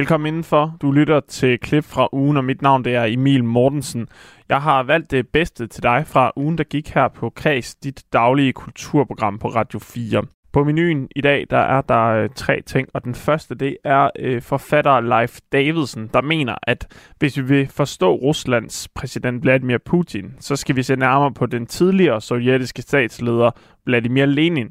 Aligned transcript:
Velkommen 0.00 0.26
indenfor. 0.26 0.76
Du 0.82 0.90
lytter 0.90 1.20
til 1.20 1.58
klip 1.58 1.84
fra 1.84 2.08
ugen, 2.12 2.36
og 2.36 2.44
mit 2.44 2.62
navn 2.62 2.84
det 2.84 2.94
er 2.94 3.04
Emil 3.04 3.44
Mortensen. 3.44 4.08
Jeg 4.48 4.62
har 4.62 4.82
valgt 4.82 5.10
det 5.10 5.28
bedste 5.28 5.66
til 5.66 5.82
dig 5.82 6.04
fra 6.06 6.32
ugen, 6.36 6.58
der 6.58 6.64
gik 6.64 6.88
her 6.88 7.08
på 7.08 7.30
Kreds, 7.30 7.74
dit 7.74 8.04
daglige 8.12 8.52
kulturprogram 8.52 9.38
på 9.38 9.48
Radio 9.48 9.78
4. 9.78 10.22
På 10.52 10.64
menuen 10.64 11.08
i 11.16 11.20
dag, 11.20 11.46
der 11.50 11.58
er 11.58 11.80
der 11.80 12.06
øh, 12.06 12.28
tre 12.34 12.62
ting, 12.66 12.88
og 12.94 13.04
den 13.04 13.14
første, 13.14 13.54
det 13.54 13.76
er 13.84 14.10
øh, 14.18 14.42
forfatter 14.42 15.00
Leif 15.00 15.38
Davidsen, 15.52 16.10
der 16.14 16.22
mener, 16.22 16.54
at 16.62 16.86
hvis 17.18 17.36
vi 17.36 17.42
vil 17.42 17.68
forstå 17.68 18.14
Ruslands 18.14 18.88
præsident 18.88 19.42
Vladimir 19.42 19.78
Putin, 19.78 20.34
så 20.38 20.56
skal 20.56 20.76
vi 20.76 20.82
se 20.82 20.96
nærmere 20.96 21.32
på 21.32 21.46
den 21.46 21.66
tidligere 21.66 22.20
sovjetiske 22.20 22.82
statsleder 22.82 23.50
Vladimir 23.86 24.26
Lenin. 24.26 24.68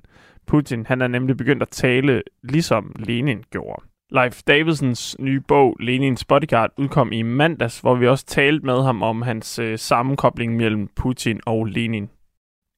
Putin, 0.48 0.86
han 0.86 1.02
er 1.02 1.08
nemlig 1.08 1.38
begyndt 1.38 1.62
at 1.62 1.70
tale 1.70 2.22
ligesom 2.44 2.96
Lenin 3.00 3.44
gjorde. 3.52 3.89
Leif 4.12 4.42
Davidsens 4.48 5.16
nye 5.20 5.40
bog, 5.40 5.78
Lenins 5.80 6.26
Bodyguard, 6.26 6.72
udkom 6.78 7.12
i 7.12 7.22
mandags, 7.22 7.80
hvor 7.80 7.96
vi 7.96 8.08
også 8.08 8.26
talte 8.26 8.66
med 8.66 8.84
ham 8.84 9.04
om 9.04 9.22
hans 9.22 9.60
øh, 9.60 9.80
sammenkobling 9.80 10.56
mellem 10.56 10.88
Putin 10.96 11.40
og 11.46 11.66
Lenin. 11.66 12.10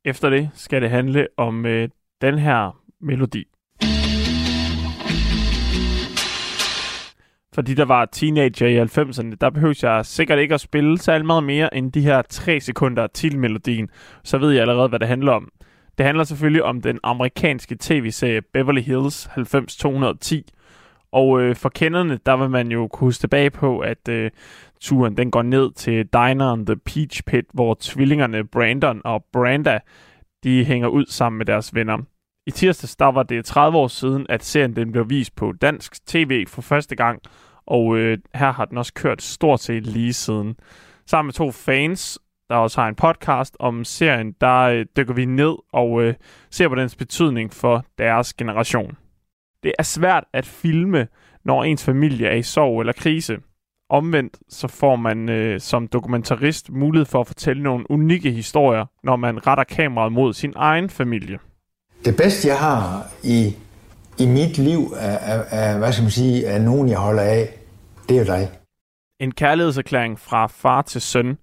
Efter 0.05 0.29
det 0.29 0.49
skal 0.53 0.81
det 0.81 0.89
handle 0.89 1.27
om 1.37 1.65
øh, 1.65 1.89
den 2.21 2.39
her 2.39 2.81
melodi. 3.01 3.43
Fordi 7.53 7.73
der 7.73 7.85
var 7.85 8.05
teenager 8.05 8.67
i 8.67 8.81
90'erne, 8.81 9.35
der 9.41 9.49
behøver 9.49 9.79
jeg 9.81 10.05
sikkert 10.05 10.39
ikke 10.39 10.53
at 10.53 10.61
spille 10.61 10.97
særlig 10.97 11.25
meget 11.25 11.43
mere 11.43 11.75
end 11.77 11.91
de 11.91 12.01
her 12.01 12.21
3 12.21 12.59
sekunder 12.59 13.07
til 13.07 13.37
melodien. 13.37 13.89
Så 14.23 14.37
ved 14.37 14.51
jeg 14.51 14.61
allerede, 14.61 14.89
hvad 14.89 14.99
det 14.99 15.07
handler 15.07 15.31
om. 15.31 15.49
Det 15.97 16.05
handler 16.05 16.23
selvfølgelig 16.23 16.63
om 16.63 16.81
den 16.81 16.99
amerikanske 17.03 17.77
tv-serie 17.79 18.41
Beverly 18.41 18.81
Hills 18.81 19.29
90210, 19.37 20.45
og 21.11 21.41
øh, 21.41 21.55
for 21.55 21.69
kenderne, 21.69 22.19
der 22.25 22.37
vil 22.37 22.49
man 22.49 22.71
jo 22.71 22.87
kunne 22.87 23.07
huske 23.07 23.21
tilbage 23.21 23.49
på, 23.49 23.79
at 23.79 24.07
øh, 24.09 24.31
turen 24.79 25.17
den 25.17 25.31
går 25.31 25.41
ned 25.41 25.71
til 25.71 26.05
Dineren 26.05 26.65
The 26.65 26.75
Peach 26.75 27.23
Pit, 27.23 27.45
hvor 27.53 27.77
tvillingerne 27.79 28.47
Brandon 28.47 29.01
og 29.05 29.25
Branda, 29.33 29.79
de 30.43 30.65
hænger 30.65 30.87
ud 30.87 31.05
sammen 31.05 31.37
med 31.37 31.45
deres 31.45 31.75
venner. 31.75 31.97
I 32.47 32.51
tirsdags, 32.51 32.95
der 32.95 33.05
var 33.05 33.23
det 33.23 33.45
30 33.45 33.77
år 33.77 33.87
siden, 33.87 34.25
at 34.29 34.43
serien 34.43 34.75
den 34.75 34.91
blev 34.91 35.09
vist 35.09 35.35
på 35.35 35.51
dansk 35.51 36.05
tv 36.05 36.45
for 36.47 36.61
første 36.61 36.95
gang, 36.95 37.21
og 37.65 37.97
øh, 37.97 38.17
her 38.35 38.51
har 38.51 38.65
den 38.65 38.77
også 38.77 38.93
kørt 38.93 39.21
stort 39.21 39.59
set 39.59 39.87
lige 39.87 40.13
siden. 40.13 40.55
Sammen 41.05 41.27
med 41.27 41.33
to 41.33 41.51
fans, 41.51 42.19
der 42.49 42.55
også 42.55 42.81
har 42.81 42.87
en 42.87 42.95
podcast 42.95 43.57
om 43.59 43.83
serien, 43.83 44.35
der 44.41 44.59
øh, 44.59 44.85
dykker 44.97 45.13
vi 45.13 45.25
ned 45.25 45.55
og 45.73 46.03
øh, 46.03 46.13
ser 46.49 46.67
på 46.67 46.75
dens 46.75 46.95
betydning 46.95 47.53
for 47.53 47.85
deres 47.97 48.33
generation. 48.33 48.97
Det 49.63 49.73
er 49.79 49.83
svært 49.83 50.23
at 50.33 50.45
filme, 50.45 51.07
når 51.45 51.63
ens 51.63 51.83
familie 51.85 52.27
er 52.27 52.35
i 52.35 52.43
sorg 52.43 52.79
eller 52.79 52.93
krise. 52.93 53.37
Omvendt 53.89 54.37
så 54.49 54.67
får 54.67 54.95
man 54.95 55.29
øh, 55.29 55.59
som 55.59 55.87
dokumentarist 55.87 56.69
mulighed 56.69 57.05
for 57.05 57.21
at 57.21 57.27
fortælle 57.27 57.63
nogle 57.63 57.91
unikke 57.91 58.31
historier, 58.31 58.85
når 59.03 59.15
man 59.15 59.47
retter 59.47 59.63
kameraet 59.63 60.11
mod 60.11 60.33
sin 60.33 60.53
egen 60.55 60.89
familie. 60.89 61.39
Det 62.05 62.17
bedste, 62.17 62.47
jeg 62.47 62.59
har 62.59 63.07
i, 63.23 63.55
i 64.19 64.25
mit 64.25 64.57
liv, 64.57 64.93
er, 64.99 65.17
er, 65.17 65.43
er, 65.51 65.77
hvad 65.77 65.91
skal 65.91 66.03
man 66.03 66.11
sige, 66.11 66.45
er 66.45 66.59
nogen, 66.59 66.89
jeg 66.89 66.97
holder 66.97 67.23
af, 67.23 67.49
det 68.09 68.17
er 68.17 68.23
dig. 68.23 68.49
En 69.19 69.31
kærlighedserklæring 69.31 70.19
fra 70.19 70.47
far 70.47 70.81
til 70.81 71.01
søn, 71.01 71.37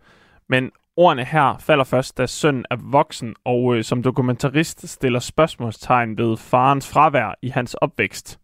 men 0.48 0.70
ordene 0.98 1.24
her 1.24 1.58
falder 1.58 1.84
først, 1.84 2.18
da 2.18 2.26
sønnen 2.26 2.64
er 2.70 2.76
voksen 2.80 3.34
og 3.44 3.76
øh, 3.76 3.84
som 3.84 4.02
dokumentarist 4.02 4.88
stiller 4.88 5.20
spørgsmålstegn 5.20 6.18
ved 6.18 6.36
farens 6.36 6.88
fravær 6.88 7.34
i 7.42 7.48
hans 7.48 7.74
opvækst. 7.74 8.40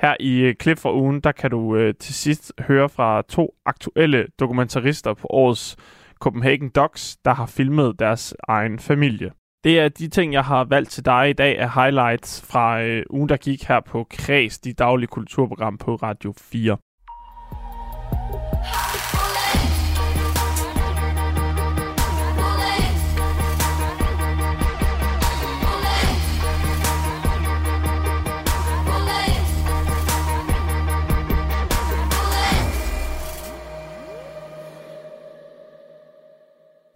Her 0.00 0.16
i 0.20 0.40
øh, 0.40 0.54
klip 0.54 0.78
fra 0.78 0.94
ugen, 0.94 1.20
der 1.20 1.32
kan 1.32 1.50
du 1.50 1.76
øh, 1.76 1.94
til 1.94 2.14
sidst 2.14 2.52
høre 2.60 2.88
fra 2.88 3.22
to 3.28 3.54
aktuelle 3.66 4.26
dokumentarister 4.40 5.14
på 5.14 5.26
årets 5.30 5.76
Copenhagen 6.20 6.68
Docs, 6.68 7.16
der 7.24 7.34
har 7.34 7.46
filmet 7.46 7.98
deres 7.98 8.34
egen 8.48 8.78
familie. 8.78 9.30
Det 9.64 9.80
er 9.80 9.88
de 9.88 10.08
ting, 10.08 10.32
jeg 10.32 10.44
har 10.44 10.64
valgt 10.64 10.90
til 10.90 11.04
dig 11.04 11.30
i 11.30 11.32
dag 11.32 11.58
af 11.58 11.72
highlights 11.74 12.42
fra 12.50 12.82
øh, 12.82 13.02
ugen, 13.10 13.28
der 13.28 13.36
gik 13.36 13.64
her 13.64 13.80
på 13.80 14.06
Kreds, 14.10 14.58
de 14.58 14.72
daglige 14.72 15.08
kulturprogram 15.08 15.78
på 15.78 15.94
Radio 15.94 16.34
4. 16.38 16.76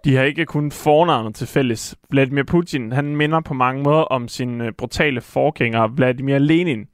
De 0.09 0.17
har 0.17 0.23
ikke 0.23 0.47
kun 0.47 0.71
fornavnet 0.71 1.35
til 1.35 1.47
fælles. 1.47 1.97
Vladimir 2.11 2.43
Putin 2.43 2.93
han 2.93 3.17
minder 3.17 3.41
på 3.41 3.55
mange 3.55 3.83
måder 3.83 4.03
om 4.03 4.29
sin 4.29 4.61
øh, 4.61 4.73
brutale 4.73 5.21
forgænger 5.21 5.87
Vladimir 5.87 6.39
Lenin. 6.39 6.87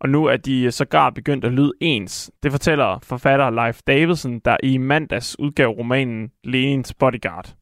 Og 0.00 0.08
nu 0.08 0.24
er 0.24 0.36
de 0.36 0.70
sågar 0.70 1.10
begyndt 1.10 1.44
at 1.44 1.52
lyde 1.52 1.72
ens. 1.80 2.30
Det 2.42 2.50
fortæller 2.50 2.98
forfatter 3.02 3.50
Leif 3.50 3.80
Davidsen, 3.86 4.38
der 4.44 4.56
i 4.62 4.78
mandags 4.78 5.38
udgav 5.38 5.68
romanen 5.68 6.30
Lenins 6.44 6.94
Bodyguard. 6.94 7.54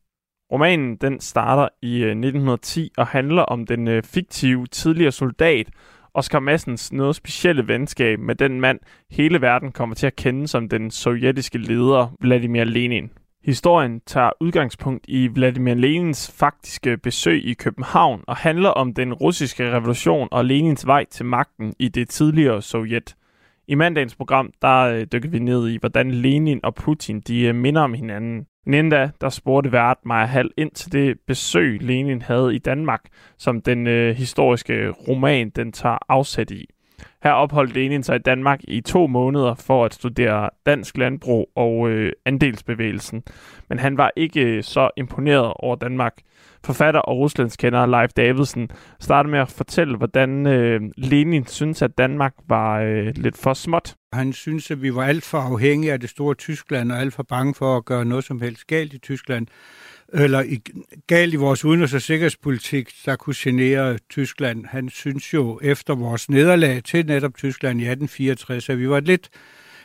Romanen 0.52 0.96
den 0.96 1.20
starter 1.20 1.68
i 1.82 1.96
øh, 1.96 2.10
1910 2.10 2.90
og 2.96 3.06
handler 3.06 3.42
om 3.42 3.66
den 3.66 3.88
øh, 3.88 4.02
fiktive 4.02 4.66
tidligere 4.66 5.12
soldat 5.12 5.70
Oscar 6.14 6.40
Massens 6.40 6.92
noget 6.92 7.16
specielle 7.16 7.68
venskab 7.68 8.18
med 8.18 8.34
den 8.34 8.60
mand, 8.60 8.78
hele 9.10 9.40
verden 9.40 9.72
kommer 9.72 9.94
til 9.94 10.06
at 10.06 10.16
kende 10.16 10.48
som 10.48 10.68
den 10.68 10.90
sovjetiske 10.90 11.58
leder 11.58 12.16
Vladimir 12.20 12.64
Lenin. 12.64 13.10
Historien 13.46 14.00
tager 14.06 14.30
udgangspunkt 14.40 15.04
i 15.08 15.26
Vladimir 15.26 15.74
Lenins 15.74 16.32
faktiske 16.38 16.96
besøg 16.96 17.44
i 17.44 17.54
København 17.54 18.24
og 18.26 18.36
handler 18.36 18.68
om 18.68 18.94
den 18.94 19.12
russiske 19.14 19.70
revolution 19.70 20.28
og 20.30 20.44
Lenins 20.44 20.86
vej 20.86 21.04
til 21.10 21.26
magten 21.26 21.74
i 21.78 21.88
det 21.88 22.08
tidligere 22.08 22.62
Sovjet. 22.62 23.16
I 23.68 23.74
mandagens 23.74 24.14
program, 24.14 24.52
der 24.62 24.80
øh, 24.82 25.06
dykker 25.12 25.28
vi 25.28 25.38
ned 25.38 25.68
i, 25.68 25.76
hvordan 25.80 26.10
Lenin 26.10 26.60
og 26.62 26.74
Putin 26.74 27.20
de 27.20 27.40
øh, 27.40 27.54
minder 27.54 27.82
om 27.82 27.94
hinanden. 27.94 28.46
Men 28.66 28.90
da, 28.90 29.10
der 29.20 29.28
spurgte 29.28 29.72
vært 29.72 29.98
Maja 30.04 30.26
Hall 30.26 30.50
ind 30.56 30.70
til 30.70 30.92
det 30.92 31.16
besøg, 31.26 31.82
Lenin 31.82 32.22
havde 32.22 32.54
i 32.54 32.58
Danmark, 32.58 33.04
som 33.38 33.60
den 33.60 33.86
øh, 33.86 34.16
historiske 34.16 34.90
roman 34.90 35.50
den 35.50 35.72
tager 35.72 35.98
afsæt 36.08 36.50
i. 36.50 36.66
Her 37.22 37.30
opholdt 37.32 37.74
Lenin 37.74 38.02
sig 38.02 38.16
i 38.16 38.18
Danmark 38.18 38.60
i 38.68 38.80
to 38.80 39.06
måneder 39.06 39.54
for 39.54 39.84
at 39.84 39.94
studere 39.94 40.50
dansk 40.66 40.96
landbrug 40.96 41.50
og 41.56 41.88
øh, 41.88 42.12
andelsbevægelsen. 42.24 43.22
Men 43.68 43.78
han 43.78 43.96
var 43.96 44.10
ikke 44.16 44.40
øh, 44.40 44.62
så 44.62 44.90
imponeret 44.96 45.52
over 45.56 45.76
Danmark. 45.76 46.14
Forfatter 46.64 47.00
og 47.00 47.18
ruslandskender 47.18 47.86
Leif 47.86 48.10
Davidsen 48.12 48.70
startede 49.00 49.30
med 49.30 49.38
at 49.38 49.48
fortælle, 49.48 49.96
hvordan 49.96 50.46
øh, 50.46 50.80
Lenin 50.96 51.46
synes, 51.46 51.82
at 51.82 51.98
Danmark 51.98 52.34
var 52.48 52.80
øh, 52.80 53.12
lidt 53.16 53.36
for 53.36 53.54
småt. 53.54 53.94
Han 54.12 54.32
synes, 54.32 54.70
at 54.70 54.82
vi 54.82 54.94
var 54.94 55.04
alt 55.04 55.24
for 55.24 55.38
afhængige 55.38 55.92
af 55.92 56.00
det 56.00 56.10
store 56.10 56.34
Tyskland 56.34 56.92
og 56.92 56.98
alt 56.98 57.14
for 57.14 57.22
bange 57.22 57.54
for 57.54 57.76
at 57.76 57.84
gøre 57.84 58.04
noget 58.04 58.24
som 58.24 58.40
helst 58.40 58.66
galt 58.66 58.94
i 58.94 58.98
Tyskland 58.98 59.46
eller 60.12 60.42
i, 60.42 60.62
galt 61.06 61.34
i 61.34 61.36
vores 61.36 61.64
udenrigs- 61.64 61.94
og 61.94 62.02
sikkerhedspolitik, 62.02 62.90
der 63.04 63.16
kunne 63.16 63.34
genere 63.38 63.98
Tyskland. 64.10 64.66
Han 64.66 64.90
synes 64.90 65.34
jo 65.34 65.60
efter 65.62 65.94
vores 65.94 66.30
nederlag 66.30 66.84
til 66.84 67.06
netop 67.06 67.34
Tyskland 67.36 67.80
i 67.80 67.84
1864, 67.84 68.68
at 68.68 68.78
vi 68.78 68.88
var 68.88 68.98
et 68.98 69.04
lidt, 69.04 69.28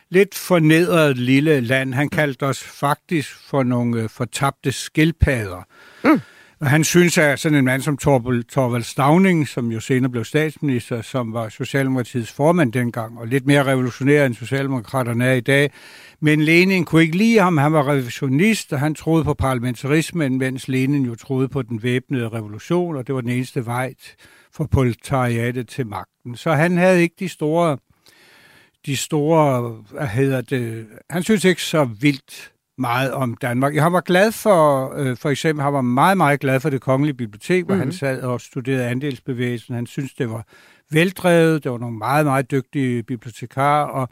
lidt 0.09 0.35
fornedret 0.35 1.17
lille 1.17 1.61
land. 1.61 1.93
Han 1.93 2.09
kaldte 2.09 2.43
os 2.43 2.63
faktisk 2.63 3.35
for 3.49 3.63
nogle 3.63 4.01
øh, 4.01 4.09
fortabte 4.09 4.71
skildpadder. 4.71 5.67
Mm. 6.03 6.21
Og 6.61 6.69
han 6.69 6.83
synes, 6.83 7.17
at 7.17 7.39
sådan 7.39 7.57
en 7.57 7.65
mand 7.65 7.81
som 7.81 7.97
Torvald, 7.97 8.43
Torvald 8.43 8.83
Stavning, 8.83 9.47
som 9.47 9.71
jo 9.71 9.79
senere 9.79 10.11
blev 10.11 10.25
statsminister, 10.25 11.01
som 11.01 11.33
var 11.33 11.49
Socialdemokratiets 11.49 12.31
formand 12.31 12.73
dengang, 12.73 13.19
og 13.19 13.27
lidt 13.27 13.45
mere 13.45 13.63
revolutionær 13.63 14.25
end 14.25 14.35
Socialdemokraterne 14.35 15.25
er 15.25 15.33
i 15.33 15.41
dag. 15.41 15.71
Men 16.19 16.41
Lenin 16.41 16.85
kunne 16.85 17.01
ikke 17.01 17.17
lide 17.17 17.39
ham. 17.39 17.57
Han 17.57 17.73
var 17.73 17.89
revisionist, 17.89 18.73
og 18.73 18.79
han 18.79 18.95
troede 18.95 19.23
på 19.23 19.33
parlamentarismen, 19.33 20.37
mens 20.37 20.67
Lenin 20.67 21.05
jo 21.05 21.15
troede 21.15 21.47
på 21.47 21.61
den 21.61 21.83
væbnede 21.83 22.29
revolution, 22.29 22.95
og 22.95 23.07
det 23.07 23.15
var 23.15 23.21
den 23.21 23.29
eneste 23.29 23.65
vej 23.65 23.93
for 24.53 24.67
proletariatet 24.71 25.67
til 25.67 25.87
magten. 25.87 26.35
Så 26.35 26.53
han 26.53 26.77
havde 26.77 27.01
ikke 27.01 27.15
de 27.19 27.29
store, 27.29 27.77
de 28.85 28.97
store, 28.97 29.77
hvad 29.91 30.07
hedder 30.07 30.41
det, 30.41 30.87
han 31.09 31.23
synes 31.23 31.45
ikke 31.45 31.63
så 31.63 31.83
vildt 31.83 32.51
meget 32.81 33.11
om 33.11 33.37
Danmark. 33.41 33.75
Jeg 33.75 33.93
var 33.93 34.01
glad 34.01 34.31
for, 34.31 34.93
øh, 34.97 35.17
for 35.17 35.29
eksempel, 35.29 35.63
han 35.63 35.73
var 35.73 35.81
meget, 35.81 36.17
meget 36.17 36.39
glad 36.39 36.59
for 36.59 36.69
det 36.69 36.81
kongelige 36.81 37.13
bibliotek, 37.13 37.65
hvor 37.65 37.73
mm-hmm. 37.73 37.79
han 37.79 37.87
mhm. 37.87 37.97
sad 37.97 38.21
og 38.21 38.41
studerede 38.41 38.87
andelsbevægelsen. 38.87 39.75
Han 39.75 39.85
synes, 39.85 40.13
det 40.13 40.29
var 40.29 40.45
veldrevet, 40.91 41.63
det 41.63 41.71
var 41.71 41.77
nogle 41.77 41.97
meget, 41.97 42.25
meget 42.25 42.51
dygtige 42.51 43.03
bibliotekarer, 43.03 43.85
og 43.85 44.09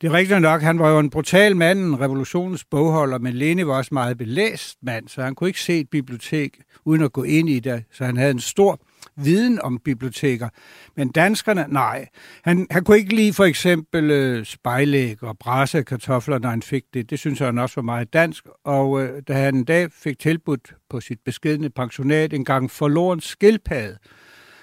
det 0.00 0.06
er 0.06 0.12
rigtigt 0.12 0.40
nok, 0.40 0.62
han 0.62 0.78
var 0.78 0.90
jo 0.90 0.98
en 0.98 1.10
brutal 1.10 1.56
mand, 1.56 1.78
en 1.78 2.00
revolutionens 2.00 2.64
bogholder, 2.64 3.18
men 3.18 3.32
Lene 3.32 3.66
var 3.66 3.74
også 3.74 3.94
meget 3.94 4.18
belæst 4.18 4.78
mand, 4.82 5.08
så 5.08 5.22
han 5.22 5.34
kunne 5.34 5.48
ikke 5.48 5.60
se 5.60 5.80
et 5.80 5.90
bibliotek 5.90 6.58
uden 6.84 7.02
at 7.02 7.12
gå 7.12 7.22
ind 7.22 7.48
i 7.48 7.60
det, 7.60 7.84
så 7.92 8.04
han 8.04 8.16
havde 8.16 8.30
en 8.30 8.40
stor 8.40 8.80
viden 9.24 9.62
om 9.62 9.78
biblioteker. 9.84 10.48
Men 10.96 11.08
danskerne, 11.08 11.66
nej. 11.68 12.08
Han, 12.44 12.66
han 12.70 12.84
kunne 12.84 12.98
ikke 12.98 13.14
lide 13.14 13.32
for 13.32 13.44
eksempel 13.44 14.10
øh, 14.10 14.44
spejlæg 14.44 15.22
og 15.22 15.38
brasse 15.38 15.82
kartofler, 15.82 16.38
når 16.38 16.48
han 16.48 16.62
fik 16.62 16.82
det. 16.94 17.10
Det 17.10 17.18
synes 17.18 17.38
han 17.38 17.58
også 17.58 17.74
var 17.74 17.82
meget 17.82 18.12
dansk. 18.12 18.44
Og 18.64 19.02
øh, 19.02 19.22
da 19.28 19.32
han 19.32 19.54
en 19.54 19.64
dag 19.64 19.92
fik 19.92 20.18
tilbudt 20.18 20.74
på 20.90 21.00
sit 21.00 21.18
beskedne 21.24 21.70
pensionat 21.70 22.32
en 22.32 22.44
gang 22.44 22.70
forloren 22.70 23.20
skildpadde, 23.20 23.98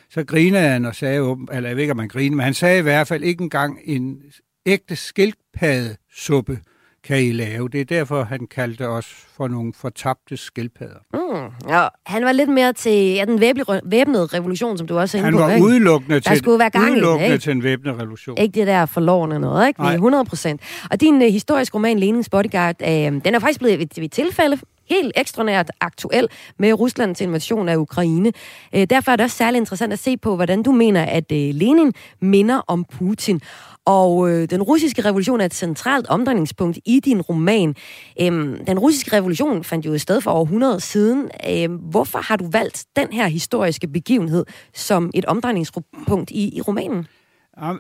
så 0.10 0.24
grinede 0.24 0.68
han 0.68 0.86
og 0.86 0.96
sagde, 0.96 1.38
eller 1.52 1.70
jeg 1.70 1.76
ved 1.76 1.84
ikke, 1.84 1.92
om 1.92 2.00
han 2.00 2.08
grinede, 2.08 2.36
men 2.36 2.44
han 2.44 2.54
sagde 2.54 2.80
i 2.80 2.82
hvert 2.82 3.08
fald 3.08 3.24
ikke 3.24 3.44
engang 3.44 3.80
en 3.84 4.22
ægte 4.66 4.96
skildpaddesuppe 4.96 6.60
kan 7.06 7.24
I 7.24 7.32
lave. 7.32 7.70
Det 7.70 7.82
er 7.82 7.86
derfor, 7.86 8.24
han 8.24 8.48
kaldte 8.48 8.88
os 8.88 9.06
for 9.38 9.48
nogle 9.48 9.74
fortabte 9.74 10.38
skildpadder. 10.38 11.00
Mm, 11.14 11.70
ja, 11.70 11.88
han 12.06 12.26
var 12.26 12.32
lidt 12.32 12.50
mere 12.50 12.74
til 12.74 13.14
ja, 13.14 13.26
den 13.26 13.42
væbnede 13.86 14.26
revolution, 14.26 14.78
som 14.78 14.88
du 14.88 15.00
også 15.00 15.18
er 15.18 15.20
inde 15.20 15.26
han 15.26 15.34
på. 15.34 15.48
Han 15.48 15.62
var 15.62 15.68
udelukkende, 15.68 16.20
til, 16.20 16.38
skulle 16.38 16.60
være 16.60 16.70
gang 16.70 16.92
udelukkende 16.92 17.34
ikke? 17.34 17.44
til 17.44 17.52
en 17.52 17.64
væbnet 17.64 18.00
revolution. 18.00 18.38
Ikke 18.38 18.60
det 18.60 18.68
der 18.68 18.86
forlorene 18.86 19.40
noget, 19.40 19.68
ikke? 19.68 19.82
Nej. 19.82 19.94
100 19.94 20.26
procent. 20.26 20.62
Og 20.92 21.02
din 21.02 21.16
uh, 21.16 21.22
historiske 21.22 21.76
roman, 21.76 22.00
Lenins 22.00 22.30
Bodyguard, 22.30 22.76
uh, 22.82 22.88
den 22.88 23.22
er 23.36 23.40
faktisk 23.40 23.60
blevet 23.60 23.80
ved, 23.80 23.88
ved 23.98 24.10
tilfælde 24.10 24.60
helt 24.90 25.12
ekstraordinært 25.16 25.72
aktuel 25.82 26.28
med 26.60 26.74
Ruslands 26.74 27.22
invasion 27.22 27.70
af 27.70 27.76
Ukraine. 27.76 28.32
Uh, 28.76 28.84
derfor 28.84 29.12
er 29.12 29.16
det 29.16 29.24
også 29.24 29.38
særlig 29.38 29.58
interessant 29.58 29.94
at 29.94 30.00
se 30.00 30.18
på, 30.18 30.36
hvordan 30.36 30.64
du 30.64 30.72
mener, 30.72 31.04
at 31.04 31.32
uh, 31.32 31.38
Lenin 31.38 31.94
minder 32.22 32.62
om 32.68 32.86
Putin. 32.98 33.42
Og 33.86 34.30
øh, 34.30 34.50
den 34.50 34.64
russiske 34.64 35.02
revolution 35.02 35.42
er 35.42 35.46
et 35.46 35.54
centralt 35.54 36.08
omdrejningspunkt 36.08 36.80
i 36.86 37.00
din 37.00 37.22
roman. 37.22 37.76
Øhm, 38.22 38.66
den 38.66 38.80
russiske 38.80 39.14
revolution 39.14 39.64
fandt 39.64 39.86
jo 39.86 39.98
sted 39.98 40.22
for 40.22 40.32
over 40.32 40.44
100 40.44 40.80
siden. 40.80 41.30
Øhm, 41.50 41.76
hvorfor 41.76 42.20
har 42.20 42.36
du 42.36 42.50
valgt 42.52 42.86
den 42.96 43.08
her 43.12 43.28
historiske 43.28 43.88
begivenhed 43.88 44.46
som 44.74 45.12
et 45.14 45.26
omdrejningspunkt 45.26 46.32
i, 46.32 46.58
i 46.58 46.62
romanen? 46.62 47.08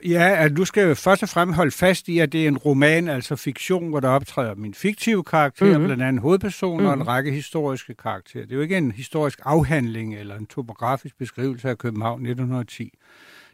Ja, 0.05 0.45
at 0.45 0.57
du 0.57 0.65
skal 0.65 0.95
først 0.95 1.23
og 1.23 1.29
fremmest 1.29 1.55
holde 1.55 1.71
fast 1.71 2.07
i, 2.07 2.19
at 2.19 2.31
det 2.31 2.43
er 2.43 2.47
en 2.47 2.57
roman, 2.57 3.07
altså 3.07 3.35
fiktion, 3.35 3.89
hvor 3.89 3.99
der 3.99 4.09
optræder 4.09 4.55
min 4.55 4.73
fiktive 4.73 5.23
karakter, 5.23 5.65
mm-hmm. 5.65 5.85
blandt 5.85 6.03
andet 6.03 6.21
hovedperson 6.21 6.73
mm-hmm. 6.73 6.87
og 6.87 6.93
en 6.93 6.99
mhm. 6.99 7.07
række 7.07 7.31
historiske 7.31 7.93
karakterer. 7.93 8.43
Det 8.43 8.51
er 8.51 8.55
jo 8.55 8.61
ikke 8.61 8.77
en 8.77 8.91
historisk 8.91 9.39
afhandling 9.43 10.15
eller 10.15 10.35
en 10.35 10.45
topografisk 10.45 11.17
beskrivelse 11.17 11.69
af 11.69 11.77
København 11.77 12.19
1910. 12.21 12.93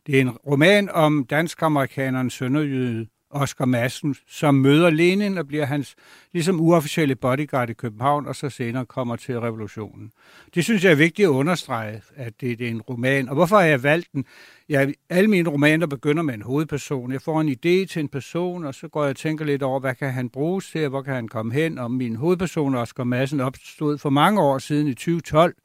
Det 0.08 0.18
er 0.18 0.22
en 0.22 0.30
roman 0.30 0.90
om 0.90 1.26
dansk-amerikaneren 1.26 2.30
sønderjyde 2.30 3.08
Oscar 3.32 3.66
Madsen, 3.66 4.16
som 4.28 4.56
møder 4.56 4.90
Lenin 4.90 5.38
og 5.38 5.48
bliver 5.48 5.66
hans 5.66 5.96
ligesom 6.34 6.60
uofficielle 6.60 7.16
bodyguard 7.16 7.70
i 7.70 7.74
København, 7.74 8.28
og 8.28 8.36
så 8.36 8.50
senere 8.50 8.86
kommer 8.86 9.16
til 9.16 9.40
revolutionen. 9.40 10.12
Det 10.56 10.64
synes 10.64 10.84
jeg 10.84 10.92
er 10.92 10.96
vigtigt 10.96 11.26
at 11.26 11.30
understrege, 11.30 12.02
at 12.16 12.34
det, 12.42 12.60
det 12.60 12.68
er 12.68 12.72
en 12.72 12.82
roman. 12.82 13.30
Og 13.30 13.36
hvorfor 13.36 13.56
har 13.56 13.64
jeg 13.64 13.84
valgt 13.84 14.08
den? 14.14 14.26
Ja, 14.70 14.92
alle 15.10 15.30
mine 15.30 15.50
romaner 15.50 15.88
begynder 15.88 16.24
med 16.24 16.34
en 16.34 16.42
hovedperson. 16.42 17.12
Jeg 17.12 17.22
får 17.22 17.42
en 17.42 17.50
idé 17.50 17.86
til 17.86 18.00
en 18.00 18.08
person, 18.08 18.66
og 18.66 18.76
så 18.76 18.88
går 18.88 19.04
jeg 19.04 19.10
og 19.10 19.16
tænker 19.16 19.46
lidt 19.46 19.64
over, 19.64 19.80
hvad 19.80 19.96
kan 19.96 20.12
han 20.14 20.30
bruges 20.30 20.70
til, 20.72 20.90
hvor 20.90 21.02
kan 21.02 21.14
han 21.14 21.28
komme 21.28 21.54
hen? 21.54 21.78
Og 21.78 21.92
min 21.92 22.16
hovedperson, 22.16 22.76
Oscar 22.76 23.04
Madsen, 23.04 23.40
opstod 23.40 23.98
for 23.98 24.10
mange 24.10 24.42
år 24.42 24.58
siden 24.58 24.88
i 24.88 24.94
2012 24.94 25.56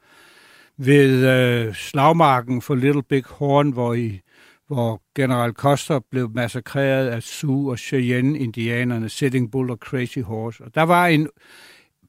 ved 0.78 1.26
øh, 1.26 1.74
slagmarken 1.74 2.62
for 2.62 2.74
Little 2.74 3.02
Big 3.02 3.24
Horn, 3.26 3.70
hvor 3.70 3.94
i 3.94 4.20
hvor 4.68 5.02
general 5.14 5.52
Custer 5.52 6.00
blev 6.10 6.30
massakreret 6.34 7.08
af 7.08 7.22
Sioux 7.22 7.70
og 7.70 7.78
Cheyenne-indianerne, 7.78 9.08
Sitting 9.08 9.50
Bull 9.50 9.70
og 9.70 9.76
Crazy 9.76 10.18
Horse. 10.18 10.64
Og 10.64 10.74
der 10.74 10.82
var 10.82 11.06
en, 11.06 11.28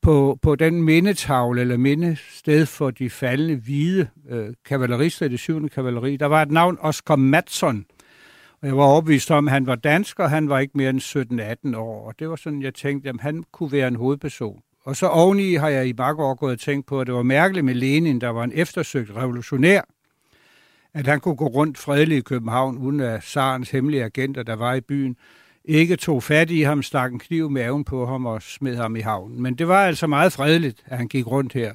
på, 0.02 0.40
på 0.42 0.56
den 0.56 0.84
mindetavle, 0.84 1.62
eller 1.62 1.78
mindested 1.78 2.66
for 2.66 2.92
de 2.92 3.10
faldende 3.10 3.56
hvide 3.56 4.08
øh, 4.30 4.54
kavalerister 4.66 5.26
i 5.26 5.30
det 5.30 5.40
7. 5.40 5.70
kavaleri, 5.70 6.18
der 6.18 6.26
var 6.26 6.42
et 6.42 6.52
navn 6.52 6.78
Oscar 6.82 7.16
Matson. 7.16 7.86
Og 8.62 8.68
jeg 8.68 8.78
var 8.78 8.84
overbevist 8.84 9.32
om, 9.32 9.48
at 9.48 9.52
han 9.52 9.68
var 9.68 9.76
dansk, 9.76 10.20
og 10.20 10.30
han 10.30 10.50
var 10.50 10.60
ikke 10.60 10.78
mere 10.78 10.90
end 10.90 11.72
17-18 11.74 11.78
år. 11.78 12.08
Og 12.08 12.20
det 12.20 12.30
var 12.30 12.36
sådan, 12.36 12.62
jeg 12.62 12.74
tænkte, 12.74 13.10
at 13.10 13.16
han 13.20 13.44
kunne 13.52 13.72
være 13.72 13.88
en 13.88 13.96
hovedperson. 13.96 14.62
Og 14.86 14.96
så 14.96 15.08
oveni 15.08 15.54
har 15.54 15.70
jeg 15.70 15.88
i 15.88 15.94
mange 15.98 16.24
år 16.24 16.36
gået 16.36 16.52
og 16.52 16.60
tænkt 16.60 16.88
på, 16.88 17.02
at 17.02 17.08
det 17.08 17.16
var 17.16 17.24
mærkeligt 17.24 17.66
med 17.66 17.74
Lenin, 17.74 18.22
der 18.22 18.30
var 18.30 18.44
en 18.44 18.52
eftersøgt 18.56 19.16
revolutionær, 19.16 19.82
at 20.98 21.08
han 21.08 21.20
kunne 21.20 21.36
gå 21.36 21.48
rundt 21.48 21.78
fredeligt 21.78 22.18
i 22.18 22.22
København, 22.22 22.78
uden 22.78 23.00
at 23.00 23.24
Sarens 23.24 23.72
hemmelige 23.72 24.04
agenter, 24.04 24.44
der 24.44 24.56
var 24.56 24.74
i 24.74 24.82
byen, 24.82 25.16
ikke 25.66 25.96
tog 25.96 26.24
fat 26.24 26.52
i 26.52 26.62
ham, 26.62 26.84
stak 26.84 27.12
en 27.12 27.20
kniv 27.20 27.50
med 27.50 27.64
maven 27.64 27.84
på 27.84 28.06
ham 28.06 28.26
og 28.26 28.42
smed 28.42 28.76
ham 28.76 28.96
i 28.96 29.00
havnen. 29.00 29.42
Men 29.42 29.56
det 29.56 29.68
var 29.68 29.86
altså 29.86 30.08
meget 30.08 30.34
fredeligt, 30.34 30.84
at 30.86 30.98
han 30.98 31.08
gik 31.08 31.28
rundt 31.28 31.54
her. 31.54 31.74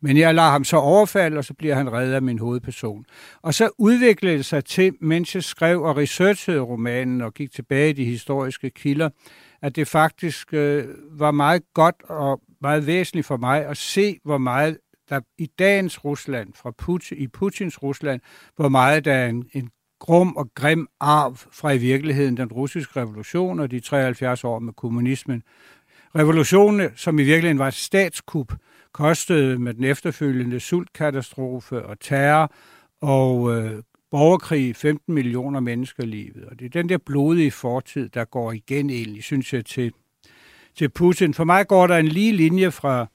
Men 0.00 0.16
jeg 0.16 0.34
lader 0.34 0.50
ham 0.50 0.64
så 0.64 0.76
overfalde, 0.76 1.38
og 1.38 1.44
så 1.44 1.54
bliver 1.54 1.74
han 1.74 1.92
reddet 1.92 2.14
af 2.14 2.22
min 2.22 2.38
hovedperson. 2.38 3.04
Og 3.42 3.54
så 3.54 3.70
udviklede 3.78 4.36
det 4.36 4.44
sig 4.44 4.64
til, 4.64 4.92
mens 5.00 5.34
jeg 5.34 5.44
skrev 5.44 5.82
og 5.82 5.96
researchede 5.96 6.60
romanen 6.60 7.20
og 7.20 7.34
gik 7.34 7.52
tilbage 7.52 7.90
i 7.90 7.92
de 7.92 8.04
historiske 8.04 8.70
kilder, 8.70 9.08
at 9.62 9.76
det 9.76 9.88
faktisk 9.88 10.54
øh, 10.54 10.84
var 11.10 11.30
meget 11.30 11.62
godt 11.74 11.96
og 12.08 12.40
meget 12.62 12.86
væsentligt 12.86 13.26
for 13.26 13.36
mig 13.36 13.66
at 13.66 13.76
se, 13.76 14.18
hvor 14.24 14.38
meget 14.38 14.78
der 15.12 15.20
i 15.38 15.46
dagens 15.58 16.04
Rusland, 16.04 16.52
fra 16.54 16.70
Putin, 16.70 17.18
i 17.18 17.28
Putins 17.28 17.82
Rusland, 17.82 18.20
hvor 18.56 18.68
meget 18.68 19.04
der 19.04 19.14
er 19.14 19.28
en, 19.28 19.44
en 19.52 19.70
grum 19.98 20.36
og 20.36 20.50
grim 20.54 20.88
arv 21.00 21.36
fra 21.36 21.70
i 21.72 21.78
virkeligheden 21.78 22.36
den 22.36 22.52
russiske 22.52 23.00
revolution 23.00 23.60
og 23.60 23.70
de 23.70 23.80
73 23.80 24.44
år 24.44 24.58
med 24.58 24.72
kommunismen. 24.72 25.42
Revolutionen, 26.16 26.90
som 26.96 27.18
i 27.18 27.22
virkeligheden 27.22 27.58
var 27.58 27.68
et 27.68 27.74
statskup, 27.74 28.52
kostede 28.92 29.58
med 29.58 29.74
den 29.74 29.84
efterfølgende 29.84 30.60
sultkatastrofe 30.60 31.86
og 31.86 32.00
terror 32.00 32.52
og 33.00 33.56
øh, 33.56 33.82
borgerkrig 34.10 34.76
15 34.76 35.14
millioner 35.14 35.60
mennesker 35.60 36.04
livet. 36.04 36.44
Og 36.44 36.58
det 36.58 36.64
er 36.64 36.70
den 36.70 36.88
der 36.88 36.98
blodige 36.98 37.50
fortid, 37.50 38.08
der 38.08 38.24
går 38.24 38.52
igen 38.52 38.90
egentlig, 38.90 39.22
synes 39.22 39.52
jeg, 39.52 39.64
til, 39.64 39.92
til 40.76 40.88
Putin. 40.88 41.34
For 41.34 41.44
mig 41.44 41.66
går 41.66 41.86
der 41.86 41.96
en 41.96 42.08
lige 42.08 42.32
linje 42.32 42.70
fra 42.70 43.06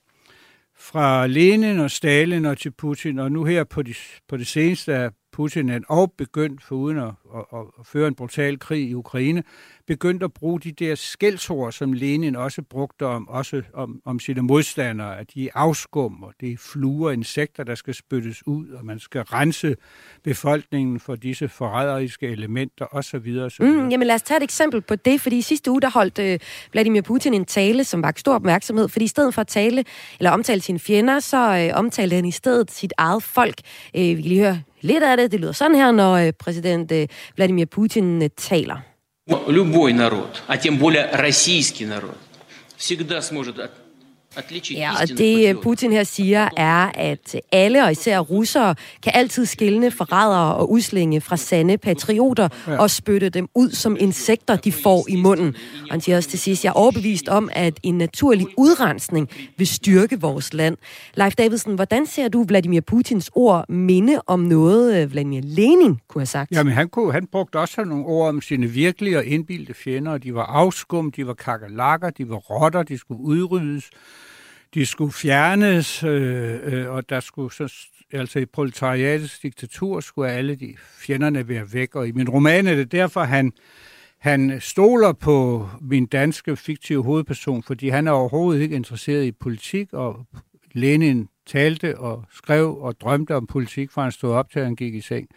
fra 0.79 1.27
Lenin 1.27 1.79
og 1.79 1.91
Stalin 1.91 2.45
og 2.45 2.57
til 2.57 2.71
Putin, 2.71 3.19
og 3.19 3.31
nu 3.31 3.43
her 3.43 3.63
på, 3.63 3.81
de, 3.81 3.93
på 4.27 4.37
det 4.37 4.47
seneste 4.47 5.11
Putin 5.37 5.83
og 5.87 6.13
begyndt, 6.17 6.63
for 6.63 6.75
uden 6.75 6.97
at, 6.97 7.11
at, 7.35 7.59
at 7.79 7.85
føre 7.85 8.07
en 8.07 8.15
brutal 8.15 8.59
krig 8.59 8.89
i 8.89 8.93
Ukraine, 8.93 9.43
begyndt 9.87 10.23
at 10.23 10.33
bruge 10.33 10.59
de 10.59 10.71
der 10.71 10.95
skældsord, 10.95 11.71
som 11.71 11.93
Lenin 11.93 12.35
også 12.35 12.61
brugte 12.61 13.05
om, 13.05 13.27
også 13.29 13.61
om, 13.73 14.01
om 14.05 14.19
sine 14.19 14.41
modstandere, 14.41 15.19
at 15.19 15.33
de 15.33 15.45
er 15.45 15.51
afskum, 15.55 16.23
og 16.23 16.33
det 16.41 16.51
er 16.51 16.57
fluer, 16.57 17.11
insekter, 17.11 17.63
der 17.63 17.75
skal 17.75 17.93
spyttes 17.93 18.47
ud, 18.47 18.69
og 18.69 18.85
man 18.85 18.99
skal 18.99 19.21
rense 19.21 19.75
befolkningen 20.23 20.99
for 20.99 21.15
disse 21.15 21.49
forræderiske 21.49 22.27
elementer 22.27 22.85
osv. 22.91 23.37
osv. 23.45 23.65
Mm, 23.65 23.89
jamen 23.89 24.07
lad 24.07 24.15
os 24.15 24.21
tage 24.21 24.37
et 24.37 24.43
eksempel 24.43 24.81
på 24.81 24.95
det, 24.95 25.21
fordi 25.21 25.37
i 25.37 25.41
sidste 25.41 25.71
uge, 25.71 25.81
der 25.81 25.89
holdt 25.89 26.19
øh, 26.19 26.39
Vladimir 26.71 27.01
Putin 27.01 27.33
en 27.33 27.45
tale, 27.45 27.83
som 27.83 28.03
var 28.03 28.13
stor 28.15 28.33
opmærksomhed, 28.33 28.87
fordi 28.87 29.05
i 29.05 29.07
stedet 29.07 29.33
for 29.33 29.41
at 29.41 29.47
tale, 29.47 29.83
eller 30.19 30.31
omtale 30.31 30.61
sine 30.61 30.79
fjender, 30.79 31.19
så 31.19 31.37
øh, 31.37 31.79
omtalte 31.79 32.15
han 32.15 32.25
i 32.25 32.31
stedet 32.31 32.71
sit 32.71 32.93
eget 32.97 33.23
folk. 33.23 33.61
Øh, 33.95 34.01
vi 34.01 34.21
kan 34.21 34.23
lige 34.23 34.43
høre 34.43 34.61
lidt 34.80 35.02
af 35.02 35.16
det. 35.16 35.32
Det 35.32 35.40
lyder 35.40 35.52
sådan 35.52 35.76
her, 35.76 35.90
når 35.92 36.12
øh, 36.12 36.32
præsident 36.32 36.92
øh, 36.92 37.08
Vladimir 37.36 37.64
Putin 37.64 38.22
øh, 38.22 38.30
taler. 38.36 38.76
Любой 39.48 39.92
народ, 39.92 40.42
а 40.48 40.56
тем 40.56 40.78
более 40.78 41.04
российский 41.12 41.86
народ, 41.86 42.18
всегда 42.76 43.22
сможет 43.22 43.58
Ja, 44.71 44.91
og 45.01 45.09
det 45.09 45.59
Putin 45.61 45.91
her 45.91 46.03
siger 46.03 46.49
er, 46.57 46.91
at 46.93 47.35
alle, 47.51 47.83
og 47.83 47.91
især 47.91 48.19
russere, 48.19 48.75
kan 49.03 49.11
altid 49.15 49.45
skille 49.45 49.91
forrædere 49.91 50.55
og 50.55 50.71
udslinge 50.71 51.21
fra 51.21 51.37
sande 51.37 51.77
patrioter 51.77 52.49
ja. 52.67 52.77
og 52.77 52.91
spytte 52.91 53.29
dem 53.29 53.49
ud 53.55 53.71
som 53.71 53.97
insekter, 53.99 54.55
de 54.55 54.71
får 54.71 55.05
i 55.09 55.15
munden. 55.15 55.55
Og 55.83 55.91
han 55.91 56.01
siger 56.01 56.17
også 56.17 56.29
til 56.29 56.39
sidst, 56.39 56.63
jeg 56.63 56.69
er 56.69 56.73
overbevist 56.73 57.29
om, 57.29 57.49
at 57.53 57.79
en 57.83 57.97
naturlig 57.97 58.47
udrensning 58.57 59.29
vil 59.57 59.67
styrke 59.67 60.21
vores 60.21 60.53
land. 60.53 60.77
Leif 61.15 61.35
Davidsen, 61.35 61.75
hvordan 61.75 62.05
ser 62.05 62.27
du 62.27 62.43
Vladimir 62.43 62.81
Putins 62.81 63.31
ord 63.35 63.69
minde 63.69 64.21
om 64.27 64.39
noget, 64.39 65.01
øh, 65.01 65.11
Vladimir 65.11 65.41
Lenin 65.43 65.97
kunne 66.07 66.21
have 66.21 66.25
sagt? 66.25 66.51
Jamen, 66.51 66.73
han, 66.73 66.89
kunne, 66.89 67.11
han 67.11 67.27
brugte 67.31 67.59
også 67.59 67.83
nogle 67.83 68.05
ord 68.05 68.29
om 68.29 68.41
sine 68.41 68.67
virkelige 68.67 69.17
og 69.17 69.25
indbildte 69.25 69.73
fjender, 69.73 70.17
de 70.17 70.35
var 70.35 70.45
afskum, 70.45 71.11
de 71.11 71.27
var 71.27 71.33
kakalakker, 71.33 72.09
de 72.09 72.29
var 72.29 72.35
rotter, 72.35 72.83
de 72.83 72.97
skulle 72.97 73.21
udryddes 73.21 73.89
de 74.73 74.85
skulle 74.85 75.11
fjernes, 75.11 76.03
øh, 76.03 76.59
øh, 76.63 76.89
og 76.89 77.09
der 77.09 77.19
skulle 77.19 77.53
så, 77.53 77.73
altså 78.13 78.39
i 78.39 78.45
proletariatets 78.45 79.39
diktatur 79.39 79.99
skulle 79.99 80.31
alle 80.31 80.55
de 80.55 80.75
fjenderne 80.99 81.47
være 81.47 81.73
væk. 81.73 81.95
Og 81.95 82.07
i 82.07 82.11
min 82.11 82.29
roman 82.29 82.67
er 82.67 82.75
det 82.75 82.91
derfor, 82.91 83.23
han, 83.23 83.51
han 84.19 84.57
stoler 84.61 85.13
på 85.13 85.69
min 85.81 86.05
danske 86.05 86.55
fiktive 86.55 87.03
hovedperson, 87.03 87.63
fordi 87.63 87.89
han 87.89 88.07
er 88.07 88.11
overhovedet 88.11 88.61
ikke 88.61 88.75
interesseret 88.75 89.25
i 89.25 89.31
politik, 89.31 89.93
og 89.93 90.25
Lenin 90.73 91.27
talte 91.45 91.97
og 91.97 92.23
skrev 92.33 92.77
og 92.77 93.01
drømte 93.01 93.35
om 93.35 93.47
politik, 93.47 93.91
fra 93.91 94.01
han 94.01 94.11
stod 94.11 94.33
op 94.33 94.51
til, 94.51 94.63
han 94.63 94.75
gik 94.75 94.95
i 94.95 95.01
seng. 95.01 95.27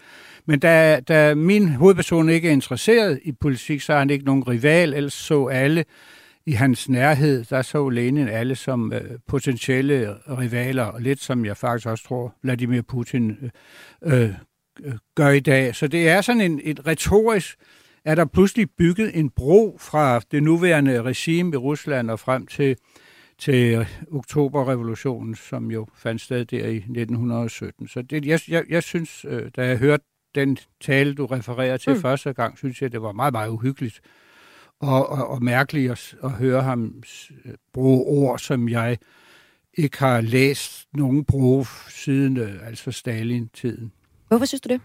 Men 0.46 0.58
da, 0.58 1.00
da 1.00 1.34
min 1.34 1.68
hovedperson 1.68 2.28
ikke 2.28 2.48
er 2.48 2.52
interesseret 2.52 3.20
i 3.24 3.32
politik, 3.32 3.80
så 3.80 3.92
er 3.92 3.98
han 3.98 4.10
ikke 4.10 4.24
nogen 4.24 4.48
rival, 4.48 4.94
ellers 4.94 5.12
så 5.12 5.46
alle 5.46 5.84
i 6.50 6.52
hans 6.52 6.88
nærhed, 6.88 7.44
der 7.44 7.62
så 7.62 7.88
Lenin 7.88 8.28
alle 8.28 8.54
som 8.54 8.92
øh, 8.92 9.18
potentielle 9.26 10.16
rivaler, 10.28 10.84
og 10.84 11.00
lidt 11.00 11.20
som 11.20 11.44
jeg 11.44 11.56
faktisk 11.56 11.86
også 11.86 12.04
tror, 12.04 12.34
Vladimir 12.42 12.82
Putin 12.82 13.50
øh, 14.02 14.22
øh 14.84 14.94
gør 15.14 15.28
i 15.28 15.40
dag. 15.40 15.74
Så 15.74 15.88
det 15.88 16.08
er 16.08 16.20
sådan 16.20 16.40
en, 16.40 16.60
et 16.64 16.86
retorisk, 16.86 17.58
er 18.04 18.14
der 18.14 18.24
pludselig 18.24 18.70
bygget 18.78 19.18
en 19.18 19.30
bro 19.30 19.76
fra 19.80 20.20
det 20.30 20.42
nuværende 20.42 21.02
regime 21.02 21.52
i 21.52 21.56
Rusland 21.56 22.10
og 22.10 22.20
frem 22.20 22.46
til, 22.46 22.76
til 23.38 23.86
oktoberrevolutionen, 24.12 25.34
som 25.34 25.70
jo 25.70 25.86
fandt 25.94 26.20
sted 26.20 26.44
der 26.44 26.66
i 26.66 26.76
1917. 26.76 27.88
Så 27.88 28.02
det, 28.02 28.26
jeg, 28.26 28.40
jeg, 28.48 28.64
jeg 28.68 28.82
synes, 28.82 29.24
øh, 29.28 29.50
da 29.56 29.66
jeg 29.66 29.78
hørte 29.78 30.04
den 30.34 30.58
tale, 30.80 31.14
du 31.14 31.26
refererer 31.26 31.76
til 31.76 31.94
mm. 31.94 32.00
første 32.00 32.32
gang, 32.32 32.58
synes 32.58 32.82
jeg, 32.82 32.92
det 32.92 33.02
var 33.02 33.12
meget, 33.12 33.32
meget 33.32 33.50
uhyggeligt 33.50 34.00
og, 34.80 35.08
og, 35.08 35.28
og 35.28 35.42
mærkeligt 35.42 35.92
at, 35.92 36.14
at 36.24 36.30
høre 36.30 36.62
ham 36.62 37.02
bruge 37.72 38.04
ord, 38.06 38.38
som 38.38 38.68
jeg 38.68 38.98
ikke 39.74 39.98
har 39.98 40.20
læst 40.20 40.88
nogen 40.94 41.24
bruge 41.24 41.66
siden 41.88 42.36
øh, 42.36 42.66
altså 42.66 42.92
Stalin-tiden. 42.92 43.92
Hvorfor 44.28 44.44
synes 44.44 44.60
du 44.60 44.68
det? 44.68 44.80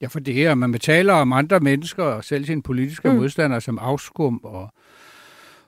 Ja, 0.00 0.06
for 0.06 0.20
det 0.20 0.46
er, 0.46 0.54
man 0.54 0.72
taler 0.72 1.12
om 1.12 1.32
andre 1.32 1.60
mennesker 1.60 2.04
og 2.04 2.24
selv 2.24 2.44
sine 2.44 2.62
politiske 2.62 3.08
mm. 3.08 3.16
modstandere 3.16 3.60
som 3.60 3.78
afskum 3.78 4.40
og, 4.44 4.72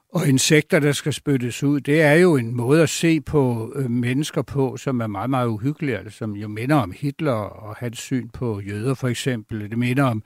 og 0.09 0.29
insekter, 0.29 0.79
der 0.79 0.93
skal 0.93 1.13
spyttes 1.13 1.63
ud. 1.63 1.81
Det 1.81 2.03
er 2.03 2.13
jo 2.13 2.37
en 2.37 2.57
måde 2.57 2.83
at 2.83 2.89
se 2.89 3.21
på 3.21 3.73
øh, 3.77 3.91
mennesker 3.91 4.43
på, 4.43 4.77
som 4.77 5.01
er 5.01 5.07
meget, 5.07 5.31
meget 5.31 5.49
uhyggelig, 5.49 5.97
altså, 5.97 6.19
som 6.19 6.37
jo 6.37 6.49
minder 6.49 6.77
om 6.77 6.93
Hitler 6.97 7.33
og 7.33 7.77
hans 7.77 7.99
syn 7.99 8.29
på 8.29 8.61
jøder 8.61 8.95
for 8.95 9.09
eksempel. 9.09 9.71
Det 9.71 9.79
minder 9.79 10.05
om, 10.05 10.23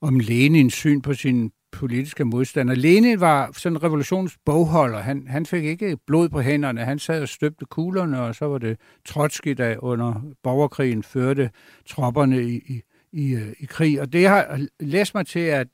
om 0.00 0.20
Lenins 0.20 0.74
syn 0.74 1.00
på 1.00 1.14
sin 1.14 1.52
politiske 1.72 2.24
modstander. 2.24 2.74
Lenin 2.74 3.20
var 3.20 3.50
sådan 3.52 3.76
en 3.76 3.82
revolutionsbogholder. 3.82 4.98
Han, 4.98 5.26
han 5.28 5.46
fik 5.46 5.64
ikke 5.64 5.96
blod 6.06 6.28
på 6.28 6.40
hænderne. 6.40 6.84
Han 6.84 6.98
sad 6.98 7.22
og 7.22 7.28
støbte 7.28 7.64
kuglerne, 7.64 8.20
og 8.20 8.34
så 8.34 8.44
var 8.44 8.58
det 8.58 8.78
Trotsky, 9.06 9.50
der 9.50 9.76
under 9.78 10.22
borgerkrigen 10.42 11.02
førte 11.02 11.50
tropperne 11.86 12.42
i, 12.42 12.54
i, 12.56 12.82
i, 13.12 13.34
øh, 13.34 13.52
i 13.60 13.64
krig. 13.64 14.00
Og 14.00 14.12
det 14.12 14.28
har 14.28 14.66
læst 14.80 15.14
mig 15.14 15.26
til, 15.26 15.40
at... 15.40 15.68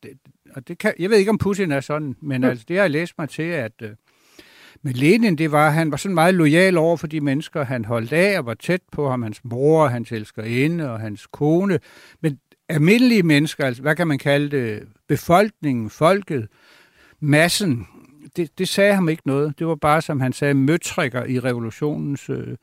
Og 0.55 0.69
det 0.69 0.79
kan, 0.79 0.93
jeg 0.99 1.11
ved 1.11 1.19
ikke, 1.19 1.31
om 1.31 1.39
Putin 1.39 1.73
er 1.73 1.81
sådan, 1.81 2.17
men 2.23 2.41
mm. 2.41 2.49
altså, 2.49 2.65
det 2.69 2.79
har 2.79 2.89
læst 2.89 3.15
mig 3.19 3.29
til, 3.29 3.43
at... 3.43 3.73
Øh, 3.83 3.91
med 4.83 4.95
Lenin, 4.95 5.39
det 5.39 5.53
var, 5.53 5.71
han 5.71 5.91
var 5.91 5.97
sådan 5.97 6.15
meget 6.15 6.35
lojal 6.35 6.77
over 6.77 6.97
for 6.97 7.07
de 7.07 7.21
mennesker, 7.21 7.65
han 7.65 7.85
holdt 7.85 8.13
af 8.13 8.39
og 8.39 8.47
var 8.47 8.55
tæt 8.55 8.81
på 8.93 9.11
ham, 9.11 9.23
hans 9.23 9.41
mor, 9.45 9.87
hans 9.87 10.13
elskerinde 10.13 10.91
og 10.91 11.01
hans 11.01 11.27
kone. 11.27 11.79
Men 12.21 12.39
almindelige 12.69 13.23
mennesker, 13.23 13.65
altså 13.65 13.83
hvad 13.83 13.97
kan 13.97 14.07
man 14.07 14.19
kalde 14.19 14.51
det, 14.57 14.83
befolkningen, 15.09 15.91
folket, 15.91 16.49
massen, 17.21 17.87
det, 18.37 18.59
det 18.59 18.69
sagde 18.69 18.95
ham 18.95 19.09
ikke 19.09 19.23
noget. 19.27 19.59
Det 19.59 19.67
var 19.67 19.75
bare, 19.75 20.03
som 20.03 20.21
han 20.21 20.33
sagde, 20.33 20.55
møtrikker 20.55 21.25
i 21.25 21.41
revolutionens 21.41 22.31
øh, 22.31 22.57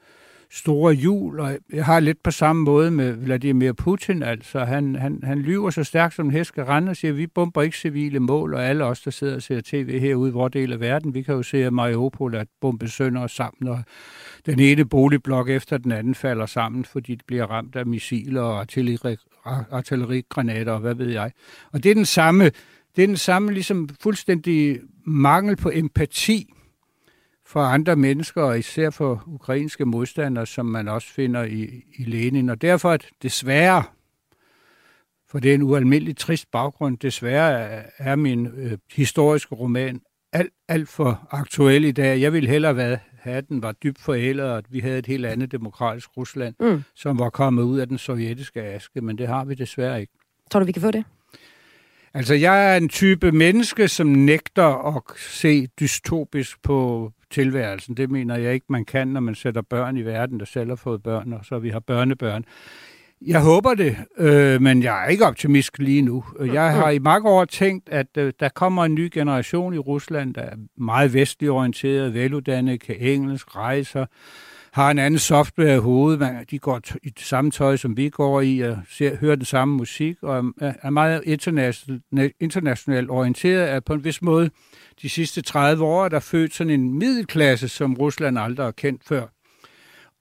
store 0.52 0.94
jul, 0.94 1.40
og 1.40 1.58
jeg 1.74 1.86
har 1.86 2.00
lidt 2.00 2.24
på 2.24 2.32
samme 2.32 2.64
måde 2.64 2.92
med 2.92 3.14
Vladimir 3.14 3.72
Putin, 3.72 4.24
altså 4.24 4.60
han, 4.60 4.96
han, 4.96 5.20
han 5.24 5.40
lyver 5.40 5.70
så 5.70 5.84
stærkt 5.84 6.14
som 6.14 6.26
en 6.26 6.32
hest 6.32 6.54
rende 6.58 6.90
og 6.90 6.96
siger, 6.96 7.12
vi 7.12 7.28
bomber 7.28 7.62
ikke 7.62 7.78
civile 7.78 8.20
mål, 8.20 8.54
og 8.54 8.66
alle 8.66 8.86
os, 8.86 9.02
der 9.02 9.12
sidder 9.12 9.36
og 9.36 9.42
ser 9.42 9.62
tv 9.66 10.00
herude 10.00 10.30
i 10.30 10.34
vores 10.34 10.52
del 10.52 10.74
af 10.74 10.80
verden, 10.80 11.14
vi 11.14 11.22
kan 11.22 11.36
jo 11.36 11.44
se, 11.44 11.66
at 11.66 11.74
Mariupol 11.74 12.34
er 12.34 12.44
bombet 12.62 12.92
sønder 12.92 13.28
sammen, 13.28 13.72
og 13.72 13.84
den 14.46 14.60
ene 14.60 14.86
boligblok 14.86 15.50
efter 15.50 15.78
den 15.78 15.92
anden 15.92 16.16
falder 16.16 16.46
sammen, 16.46 16.86
fordi 16.86 17.16
de 17.16 17.24
bliver 17.28 17.46
ramt 17.46 17.76
af 17.76 17.86
missiler 17.86 18.42
og 18.42 18.68
artillerigranater 19.46 20.72
og 20.72 20.80
hvad 20.80 20.96
ved 20.96 21.10
jeg. 21.10 21.32
Og 21.72 21.84
det 21.84 21.90
er 21.90 21.96
den 21.96 22.06
samme, 22.06 22.44
det 22.96 23.04
er 23.04 23.08
den 23.08 23.18
samme 23.18 23.54
ligesom 23.54 23.90
fuldstændig 24.02 24.80
mangel 25.06 25.56
på 25.56 25.72
empati 25.74 26.54
for 27.46 27.62
andre 27.62 27.96
mennesker, 27.96 28.42
og 28.42 28.60
især 28.60 28.90
for 28.90 29.24
ukrainske 29.28 29.86
modstandere, 29.86 30.46
som 30.46 30.66
man 30.66 30.88
også 30.88 31.08
finder 31.08 31.44
i, 31.44 31.84
i 31.98 32.04
Lenin. 32.04 32.50
Og 32.50 32.62
derfor 32.62 32.92
at 32.92 33.06
desværre, 33.22 33.84
for 35.30 35.40
det 35.40 35.52
er 35.52 35.56
en 35.56 35.62
ualmindelig 35.62 36.18
trist 36.18 36.52
baggrund, 36.52 36.98
desværre 36.98 37.84
er 37.98 38.16
min 38.16 38.48
øh, 38.48 38.78
historiske 38.92 39.56
roman 39.56 40.02
alt, 40.34 40.54
alt 40.68 40.90
for 40.90 41.28
aktuel 41.32 41.84
i 41.84 41.92
dag. 41.92 42.22
Jeg 42.22 42.34
ville 42.34 42.50
hellere 42.50 43.00
den 43.26 43.64
var 43.64 43.72
dybt 43.72 44.02
forældet, 44.02 44.46
og 44.46 44.58
at 44.58 44.66
vi 44.70 44.80
havde 44.80 45.00
et 45.00 45.06
helt 45.06 45.26
andet 45.26 45.52
demokratisk 45.52 46.18
Rusland, 46.18 46.56
mm. 46.60 46.84
som 46.96 47.20
var 47.20 47.30
kommet 47.30 47.64
ud 47.64 47.80
af 47.80 47.88
den 47.88 47.98
sovjetiske 47.98 48.62
aske, 48.62 49.02
men 49.02 49.18
det 49.18 49.28
har 49.28 49.46
vi 49.46 49.56
desværre 49.56 50.02
ikke. 50.02 50.14
Tror 50.52 50.60
du, 50.60 50.66
vi 50.66 50.72
kan 50.72 50.82
få 50.82 50.92
det? 50.92 51.04
Altså, 52.14 52.34
jeg 52.34 52.74
er 52.74 52.78
en 52.78 52.90
type 52.90 53.32
menneske, 53.32 53.88
som 53.88 54.08
nægter 54.08 54.96
at 54.96 55.02
se 55.18 55.68
dystopisk 55.68 56.62
på 56.64 57.12
tilværelsen. 57.30 57.98
Det 57.98 58.12
mener 58.12 58.38
jeg 58.38 58.54
ikke, 58.54 58.66
man 58.70 58.86
kan, 58.86 59.08
når 59.08 59.20
man 59.20 59.36
sætter 59.36 59.62
børn 59.62 59.98
i 59.98 60.02
verden, 60.02 60.40
der 60.40 60.46
selv 60.46 60.70
har 60.70 60.76
fået 60.76 61.04
børn, 61.04 61.34
og 61.34 61.46
så 61.46 61.60
vi 61.60 61.70
har 61.70 61.80
børnebørn. 61.80 62.46
Jeg 63.28 63.42
håber 63.42 63.74
det, 63.74 63.98
øh, 64.18 64.62
men 64.62 64.84
jeg 64.84 65.04
er 65.04 65.10
ikke 65.10 65.26
optimist 65.26 65.80
lige 65.80 66.02
nu. 66.02 66.24
Jeg 66.40 66.74
har 66.74 66.90
i 66.90 67.00
mange 67.00 67.30
år 67.30 67.46
tænkt, 67.46 67.90
at 67.90 68.08
øh, 68.18 68.34
der 68.40 68.50
kommer 68.50 68.86
en 68.86 68.96
ny 68.96 69.10
generation 69.14 69.74
i 69.74 69.78
Rusland, 69.78 70.34
der 70.34 70.42
er 70.42 70.56
meget 70.78 71.14
vestlig 71.14 71.50
orienteret, 71.50 72.14
veluddannet, 72.14 72.82
kan 72.82 72.96
engelsk, 73.00 73.56
rejser, 73.56 74.06
har 74.74 74.92
en 74.92 75.00
anden 75.00 75.20
software 75.20 75.76
i 75.76 75.80
hovedet. 75.80 76.20
Man, 76.20 76.46
de 76.52 76.60
går 76.60 76.82
i 77.04 77.10
det 77.10 77.26
samme 77.26 77.52
tøj, 77.52 77.78
som 77.78 77.98
vi 77.98 78.10
går 78.10 78.42
i, 78.42 78.60
og 78.60 78.78
ser, 78.90 79.16
hører 79.16 79.36
den 79.36 79.46
samme 79.46 79.78
musik, 79.78 80.24
og 80.24 80.54
er, 80.62 80.74
er 80.82 80.90
meget 80.90 81.22
internationalt, 81.26 82.34
international 82.40 83.10
orienteret, 83.10 83.70
er 83.70 83.80
på 83.80 83.94
en 83.94 84.04
vis 84.04 84.22
måde 84.22 84.50
de 85.02 85.10
sidste 85.10 85.42
30 85.42 85.84
år, 85.84 86.10
der 86.10 86.20
født 86.20 86.54
sådan 86.54 86.74
en 86.74 87.00
middelklasse, 87.00 87.68
som 87.68 87.94
Rusland 87.94 88.40
aldrig 88.40 88.66
har 88.66 88.72
kendt 88.72 89.04
før. 89.08 89.28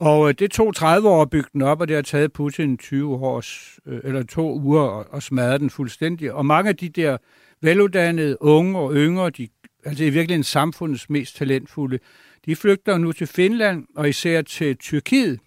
Og 0.03 0.29
øh, 0.29 0.35
det 0.39 0.51
tog 0.51 0.75
30 0.75 1.09
år 1.09 1.23
at 1.23 1.31
bygge 1.31 1.49
den 1.53 1.63
op, 1.63 1.81
og 1.81 1.89
det 1.89 1.97
har 1.97 2.03
taget 2.03 2.33
Putin 2.33 2.79
20 2.79 3.15
år, 3.15 3.43
øh, 3.87 4.01
eller 4.05 4.23
to 4.23 4.61
uger 4.61 5.01
at, 5.01 5.07
at 5.13 5.23
smadre 5.23 5.59
den 5.59 5.71
fuldstændig. 5.71 6.33
Og 6.33 6.47
mange 6.47 6.69
af 6.69 6.77
de 6.77 6.89
der 6.89 7.17
veluddannede 7.61 8.43
unge 8.43 8.79
og 8.79 8.95
yngre, 8.95 9.31
de, 9.31 9.49
altså 9.85 10.05
i 10.05 10.11
virkeligheden 10.11 10.45
samfundets 10.45 11.11
mest 11.11 11.37
talentfulde, 11.37 11.99
de 12.47 12.57
flygter 12.57 12.99
nu 12.99 13.13
til 13.13 13.27
Finland 13.27 13.87
og 13.97 14.09
især 14.09 14.43
til 14.43 14.77
Tyrkiet, 14.77 15.41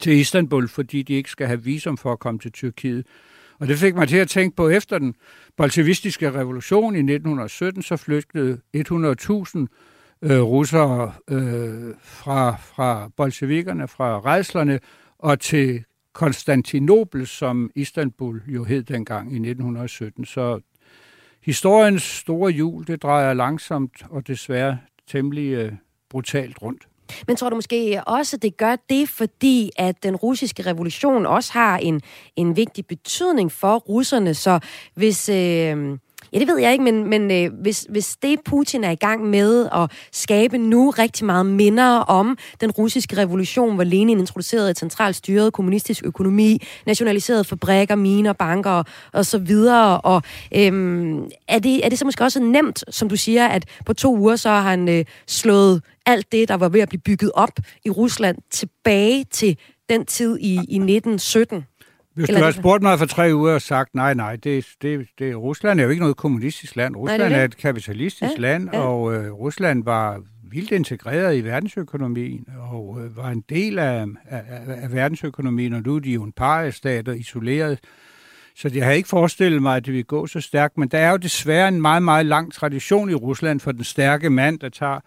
til 0.00 0.12
Istanbul, 0.12 0.68
fordi 0.68 1.02
de 1.02 1.14
ikke 1.14 1.30
skal 1.30 1.46
have 1.46 1.62
visum 1.62 1.96
for 1.96 2.12
at 2.12 2.18
komme 2.18 2.40
til 2.40 2.52
Tyrkiet. 2.52 3.06
Og 3.58 3.68
det 3.68 3.78
fik 3.78 3.94
mig 3.94 4.08
til 4.08 4.16
at 4.16 4.28
tænke 4.28 4.56
på, 4.56 4.68
efter 4.68 4.98
den 4.98 5.14
bolsjevistiske 5.56 6.32
revolution 6.32 6.94
i 6.94 6.98
1917, 6.98 7.82
så 7.82 7.96
flygtede 7.96 8.60
100.000 8.76 9.66
øh, 10.22 10.40
russere 10.40 11.12
øh, 11.28 11.94
fra, 12.02 12.56
fra 12.56 13.10
bolsjevikerne, 13.16 13.88
fra 13.88 14.20
rejslerne, 14.20 14.80
og 15.18 15.40
til 15.40 15.84
Konstantinopel, 16.12 17.26
som 17.26 17.70
Istanbul 17.74 18.42
jo 18.46 18.64
hed 18.64 18.82
dengang 18.82 19.32
i 19.32 19.34
1917. 19.34 20.24
Så 20.24 20.60
historiens 21.42 22.02
store 22.02 22.50
hjul, 22.50 22.86
det 22.86 23.02
drejer 23.02 23.34
langsomt 23.34 24.02
og 24.10 24.26
desværre 24.26 24.78
temmelig 25.06 25.52
øh, 25.52 25.72
brutalt 26.10 26.62
rundt. 26.62 26.88
Men 27.26 27.36
tror 27.36 27.50
du 27.50 27.56
måske 27.56 28.02
også, 28.06 28.36
det 28.36 28.56
gør 28.56 28.76
det, 28.90 29.08
fordi 29.08 29.70
at 29.76 30.02
den 30.02 30.16
russiske 30.16 30.62
revolution 30.62 31.26
også 31.26 31.52
har 31.52 31.78
en, 31.78 32.00
en 32.36 32.56
vigtig 32.56 32.86
betydning 32.86 33.52
for 33.52 33.76
russerne? 33.76 34.34
Så 34.34 34.60
hvis... 34.94 35.28
Øh 35.28 35.98
Ja, 36.32 36.38
det 36.38 36.48
ved 36.48 36.58
jeg 36.58 36.72
ikke, 36.72 36.84
men, 36.84 37.10
men 37.10 37.30
øh, 37.30 37.60
hvis, 37.60 37.86
hvis 37.88 38.16
det 38.16 38.38
Putin 38.44 38.84
er 38.84 38.90
i 38.90 38.94
gang 38.94 39.24
med 39.24 39.68
at 39.72 39.90
skabe 40.12 40.58
nu 40.58 40.90
rigtig 40.90 41.26
meget 41.26 41.46
minder 41.46 41.88
om 41.98 42.38
den 42.60 42.70
russiske 42.70 43.16
revolution, 43.16 43.74
hvor 43.74 43.84
Lenin 43.84 44.18
introducerede 44.18 44.70
et 44.70 44.78
centralt 44.78 45.16
styret 45.16 45.52
kommunistisk 45.52 46.04
økonomi, 46.04 46.62
nationaliserede 46.86 47.44
fabrikker, 47.44 47.94
miner, 47.94 48.32
banker 48.32 48.70
og, 48.70 48.84
og 49.12 49.26
så 49.26 49.38
videre, 49.38 50.00
og 50.00 50.22
øhm, 50.54 51.24
er, 51.48 51.58
det, 51.58 51.84
er 51.84 51.88
det 51.88 51.98
så 51.98 52.04
måske 52.04 52.24
også 52.24 52.40
nemt, 52.40 52.84
som 52.94 53.08
du 53.08 53.16
siger, 53.16 53.46
at 53.46 53.64
på 53.86 53.92
to 53.92 54.16
uger 54.16 54.36
så 54.36 54.48
har 54.48 54.60
han 54.60 54.88
øh, 54.88 55.04
slået 55.26 55.82
alt 56.06 56.32
det, 56.32 56.48
der 56.48 56.54
var 56.54 56.68
ved 56.68 56.80
at 56.80 56.88
blive 56.88 57.00
bygget 57.00 57.30
op 57.34 57.58
i 57.84 57.90
Rusland, 57.90 58.38
tilbage 58.50 59.24
til 59.24 59.58
den 59.88 60.06
tid 60.06 60.38
i, 60.40 60.52
i 60.54 60.78
1917? 60.78 61.64
Hvis 62.16 62.28
Eller 62.28 62.40
du 62.40 62.44
har 62.44 62.52
spurgt 62.52 62.82
mig 62.82 62.98
for 62.98 63.06
tre 63.06 63.30
uger 63.34 63.54
og 63.54 63.62
sagt, 63.62 63.94
nej, 63.94 64.14
nej, 64.14 64.36
det, 64.36 64.66
det, 64.82 65.08
det, 65.18 65.36
Rusland 65.36 65.80
er 65.80 65.84
jo 65.84 65.90
ikke 65.90 66.00
noget 66.00 66.16
kommunistisk 66.16 66.76
land. 66.76 66.96
Rusland 66.96 67.22
nej, 67.22 67.28
det 67.28 67.34
er, 67.34 67.38
det. 67.38 67.40
er 67.40 67.44
et 67.44 67.56
kapitalistisk 67.56 68.32
ja, 68.36 68.40
land, 68.40 68.68
ja. 68.72 68.80
og 68.80 69.14
øh, 69.14 69.32
Rusland 69.32 69.84
var 69.84 70.20
vildt 70.50 70.72
integreret 70.72 71.36
i 71.36 71.44
verdensøkonomien, 71.44 72.46
og 72.70 72.98
øh, 73.00 73.16
var 73.16 73.30
en 73.30 73.44
del 73.48 73.78
af, 73.78 74.06
af, 74.24 74.42
af 74.66 74.92
verdensøkonomien, 74.92 75.72
og 75.72 75.82
nu 75.82 75.96
er 75.96 76.00
de 76.00 76.10
jo 76.10 76.22
en 76.22 76.32
par 76.32 76.62
isoleret. 77.12 77.78
Så 78.56 78.70
jeg 78.74 78.84
har 78.84 78.92
ikke 78.92 79.08
forestillet 79.08 79.62
mig, 79.62 79.76
at 79.76 79.86
det 79.86 79.94
vil 79.94 80.04
gå 80.04 80.26
så 80.26 80.40
stærkt, 80.40 80.78
men 80.78 80.88
der 80.88 80.98
er 80.98 81.10
jo 81.10 81.16
desværre 81.16 81.68
en 81.68 81.80
meget, 81.80 82.02
meget 82.02 82.26
lang 82.26 82.52
tradition 82.52 83.10
i 83.10 83.14
Rusland 83.14 83.60
for 83.60 83.72
den 83.72 83.84
stærke 83.84 84.30
mand, 84.30 84.58
der 84.58 84.68
tager 84.68 85.00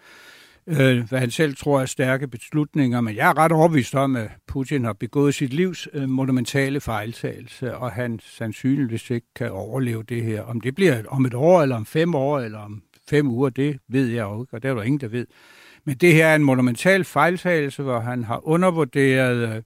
øh, 0.70 1.10
hvad 1.10 1.20
han 1.20 1.32
selv 1.32 1.56
tror 1.56 1.82
er 1.82 1.86
stærke 1.86 2.28
beslutninger, 2.28 3.02
men 3.02 3.16
jeg 3.16 3.30
er 3.30 3.38
ret 3.38 3.52
overbevist 3.52 3.96
om, 3.96 4.16
at 4.16 4.30
Putin 4.48 4.84
har 4.84 4.94
begået 4.94 5.36
sit 5.36 5.54
livs 5.54 5.88
øh, 5.94 6.10
monumentale 6.10 6.82
fejltagelse, 6.82 7.76
og 7.76 7.92
han 7.92 8.20
sandsynligvis 8.24 9.10
ikke 9.10 9.28
kan 9.36 9.52
overleve 9.52 10.04
det 10.04 10.24
her. 10.24 10.42
Om 10.42 10.62
det 10.62 10.76
bliver 10.76 11.04
om 11.08 11.26
et 11.26 11.34
år, 11.34 11.62
eller 11.62 11.76
om 11.76 11.86
fem 11.86 12.16
år, 12.16 12.40
eller 12.40 12.60
om 12.60 12.84
fem 13.10 13.28
uger, 13.28 13.50
det 13.50 13.80
ved 13.88 14.08
jeg 14.08 14.24
jo 14.24 14.44
ikke, 14.44 14.54
og 14.54 14.64
det 14.64 14.70
er 14.70 14.76
der 14.76 14.84
ingen, 14.84 15.02
der 15.02 15.08
ved. 15.08 15.28
Men 15.86 15.98
det 15.98 16.14
her 16.14 16.28
er 16.28 16.36
en 16.36 16.44
monumental 16.44 17.04
fejltagelse, 17.04 17.84
hvor 17.84 18.00
han 18.00 18.24
har 18.24 18.48
undervurderet 18.48 19.56
øh, 19.56 19.62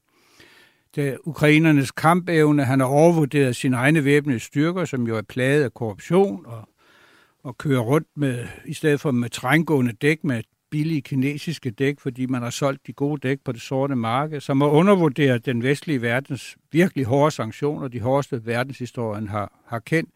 det, 0.96 1.18
ukrainernes 1.24 1.92
kampevne. 1.92 2.66
Han 2.66 2.80
har 2.80 2.88
overvurderet 2.88 3.56
sine 3.56 3.78
egne 3.78 4.06
væbnede 4.06 4.40
styrker, 4.40 4.86
som 4.86 5.08
jo 5.08 5.18
er 5.18 5.22
plaget 5.22 5.64
af 5.64 5.74
korruption 5.74 6.46
og, 6.46 6.70
og 7.44 7.58
kører 7.58 7.82
rundt 7.82 8.08
med, 8.16 8.46
i 8.66 8.74
stedet 8.74 9.02
for 9.02 9.12
med 9.12 9.30
trængående 9.30 9.92
dæk, 9.92 10.24
med 10.24 10.44
billige 10.74 11.02
kinesiske 11.02 11.72
dæk, 11.72 12.00
fordi 12.00 12.26
man 12.26 12.42
har 12.42 12.50
solgt 12.50 12.88
de 12.88 12.94
gode 12.94 13.28
dæk 13.28 13.40
på 13.46 13.52
det 13.52 13.62
sorte 13.62 13.96
marked, 13.96 14.40
som 14.40 14.62
har 14.62 14.68
undervurderet 14.68 15.46
den 15.46 15.64
vestlige 15.64 16.02
verdens 16.02 16.58
virkelig 16.72 17.06
hårde 17.06 17.32
sanktioner, 17.32 17.88
de 17.88 18.00
hårdeste 18.00 18.46
verdenshistorien 18.46 19.28
har, 19.28 19.52
har 19.66 19.80
kendt. 19.80 20.10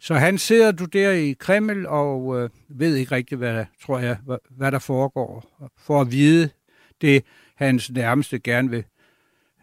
Så 0.00 0.14
han 0.14 0.38
sidder 0.38 0.72
du 0.72 0.84
der 0.84 1.10
i 1.10 1.32
Kreml 1.32 1.86
og 1.86 2.40
øh, 2.40 2.50
ved 2.68 2.96
ikke 2.96 3.14
rigtigt, 3.14 3.38
hvad, 3.38 3.64
tror 3.82 3.98
jeg, 3.98 4.16
hvad, 4.24 4.36
hvad 4.50 4.72
der 4.72 4.78
foregår, 4.78 5.44
for 5.78 6.00
at 6.00 6.12
vide 6.12 6.50
det, 7.00 7.24
hans 7.54 7.90
nærmeste 7.90 8.38
gerne 8.38 8.70
vil 8.70 8.84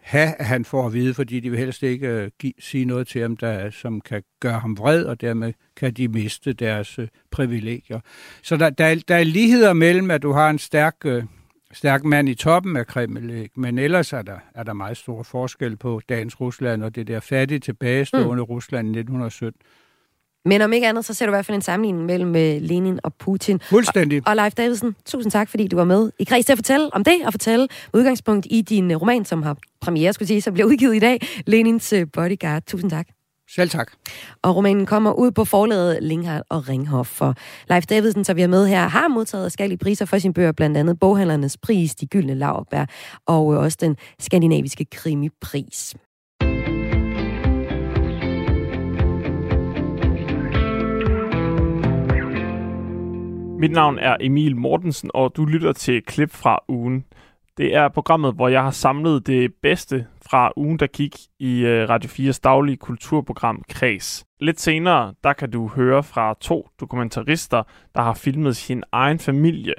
have, 0.06 0.34
at 0.38 0.46
han 0.46 0.64
får 0.64 0.86
at 0.86 0.92
vide, 0.92 1.14
fordi 1.14 1.40
de 1.40 1.50
vil 1.50 1.58
helst 1.58 1.82
ikke 1.82 2.22
uh, 2.22 2.28
give, 2.38 2.52
sige 2.58 2.84
noget 2.84 3.08
til 3.08 3.22
ham, 3.22 3.36
der, 3.36 3.70
som 3.70 4.00
kan 4.00 4.22
gøre 4.40 4.58
ham 4.58 4.78
vred, 4.78 5.04
og 5.04 5.20
dermed 5.20 5.52
kan 5.76 5.92
de 5.92 6.08
miste 6.08 6.52
deres 6.52 6.98
uh, 6.98 7.06
privilegier. 7.30 8.00
Så 8.42 8.56
der, 8.56 8.70
der, 8.70 9.02
der 9.08 9.16
er 9.16 9.24
ligheder 9.24 9.72
mellem, 9.72 10.10
at 10.10 10.22
du 10.22 10.32
har 10.32 10.50
en 10.50 10.58
stærk, 10.58 10.96
uh, 11.04 11.22
stærk 11.72 12.04
mand 12.04 12.28
i 12.28 12.34
toppen 12.34 12.76
af 12.76 12.86
Kreml, 12.86 13.30
ikke? 13.30 13.60
men 13.60 13.78
ellers 13.78 14.12
er 14.12 14.22
der, 14.22 14.38
er 14.54 14.62
der 14.62 14.72
meget 14.72 14.96
stor 14.96 15.22
forskel 15.22 15.76
på 15.76 16.00
dagens 16.08 16.40
Rusland 16.40 16.82
og 16.82 16.94
det 16.94 17.06
der 17.06 17.20
fattige 17.20 17.58
tilbagestående 17.58 18.42
mm. 18.42 18.50
Rusland 18.50 18.86
i 18.86 18.98
1917. 18.98 19.60
Men 20.46 20.62
om 20.62 20.72
ikke 20.72 20.88
andet, 20.88 21.04
så 21.04 21.14
ser 21.14 21.26
du 21.26 21.30
i 21.30 21.34
hvert 21.34 21.46
fald 21.46 21.54
en 21.54 21.62
sammenligning 21.62 22.06
mellem 22.06 22.32
Lenin 22.62 23.00
og 23.02 23.14
Putin. 23.14 23.60
Fuldstændig. 23.60 24.22
Og, 24.26 24.30
og 24.30 24.36
Leif 24.36 24.54
Davidsen, 24.54 24.96
tusind 25.06 25.32
tak, 25.32 25.48
fordi 25.48 25.68
du 25.68 25.76
var 25.76 25.84
med 25.84 26.10
i 26.18 26.24
kreds 26.24 26.46
til 26.46 26.52
at 26.52 26.58
fortælle 26.58 26.94
om 26.94 27.04
det, 27.04 27.14
og 27.26 27.32
fortælle 27.32 27.68
udgangspunkt 27.94 28.46
i 28.50 28.62
din 28.62 28.96
roman, 28.96 29.24
som 29.24 29.42
har 29.42 29.56
premiere, 29.80 30.12
skulle 30.12 30.28
sige, 30.28 30.40
som 30.40 30.54
bliver 30.54 30.66
udgivet 30.66 30.96
i 30.96 30.98
dag, 30.98 31.20
Lenins 31.46 31.94
Bodyguard. 32.12 32.62
Tusind 32.66 32.90
tak. 32.90 33.06
Selv 33.54 33.70
tak. 33.70 33.92
Og 34.42 34.56
romanen 34.56 34.86
kommer 34.86 35.12
ud 35.12 35.30
på 35.30 35.44
forlaget 35.44 36.02
Linghardt 36.02 36.44
og 36.50 36.68
Ringhof. 36.68 37.06
For 37.06 37.34
Leif 37.68 37.86
Davidsen, 37.86 38.24
som 38.24 38.36
vi 38.36 38.40
har 38.40 38.48
med 38.48 38.66
her, 38.66 38.88
har 38.88 39.08
modtaget 39.08 39.44
forskellige 39.44 39.78
priser 39.78 40.04
for 40.04 40.18
sin 40.18 40.32
bøger, 40.32 40.52
blandt 40.52 40.76
andet 40.76 41.00
Boghandlernes 41.00 41.56
Pris, 41.56 41.94
De 41.94 42.06
Gyldne 42.06 42.34
Laurbær, 42.34 42.84
og 43.26 43.46
også 43.46 43.78
den 43.80 43.96
skandinaviske 44.18 44.84
krimipris. 44.84 45.94
Mit 53.58 53.70
navn 53.70 53.98
er 53.98 54.16
Emil 54.20 54.56
Mortensen, 54.56 55.10
og 55.14 55.36
du 55.36 55.44
lytter 55.44 55.72
til 55.72 56.02
klip 56.02 56.30
fra 56.30 56.58
ugen. 56.68 57.04
Det 57.56 57.74
er 57.74 57.88
programmet, 57.88 58.34
hvor 58.34 58.48
jeg 58.48 58.62
har 58.62 58.70
samlet 58.70 59.26
det 59.26 59.54
bedste 59.62 60.06
fra 60.30 60.52
ugen, 60.56 60.78
der 60.78 60.86
gik 60.86 61.16
i 61.38 61.60
øh, 61.64 61.88
Radio 61.88 62.10
4's 62.10 62.40
daglige 62.44 62.76
kulturprogram 62.76 63.62
Kreds. 63.68 64.24
Lidt 64.40 64.60
senere, 64.60 65.14
der 65.24 65.32
kan 65.32 65.50
du 65.50 65.68
høre 65.68 66.02
fra 66.02 66.34
to 66.40 66.68
dokumentarister, 66.80 67.62
der 67.94 68.02
har 68.02 68.14
filmet 68.14 68.56
sin 68.56 68.82
egen 68.92 69.18
familie. 69.18 69.74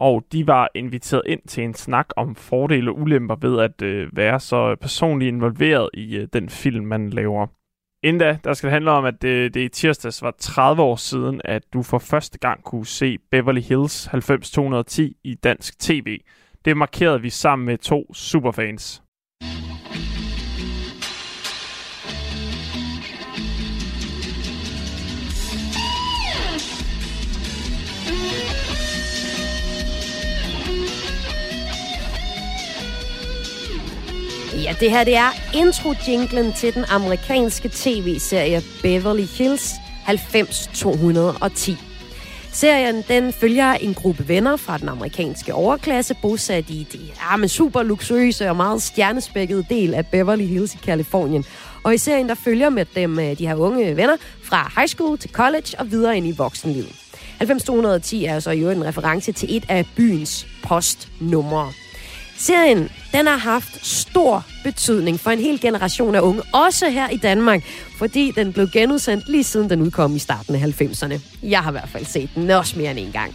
Og 0.00 0.24
de 0.32 0.46
var 0.46 0.68
inviteret 0.74 1.22
ind 1.26 1.40
til 1.48 1.64
en 1.64 1.74
snak 1.74 2.08
om 2.16 2.34
fordele 2.34 2.90
og 2.90 2.98
ulemper 2.98 3.36
ved 3.40 3.60
at 3.60 3.82
øh, 3.82 4.08
være 4.16 4.40
så 4.40 4.76
personligt 4.80 5.28
involveret 5.28 5.90
i 5.94 6.16
øh, 6.16 6.28
den 6.32 6.48
film, 6.48 6.86
man 6.86 7.10
laver. 7.10 7.46
Inden 8.02 8.20
da, 8.20 8.38
der 8.44 8.54
skal 8.54 8.66
det 8.66 8.72
handle 8.72 8.90
om, 8.90 9.04
at 9.04 9.22
det, 9.22 9.54
det 9.54 9.60
i 9.60 9.68
tirsdags 9.68 10.22
var 10.22 10.34
30 10.38 10.82
år 10.82 10.96
siden, 10.96 11.40
at 11.44 11.62
du 11.72 11.82
for 11.82 11.98
første 11.98 12.38
gang 12.38 12.64
kunne 12.64 12.86
se 12.86 13.18
Beverly 13.30 13.60
Hills 13.60 14.08
90210 14.12 15.16
i 15.24 15.34
dansk 15.34 15.78
tv. 15.78 16.20
Det 16.64 16.76
markerede 16.76 17.22
vi 17.22 17.30
sammen 17.30 17.66
med 17.66 17.78
to 17.78 18.14
superfans. 18.14 19.02
Ja, 34.62 34.74
det 34.80 34.90
her 34.90 35.04
det 35.04 35.16
er 35.16 35.30
intro-jinglen 35.54 36.52
til 36.52 36.74
den 36.74 36.84
amerikanske 36.88 37.70
tv-serie 37.72 38.62
Beverly 38.82 39.22
Hills 39.22 39.72
90210. 40.08 41.76
Serien 42.52 43.04
den 43.08 43.32
følger 43.32 43.72
en 43.72 43.94
gruppe 43.94 44.28
venner 44.28 44.56
fra 44.56 44.78
den 44.78 44.88
amerikanske 44.88 45.54
overklasse, 45.54 46.16
bosat 46.22 46.70
i 46.70 46.86
det 46.92 47.00
ja, 47.00 47.36
men 47.36 47.48
super 47.48 47.82
luksuriøse 47.82 48.50
og 48.50 48.56
meget 48.56 48.82
stjernespækkede 48.82 49.66
del 49.70 49.94
af 49.94 50.06
Beverly 50.06 50.46
Hills 50.46 50.74
i 50.74 50.78
Kalifornien. 50.84 51.44
Og 51.82 51.94
i 51.94 51.98
serien 51.98 52.28
der 52.28 52.34
følger 52.34 52.70
med 52.70 52.84
dem 52.94 53.18
øh, 53.18 53.38
de 53.38 53.46
her 53.46 53.54
unge 53.54 53.96
venner 53.96 54.16
fra 54.42 54.72
high 54.76 54.88
school 54.88 55.18
til 55.18 55.30
college 55.30 55.78
og 55.78 55.90
videre 55.90 56.16
ind 56.16 56.26
i 56.26 56.34
voksenlivet. 56.36 56.92
90210 57.40 58.24
er 58.24 58.40
så 58.40 58.50
jo 58.50 58.70
en 58.70 58.84
reference 58.84 59.32
til 59.32 59.56
et 59.56 59.64
af 59.68 59.86
byens 59.96 60.46
postnumre. 60.62 61.72
Serien 62.38 62.88
den 63.12 63.26
har 63.26 63.36
haft 63.36 63.86
stor 63.86 64.44
betydning 64.64 65.20
for 65.20 65.30
en 65.30 65.38
hel 65.38 65.60
generation 65.60 66.14
af 66.14 66.20
unge, 66.20 66.42
også 66.52 66.90
her 66.90 67.08
i 67.08 67.16
Danmark, 67.16 67.64
fordi 67.98 68.30
den 68.30 68.52
blev 68.52 68.68
genudsendt 68.72 69.28
lige 69.28 69.44
siden 69.44 69.70
den 69.70 69.82
udkom 69.82 70.16
i 70.16 70.18
starten 70.18 70.54
af 70.54 70.60
90'erne. 70.60 71.20
Jeg 71.42 71.60
har 71.60 71.70
i 71.70 71.72
hvert 71.72 71.88
fald 71.88 72.04
set 72.04 72.30
den 72.34 72.50
også 72.50 72.78
mere 72.78 72.90
end 72.90 72.98
en 72.98 73.12
gang. 73.12 73.34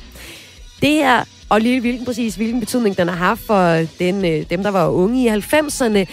Det 0.81 1.01
er 1.03 1.23
og 1.51 1.61
lige 1.61 1.79
hvilken 1.79 2.05
præcis 2.05 2.35
hvilken 2.35 2.59
betydning 2.59 2.97
den 2.97 3.07
har 3.07 3.15
haft 3.15 3.41
for 3.41 3.85
den, 3.99 4.25
øh, 4.25 4.45
dem, 4.49 4.63
der 4.63 4.69
var 4.69 4.87
unge 4.87 5.23
i 5.23 5.27
90'erne, 5.27 6.05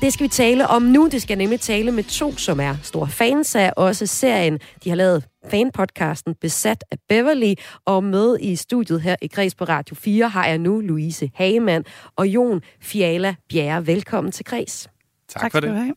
det 0.00 0.12
skal 0.12 0.24
vi 0.24 0.28
tale 0.28 0.66
om 0.66 0.82
nu. 0.82 1.08
Det 1.12 1.22
skal 1.22 1.38
nemlig 1.38 1.60
tale 1.60 1.92
med 1.92 2.04
to, 2.04 2.36
som 2.36 2.60
er 2.60 2.76
store 2.82 3.08
fans 3.08 3.56
af 3.56 3.72
også 3.76 4.06
serien. 4.06 4.58
De 4.84 4.88
har 4.88 4.96
lavet 4.96 5.24
fanpodcasten 5.50 6.34
Besat 6.34 6.84
af 6.90 6.96
Beverly, 7.08 7.54
og 7.84 8.04
med 8.04 8.36
i 8.40 8.56
studiet 8.56 9.00
her 9.00 9.16
i 9.22 9.26
Kreds 9.26 9.54
på 9.54 9.64
Radio 9.64 9.96
4 9.96 10.28
har 10.28 10.46
jeg 10.46 10.58
nu 10.58 10.80
Louise 10.80 11.30
Hagemann 11.34 11.84
og 12.16 12.28
Jon 12.28 12.62
Fiala 12.80 13.34
Bjerre. 13.48 13.86
Velkommen 13.86 14.32
til 14.32 14.44
Kreds. 14.44 14.88
Tak, 15.28 15.42
tak 15.42 15.52
for 15.52 15.60
det. 15.60 15.94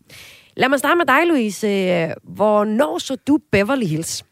Lad 0.58 0.70
mig 0.70 0.80
starte 0.80 0.98
med 0.98 1.06
dig, 1.06 1.28
Louise. 1.28 1.68
Hvornår 2.24 2.98
så 2.98 3.16
du 3.28 3.40
Beverly 3.52 3.86
Hills? 3.86 4.26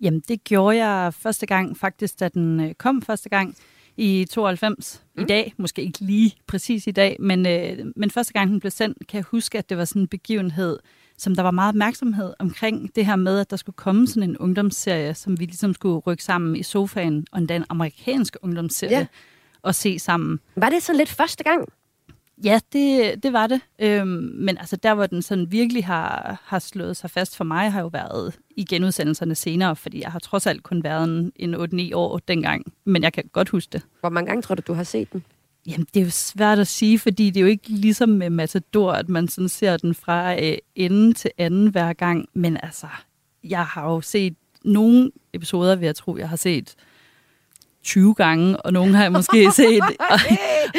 Jamen, 0.00 0.22
det 0.28 0.44
gjorde 0.44 0.84
jeg 0.84 1.14
første 1.14 1.46
gang, 1.46 1.76
faktisk, 1.76 2.20
da 2.20 2.28
den 2.28 2.60
øh, 2.60 2.74
kom 2.74 3.02
første 3.02 3.28
gang 3.28 3.56
i 3.98 4.24
92. 4.30 5.02
Mm. 5.16 5.22
I 5.22 5.26
dag, 5.26 5.54
måske 5.56 5.82
ikke 5.82 6.00
lige 6.00 6.34
præcis 6.46 6.86
i 6.86 6.90
dag, 6.90 7.16
men, 7.20 7.46
øh, 7.46 7.78
men 7.96 8.10
første 8.10 8.32
gang 8.32 8.50
den 8.50 8.60
blev 8.60 8.70
sendt, 8.70 9.06
kan 9.08 9.16
jeg 9.16 9.24
huske, 9.24 9.58
at 9.58 9.68
det 9.68 9.78
var 9.78 9.84
sådan 9.84 10.02
en 10.02 10.08
begivenhed, 10.08 10.78
som 11.16 11.34
der 11.34 11.42
var 11.42 11.50
meget 11.50 11.68
opmærksomhed 11.68 12.34
omkring 12.38 12.96
det 12.96 13.06
her 13.06 13.16
med, 13.16 13.40
at 13.40 13.50
der 13.50 13.56
skulle 13.56 13.76
komme 13.76 14.06
sådan 14.06 14.22
en 14.22 14.38
ungdomsserie, 14.38 15.14
som 15.14 15.40
vi 15.40 15.44
ligesom 15.44 15.74
skulle 15.74 15.98
rykke 15.98 16.24
sammen 16.24 16.56
i 16.56 16.62
sofaen, 16.62 17.26
og 17.32 17.38
endda 17.38 17.56
en 17.56 17.64
amerikansk 17.68 18.36
ungdomsserie, 18.42 18.98
ja. 18.98 19.06
og 19.62 19.74
se 19.74 19.98
sammen. 19.98 20.40
Var 20.56 20.68
det 20.68 20.82
så 20.82 20.92
lidt 20.92 21.08
første 21.08 21.44
gang? 21.44 21.68
Ja, 22.44 22.60
det, 22.72 23.22
det 23.22 23.32
var 23.32 23.46
det. 23.46 23.60
Øhm, 23.78 24.32
men 24.34 24.58
altså 24.58 24.76
der, 24.76 24.94
hvor 24.94 25.06
den 25.06 25.22
sådan 25.22 25.52
virkelig 25.52 25.86
har, 25.86 26.40
har 26.44 26.58
slået 26.58 26.96
sig 26.96 27.10
fast 27.10 27.36
for 27.36 27.44
mig, 27.44 27.72
har 27.72 27.80
jo 27.80 27.86
været 27.86 28.38
i 28.56 28.64
genudsendelserne 28.64 29.34
senere, 29.34 29.76
fordi 29.76 30.00
jeg 30.00 30.12
har 30.12 30.18
trods 30.18 30.46
alt 30.46 30.62
kun 30.62 30.84
været 30.84 31.04
en, 31.04 31.32
en 31.36 31.54
8-9 31.54 31.94
år 31.94 32.18
dengang. 32.18 32.72
Men 32.84 33.02
jeg 33.02 33.12
kan 33.12 33.24
godt 33.32 33.48
huske 33.48 33.70
det. 33.72 33.82
Hvor 34.00 34.08
mange 34.08 34.26
gange 34.26 34.42
tror 34.42 34.54
du, 34.54 34.62
du 34.66 34.72
har 34.72 34.84
set 34.84 35.12
den? 35.12 35.24
Jamen, 35.66 35.86
det 35.94 36.00
er 36.00 36.04
jo 36.04 36.10
svært 36.10 36.58
at 36.58 36.66
sige, 36.66 36.98
fordi 36.98 37.30
det 37.30 37.36
er 37.36 37.40
jo 37.40 37.46
ikke 37.46 37.68
ligesom 37.68 38.08
med 38.08 38.30
Matador, 38.30 38.92
at 38.92 39.08
man 39.08 39.28
sådan 39.28 39.48
ser 39.48 39.76
den 39.76 39.94
fra 39.94 40.42
øh, 40.44 40.56
ende 40.74 41.12
til 41.12 41.30
anden 41.38 41.70
hver 41.70 41.92
gang. 41.92 42.28
Men 42.34 42.58
altså, 42.62 42.86
jeg 43.44 43.64
har 43.64 43.84
jo 43.84 44.00
set 44.00 44.34
nogle 44.64 45.10
episoder, 45.32 45.76
vil 45.76 45.86
jeg 45.86 45.96
tro, 45.96 46.16
jeg 46.16 46.28
har 46.28 46.36
set 46.36 46.74
20 47.88 48.14
gange, 48.14 48.56
og 48.56 48.72
nogle 48.72 48.94
har 48.96 49.02
jeg 49.02 49.12
måske 49.12 49.50
set, 49.56 49.82
og, 50.10 50.20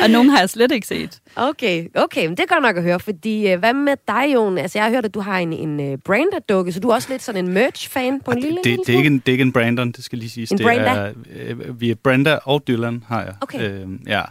og 0.03 0.09
nogle 0.09 0.31
har 0.31 0.39
jeg 0.39 0.49
slet 0.49 0.71
ikke 0.71 0.87
set. 0.87 1.19
Okay, 1.35 1.87
okay, 1.95 2.25
men 2.25 2.37
det 2.37 2.39
er 2.39 2.53
godt 2.53 2.63
nok 2.63 2.77
at 2.77 2.83
høre, 2.83 2.99
fordi 2.99 3.47
øh, 3.47 3.59
hvad 3.59 3.73
med 3.73 3.95
dig, 4.07 4.33
Jon? 4.33 4.57
Altså, 4.57 4.79
jeg 4.79 4.85
har 4.85 4.91
hørt, 4.91 5.05
at 5.05 5.13
du 5.13 5.19
har 5.19 5.39
en, 5.39 5.53
en 5.53 5.93
uh, 5.93 5.99
Branda-dukke, 6.05 6.71
så 6.71 6.79
du 6.79 6.89
er 6.89 6.93
også 6.93 7.09
lidt 7.09 7.21
sådan 7.21 7.45
en 7.45 7.53
merch-fan 7.53 8.21
på 8.21 8.31
en 8.31 8.39
lille, 8.39 8.57
det, 8.57 8.65
lille 8.65 8.83
det, 8.85 8.93
er 8.93 8.97
ikke 8.97 9.07
en, 9.07 9.19
det 9.19 9.27
er 9.27 9.31
ikke 9.31 9.41
en 9.41 9.51
Brandon, 9.51 9.91
det 9.91 10.03
skal 10.03 10.17
lige 10.17 10.29
siges. 10.29 10.51
En 10.51 10.57
det 10.57 10.65
Branda? 10.65 10.89
Er, 10.89 11.11
øh, 11.35 11.81
vi 11.81 11.89
er 11.89 11.95
Branda 11.95 12.35
og 12.35 12.63
Dylan, 12.67 13.03
har 13.07 13.23
jeg. 13.23 13.33
Okay. 13.41 13.71
Øh, 13.71 13.87
ja. 14.07 14.21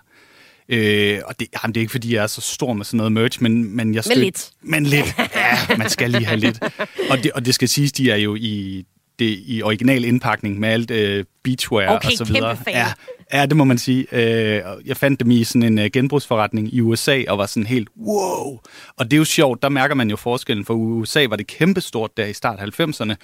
Øh, 0.68 1.20
og 1.24 1.40
det, 1.40 1.48
jamen, 1.62 1.74
det 1.74 1.80
er 1.80 1.82
ikke, 1.82 1.90
fordi 1.90 2.14
jeg 2.14 2.22
er 2.22 2.26
så 2.26 2.40
stor 2.40 2.72
med 2.72 2.84
sådan 2.84 2.96
noget 2.96 3.12
merch, 3.12 3.42
men, 3.42 3.76
men 3.76 3.94
jeg 3.94 4.04
Men 4.08 4.18
lidt. 4.18 4.50
Men 4.62 4.84
lidt. 4.84 5.14
Ja, 5.18 5.76
man 5.76 5.88
skal 5.88 6.10
lige 6.10 6.24
have 6.24 6.40
lidt. 6.40 6.62
Og 7.10 7.18
det, 7.22 7.32
og 7.32 7.46
det 7.46 7.54
skal 7.54 7.68
siges, 7.68 7.92
de 7.92 8.10
er 8.10 8.16
jo 8.16 8.34
i 8.34 8.84
det 9.18 9.38
i 9.46 9.62
original 9.62 10.04
indpakning 10.04 10.60
med 10.60 10.68
alt 10.68 10.90
øh, 10.90 11.24
beachwear 11.44 11.96
Okay, 11.96 12.06
og 12.08 12.12
så 12.12 12.24
videre. 12.24 12.50
kæmpe 12.56 12.64
fan. 12.64 12.74
Ja, 12.74 12.92
ja, 13.32 13.46
det 13.46 13.56
må 13.56 13.64
man 13.64 13.78
sige. 13.78 14.06
Øh, 14.12 14.62
jeg 14.86 14.96
fandt 14.96 15.20
dem 15.20 15.30
i 15.30 15.44
sådan 15.44 15.62
en 15.62 15.78
øh, 15.78 15.90
genbrugsforretning 15.92 16.74
i 16.74 16.80
USA 16.80 17.22
og 17.28 17.38
var 17.38 17.46
sådan 17.46 17.66
helt 17.66 17.88
wow. 18.00 18.58
Og 18.96 19.04
det 19.04 19.12
er 19.12 19.16
jo 19.18 19.24
sjovt, 19.24 19.62
der 19.62 19.68
mærker 19.68 19.94
man 19.94 20.10
jo 20.10 20.16
forskellen, 20.16 20.64
for 20.64 20.74
USA 20.74 21.26
var 21.28 21.36
det 21.36 21.46
kæmpestort 21.46 22.16
der 22.16 22.26
i 22.26 22.32
start 22.32 22.58
90'erne, 22.80 23.14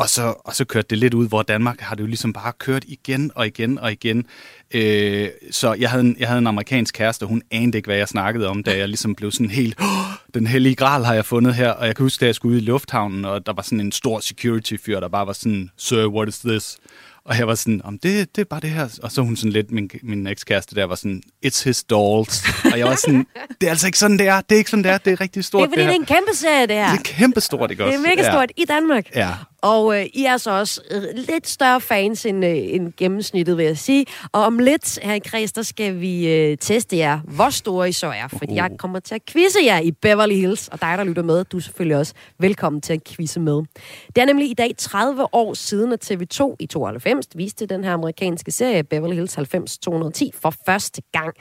Og 0.00 0.08
så, 0.08 0.34
og 0.44 0.54
så 0.54 0.64
kørte 0.64 0.86
det 0.90 0.98
lidt 0.98 1.14
ud, 1.14 1.28
hvor 1.28 1.42
Danmark 1.42 1.80
har 1.80 1.94
det 1.94 2.02
jo 2.02 2.06
ligesom 2.06 2.32
bare 2.32 2.52
kørt 2.58 2.84
igen 2.88 3.30
og 3.34 3.46
igen 3.46 3.78
og 3.78 3.92
igen. 3.92 4.26
Øh, 4.74 5.28
så 5.50 5.72
jeg 5.72 5.90
havde, 5.90 6.04
en, 6.04 6.16
jeg 6.18 6.28
havde 6.28 6.38
en 6.38 6.46
amerikansk 6.46 6.94
kæreste, 6.94 7.22
og 7.22 7.28
hun 7.28 7.42
anede 7.50 7.76
ikke, 7.78 7.86
hvad 7.86 7.96
jeg 7.96 8.08
snakkede 8.08 8.48
om, 8.48 8.62
da 8.62 8.76
jeg 8.78 8.88
ligesom 8.88 9.14
blev 9.14 9.30
sådan 9.32 9.50
helt, 9.50 9.80
oh, 9.80 9.86
den 10.34 10.46
hellige 10.46 10.74
gral 10.74 11.04
har 11.04 11.14
jeg 11.14 11.24
fundet 11.24 11.54
her. 11.54 11.70
Og 11.70 11.86
jeg 11.86 11.96
kan 11.96 12.02
huske, 12.04 12.20
da 12.20 12.26
jeg 12.26 12.34
skulle 12.34 12.56
ud 12.56 12.60
i 12.62 12.64
lufthavnen, 12.64 13.24
og 13.24 13.46
der 13.46 13.52
var 13.52 13.62
sådan 13.62 13.80
en 13.80 13.92
stor 13.92 14.20
security-fyr, 14.20 15.00
der 15.00 15.08
bare 15.08 15.26
var 15.26 15.32
sådan, 15.32 15.70
sir, 15.76 16.06
what 16.06 16.28
is 16.28 16.38
this? 16.38 16.76
Og 17.24 17.38
jeg 17.38 17.46
var 17.46 17.54
sådan, 17.54 17.80
om 17.84 17.98
det, 17.98 18.36
det 18.36 18.42
er 18.42 18.46
bare 18.50 18.60
det 18.60 18.70
her. 18.70 18.98
Og 19.02 19.12
så 19.12 19.22
hun 19.22 19.36
sådan 19.36 19.52
lidt, 19.52 19.70
min, 19.70 19.90
min 20.02 20.26
ekskæreste 20.26 20.74
der 20.74 20.84
var 20.84 20.94
sådan, 20.94 21.22
it's 21.46 21.64
his 21.64 21.84
dolls. 21.84 22.44
og 22.72 22.78
jeg 22.78 22.86
var 22.86 22.94
sådan, 22.94 23.26
det 23.60 23.66
er 23.66 23.70
altså 23.70 23.86
ikke 23.86 23.98
sådan, 23.98 24.18
det 24.18 24.26
er. 24.28 24.40
Det 24.40 24.54
er 24.54 24.58
ikke 24.58 24.70
sådan, 24.70 24.84
det 24.84 24.92
er. 24.92 24.98
Det 24.98 25.12
er 25.12 25.20
rigtig 25.20 25.44
stort, 25.44 25.60
Det 25.60 25.66
er 25.66 25.70
fordi, 25.70 25.80
det, 25.82 25.88
det 25.88 25.96
er 25.96 26.00
en 26.00 26.06
kæmpe 26.06 26.34
serie, 26.34 26.66
det 26.66 26.76
her. 26.76 26.90
Det 26.90 26.98
er 26.98 27.02
kæmpe 27.02 27.40
stort, 27.40 27.70
ikke 27.70 27.84
Det 27.84 27.92
også? 27.92 28.04
er 28.06 28.16
mega 28.16 28.30
stort 28.30 28.50
i 28.56 28.64
Danmark. 28.64 29.06
Ja. 29.14 29.30
Og 29.62 30.00
øh, 30.00 30.06
I 30.12 30.24
er 30.24 30.36
så 30.36 30.50
også 30.50 30.80
øh, 30.90 31.02
lidt 31.14 31.48
større 31.48 31.80
fans 31.80 32.26
end, 32.26 32.44
øh, 32.44 32.56
end 32.56 32.92
gennemsnittet, 32.96 33.56
vil 33.56 33.64
jeg 33.64 33.78
sige. 33.78 34.06
Og 34.32 34.42
om 34.42 34.58
lidt 34.58 34.98
her 35.02 35.14
i 35.14 35.18
Kreds, 35.18 35.52
der 35.52 35.62
skal 35.62 36.00
vi 36.00 36.28
øh, 36.28 36.58
teste 36.58 36.96
jer, 36.96 37.20
hvor 37.24 37.50
store 37.50 37.88
I 37.88 37.92
så 37.92 38.06
er. 38.06 38.28
Fordi 38.28 38.54
jeg 38.54 38.70
kommer 38.78 39.00
til 39.00 39.14
at 39.14 39.26
quizze 39.26 39.58
jer 39.64 39.80
i 39.80 39.90
Beverly 39.90 40.34
Hills. 40.34 40.68
Og 40.68 40.80
dig, 40.80 40.98
der 40.98 41.04
lytter 41.04 41.22
med, 41.22 41.44
du 41.44 41.56
er 41.56 41.60
selvfølgelig 41.60 41.96
også 41.96 42.14
velkommen 42.38 42.80
til 42.82 42.92
at 42.92 43.04
quizze 43.04 43.40
med. 43.40 43.62
Det 44.06 44.18
er 44.18 44.24
nemlig 44.24 44.50
i 44.50 44.54
dag 44.54 44.74
30 44.78 45.34
år 45.34 45.54
siden, 45.54 45.92
at 45.92 46.10
TV2 46.10 46.56
i 46.58 46.66
92 46.66 47.26
viste 47.34 47.66
den 47.66 47.84
her 47.84 47.92
amerikanske 47.92 48.50
serie 48.50 48.84
Beverly 48.84 49.14
Hills 49.14 49.36
90210 49.36 50.32
for 50.42 50.54
første 50.66 51.02
gang. 51.12 51.34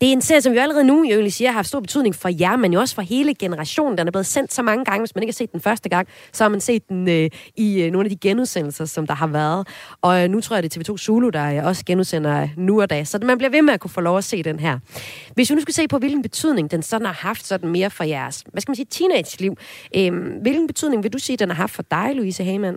Det 0.00 0.08
er 0.08 0.12
en 0.12 0.22
serie, 0.22 0.40
som 0.40 0.52
jo 0.52 0.60
allerede 0.60 0.84
nu, 0.84 1.04
jeg 1.08 1.18
vil 1.18 1.32
sige, 1.32 1.46
har 1.46 1.54
haft 1.54 1.68
stor 1.68 1.80
betydning 1.80 2.14
for 2.14 2.28
jer, 2.40 2.56
men 2.56 2.72
jo 2.72 2.80
også 2.80 2.94
for 2.94 3.02
hele 3.02 3.34
generationen. 3.34 3.98
Den 3.98 4.06
er 4.06 4.10
blevet 4.10 4.26
sendt 4.26 4.52
så 4.52 4.62
mange 4.62 4.84
gange. 4.84 5.00
Hvis 5.00 5.14
man 5.14 5.22
ikke 5.22 5.32
har 5.32 5.34
set 5.34 5.52
den 5.52 5.60
første 5.60 5.88
gang, 5.88 6.08
så 6.32 6.44
har 6.44 6.48
man 6.48 6.60
set 6.60 6.88
den 6.88 7.08
øh, 7.08 7.30
i 7.56 7.82
øh, 7.82 7.92
nogle 7.92 8.06
af 8.06 8.10
de 8.10 8.16
genudsendelser, 8.16 8.84
som 8.84 9.06
der 9.06 9.14
har 9.14 9.26
været. 9.26 9.68
Og 10.02 10.22
øh, 10.22 10.28
nu 10.28 10.40
tror 10.40 10.56
jeg, 10.56 10.62
det 10.62 10.76
er 10.76 10.92
TV2 10.92 10.96
Zulu, 10.96 11.28
der 11.28 11.58
øh, 11.58 11.64
også 11.64 11.84
genudsender 11.86 12.42
øh, 12.42 12.48
nu 12.56 12.80
og 12.80 12.90
da. 12.90 13.04
Så 13.04 13.18
man 13.22 13.38
bliver 13.38 13.50
ved 13.50 13.62
med 13.62 13.74
at 13.74 13.80
kunne 13.80 13.90
få 13.90 14.00
lov 14.00 14.18
at 14.18 14.24
se 14.24 14.42
den 14.42 14.58
her. 14.58 14.78
Hvis 15.34 15.50
vi 15.50 15.54
nu 15.54 15.60
skal 15.60 15.74
se 15.74 15.88
på, 15.88 15.98
hvilken 15.98 16.22
betydning 16.22 16.70
den 16.70 16.82
sådan 16.82 17.06
har 17.06 17.14
haft 17.14 17.46
sådan 17.46 17.70
mere 17.70 17.90
for 17.90 18.04
jeres, 18.04 18.44
hvad 18.52 18.60
skal 18.62 18.70
man 18.70 18.76
sige, 18.76 18.86
teenage-liv. 18.90 19.56
Øh, 19.96 20.40
hvilken 20.42 20.66
betydning 20.66 21.02
vil 21.02 21.12
du 21.12 21.18
sige, 21.18 21.36
den 21.36 21.48
har 21.48 21.56
haft 21.56 21.74
for 21.74 21.84
dig, 21.90 22.10
Louise 22.14 22.44
Hamann? 22.44 22.76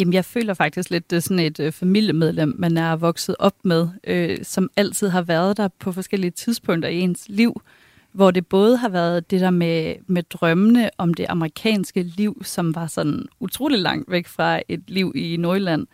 Jamen, 0.00 0.14
jeg 0.14 0.24
føler 0.24 0.54
faktisk 0.54 0.90
lidt, 0.90 1.10
det 1.10 1.16
er 1.16 1.20
sådan 1.20 1.38
et 1.38 1.60
øh, 1.60 1.72
familiemedlem, 1.72 2.54
man 2.58 2.76
er 2.76 2.96
vokset 2.96 3.36
op 3.38 3.54
med, 3.64 3.88
øh, 4.04 4.38
som 4.42 4.70
altid 4.76 5.08
har 5.08 5.22
været 5.22 5.56
der 5.56 5.68
på 5.68 5.92
forskellige 5.92 6.30
tidspunkter 6.30 6.88
i 6.88 7.00
ens 7.00 7.24
liv, 7.28 7.62
hvor 8.12 8.30
det 8.30 8.46
både 8.46 8.76
har 8.76 8.88
været 8.88 9.30
det 9.30 9.40
der 9.40 9.50
med, 9.50 9.94
med 10.06 10.22
drømmene 10.22 10.90
om 10.98 11.14
det 11.14 11.26
amerikanske 11.28 12.02
liv, 12.02 12.42
som 12.44 12.74
var 12.74 12.86
sådan 12.86 13.26
utrolig 13.40 13.78
langt 13.78 14.10
væk 14.10 14.26
fra 14.26 14.60
et 14.68 14.82
liv 14.88 15.12
i 15.16 15.36
Nordjylland, 15.36 15.86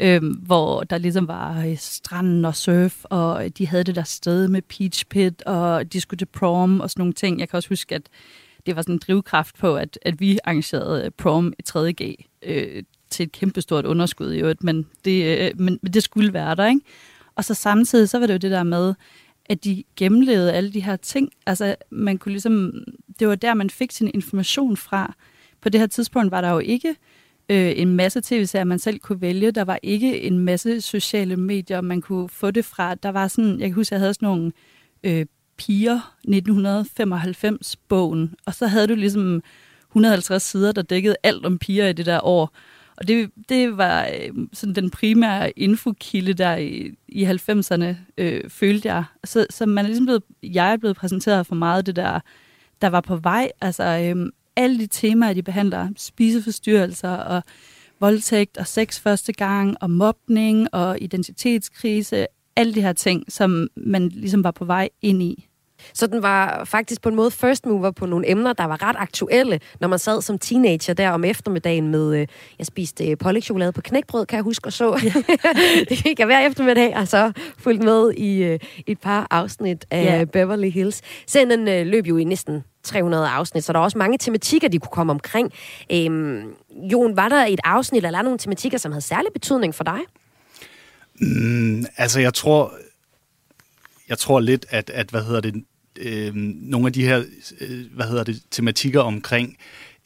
øh, 0.00 0.22
hvor 0.46 0.82
der 0.82 0.98
ligesom 0.98 1.28
var 1.28 1.64
øh, 1.66 1.76
stranden 1.78 2.44
og 2.44 2.56
surf, 2.56 3.04
og 3.04 3.58
de 3.58 3.66
havde 3.66 3.84
det 3.84 3.94
der 3.94 4.02
sted 4.02 4.48
med 4.48 4.62
Peach 4.62 5.04
Pit, 5.06 5.42
og 5.42 5.92
de 5.92 6.00
skulle 6.00 6.18
til 6.18 6.26
prom 6.26 6.80
og 6.80 6.90
sådan 6.90 7.00
nogle 7.00 7.14
ting. 7.14 7.40
Jeg 7.40 7.48
kan 7.48 7.56
også 7.56 7.68
huske, 7.68 7.94
at 7.94 8.02
det 8.66 8.76
var 8.76 8.82
sådan 8.82 8.94
en 8.94 9.00
drivkraft 9.06 9.58
på, 9.58 9.76
at, 9.76 9.98
at 10.02 10.20
vi 10.20 10.38
arrangerede 10.44 11.04
øh, 11.04 11.10
prom 11.10 11.52
i 11.58 11.62
3.G 11.68 12.14
øh, 12.42 12.82
til 13.10 13.24
et 13.24 13.32
kæmpestort 13.32 13.86
underskud 13.86 14.32
i 14.32 14.38
øvrigt, 14.38 14.64
men 14.64 14.86
det, 15.04 15.38
øh, 15.38 15.60
men, 15.60 15.78
men 15.82 15.92
det 15.92 16.02
skulle 16.02 16.32
være 16.32 16.54
der, 16.54 16.66
ikke? 16.66 16.80
Og 17.34 17.44
så 17.44 17.54
samtidig, 17.54 18.08
så 18.08 18.18
var 18.18 18.26
det 18.26 18.34
jo 18.34 18.38
det 18.38 18.50
der 18.50 18.62
med, 18.62 18.94
at 19.46 19.64
de 19.64 19.84
gennemlevede 19.96 20.52
alle 20.52 20.72
de 20.72 20.80
her 20.80 20.96
ting. 20.96 21.32
Altså, 21.46 21.76
man 21.90 22.18
kunne 22.18 22.32
ligesom, 22.32 22.72
det 23.18 23.28
var 23.28 23.34
der, 23.34 23.54
man 23.54 23.70
fik 23.70 23.92
sin 23.92 24.10
information 24.14 24.76
fra. 24.76 25.14
På 25.60 25.68
det 25.68 25.80
her 25.80 25.86
tidspunkt 25.86 26.30
var 26.30 26.40
der 26.40 26.50
jo 26.50 26.58
ikke 26.58 26.96
øh, 27.48 27.72
en 27.76 27.94
masse 27.94 28.20
tv-serier, 28.24 28.64
man 28.64 28.78
selv 28.78 28.98
kunne 28.98 29.20
vælge. 29.20 29.50
Der 29.50 29.64
var 29.64 29.78
ikke 29.82 30.22
en 30.22 30.38
masse 30.38 30.80
sociale 30.80 31.36
medier, 31.36 31.80
man 31.80 32.00
kunne 32.00 32.28
få 32.28 32.50
det 32.50 32.64
fra. 32.64 32.94
Der 32.94 33.08
var 33.08 33.28
sådan, 33.28 33.60
jeg 33.60 33.68
kan 33.68 33.74
huske, 33.74 33.94
jeg 33.94 34.00
havde 34.00 34.14
sådan 34.14 34.26
nogle 34.26 34.52
øh, 35.04 35.26
piger 35.56 36.16
1995-bogen, 36.28 38.34
og 38.46 38.54
så 38.54 38.66
havde 38.66 38.86
du 38.86 38.94
ligesom 38.94 39.42
150 39.90 40.42
sider, 40.42 40.72
der 40.72 40.82
dækkede 40.82 41.16
alt 41.22 41.46
om 41.46 41.58
piger 41.58 41.88
i 41.88 41.92
det 41.92 42.06
der 42.06 42.20
år. 42.24 42.52
Og 42.96 43.08
det, 43.08 43.30
det 43.48 43.76
var 43.76 44.06
øh, 44.06 44.46
sådan 44.52 44.74
den 44.74 44.90
primære 44.90 45.58
infokilde 45.58 46.32
der 46.32 46.56
i, 46.56 46.90
i 47.08 47.24
90'erne, 47.24 47.94
øh, 48.18 48.50
følte 48.50 48.88
jeg. 48.88 49.04
Så, 49.24 49.46
så 49.50 49.66
man 49.66 49.84
er 49.84 49.88
ligesom 49.88 50.06
blevet, 50.06 50.22
jeg 50.42 50.72
er 50.72 50.76
blevet 50.76 50.96
præsenteret 50.96 51.46
for 51.46 51.54
meget 51.54 51.78
af 51.78 51.84
det 51.84 51.96
der, 51.96 52.20
der 52.82 52.88
var 52.88 53.00
på 53.00 53.16
vej. 53.16 53.50
Altså 53.60 53.84
øh, 53.84 54.32
alle 54.56 54.78
de 54.78 54.86
temaer, 54.86 55.32
de 55.32 55.42
behandler, 55.42 55.88
spiseforstyrrelser 55.96 57.10
og 57.10 57.42
voldtægt 58.00 58.58
og 58.58 58.66
sex 58.66 59.00
første 59.00 59.32
gang 59.32 59.76
og 59.80 59.90
mobning 59.90 60.74
og 60.74 60.98
identitetskrise, 61.00 62.26
alle 62.56 62.74
de 62.74 62.82
her 62.82 62.92
ting, 62.92 63.32
som 63.32 63.68
man 63.76 64.08
ligesom 64.08 64.44
var 64.44 64.50
på 64.50 64.64
vej 64.64 64.88
ind 65.02 65.22
i. 65.22 65.46
Så 65.94 66.06
den 66.06 66.22
var 66.22 66.64
faktisk 66.64 67.02
på 67.02 67.08
en 67.08 67.14
måde 67.14 67.30
first 67.30 67.66
mover 67.66 67.90
på 67.90 68.06
nogle 68.06 68.30
emner, 68.30 68.52
der 68.52 68.64
var 68.64 68.82
ret 68.82 68.96
aktuelle, 68.98 69.60
når 69.80 69.88
man 69.88 69.98
sad 69.98 70.22
som 70.22 70.38
teenager 70.38 70.94
der 70.94 71.10
om 71.10 71.24
eftermiddagen 71.24 71.88
med, 71.88 72.20
øh, 72.20 72.26
jeg 72.58 72.66
spiste 72.66 73.08
øh, 73.10 73.18
pålægtschokolade 73.18 73.72
på 73.72 73.80
knækbrød, 73.80 74.26
kan 74.26 74.36
jeg 74.36 74.42
huske, 74.42 74.66
og 74.68 74.72
så. 74.72 75.12
det 75.88 75.98
gik 76.04 76.18
jeg 76.18 76.26
hver 76.26 76.46
eftermiddag, 76.46 76.96
og 76.96 77.08
så 77.08 77.32
fulgt 77.58 77.82
med 77.82 78.12
i 78.12 78.42
øh, 78.42 78.58
et 78.86 79.00
par 79.00 79.26
afsnit 79.30 79.84
af 79.90 80.04
Ja. 80.04 80.24
Beverly 80.24 80.70
Hills. 80.70 81.02
Sen 81.26 81.50
den 81.50 81.68
øh, 81.68 81.86
løb 81.86 82.06
jo 82.06 82.16
i 82.16 82.24
næsten 82.24 82.64
300 82.82 83.28
afsnit, 83.28 83.64
så 83.64 83.72
der 83.72 83.78
er 83.78 83.82
også 83.82 83.98
mange 83.98 84.18
tematikker, 84.18 84.68
de 84.68 84.78
kunne 84.78 84.90
komme 84.92 85.10
omkring. 85.12 85.52
Øhm, 85.92 86.42
Jon, 86.92 87.16
var 87.16 87.28
der 87.28 87.44
et 87.44 87.60
afsnit, 87.64 88.04
eller 88.04 88.18
er 88.18 88.22
der 88.22 88.22
nogle 88.22 88.38
tematikker, 88.38 88.78
som 88.78 88.92
havde 88.92 89.04
særlig 89.04 89.32
betydning 89.32 89.74
for 89.74 89.84
dig? 89.84 89.98
Mm, 91.20 91.84
altså, 91.96 92.20
jeg 92.20 92.34
tror, 92.34 92.72
jeg 94.08 94.18
tror 94.18 94.40
lidt, 94.40 94.66
at, 94.70 94.90
at 94.90 95.10
hvad 95.10 95.22
hedder 95.22 95.40
det, 95.40 95.64
øh, 96.00 96.34
nogle 96.34 96.86
af 96.86 96.92
de 96.92 97.04
her, 97.04 97.24
øh, 97.60 97.84
hvad 97.92 98.06
hedder 98.06 98.24
det, 98.24 98.42
tematikker 98.50 99.00
omkring 99.00 99.56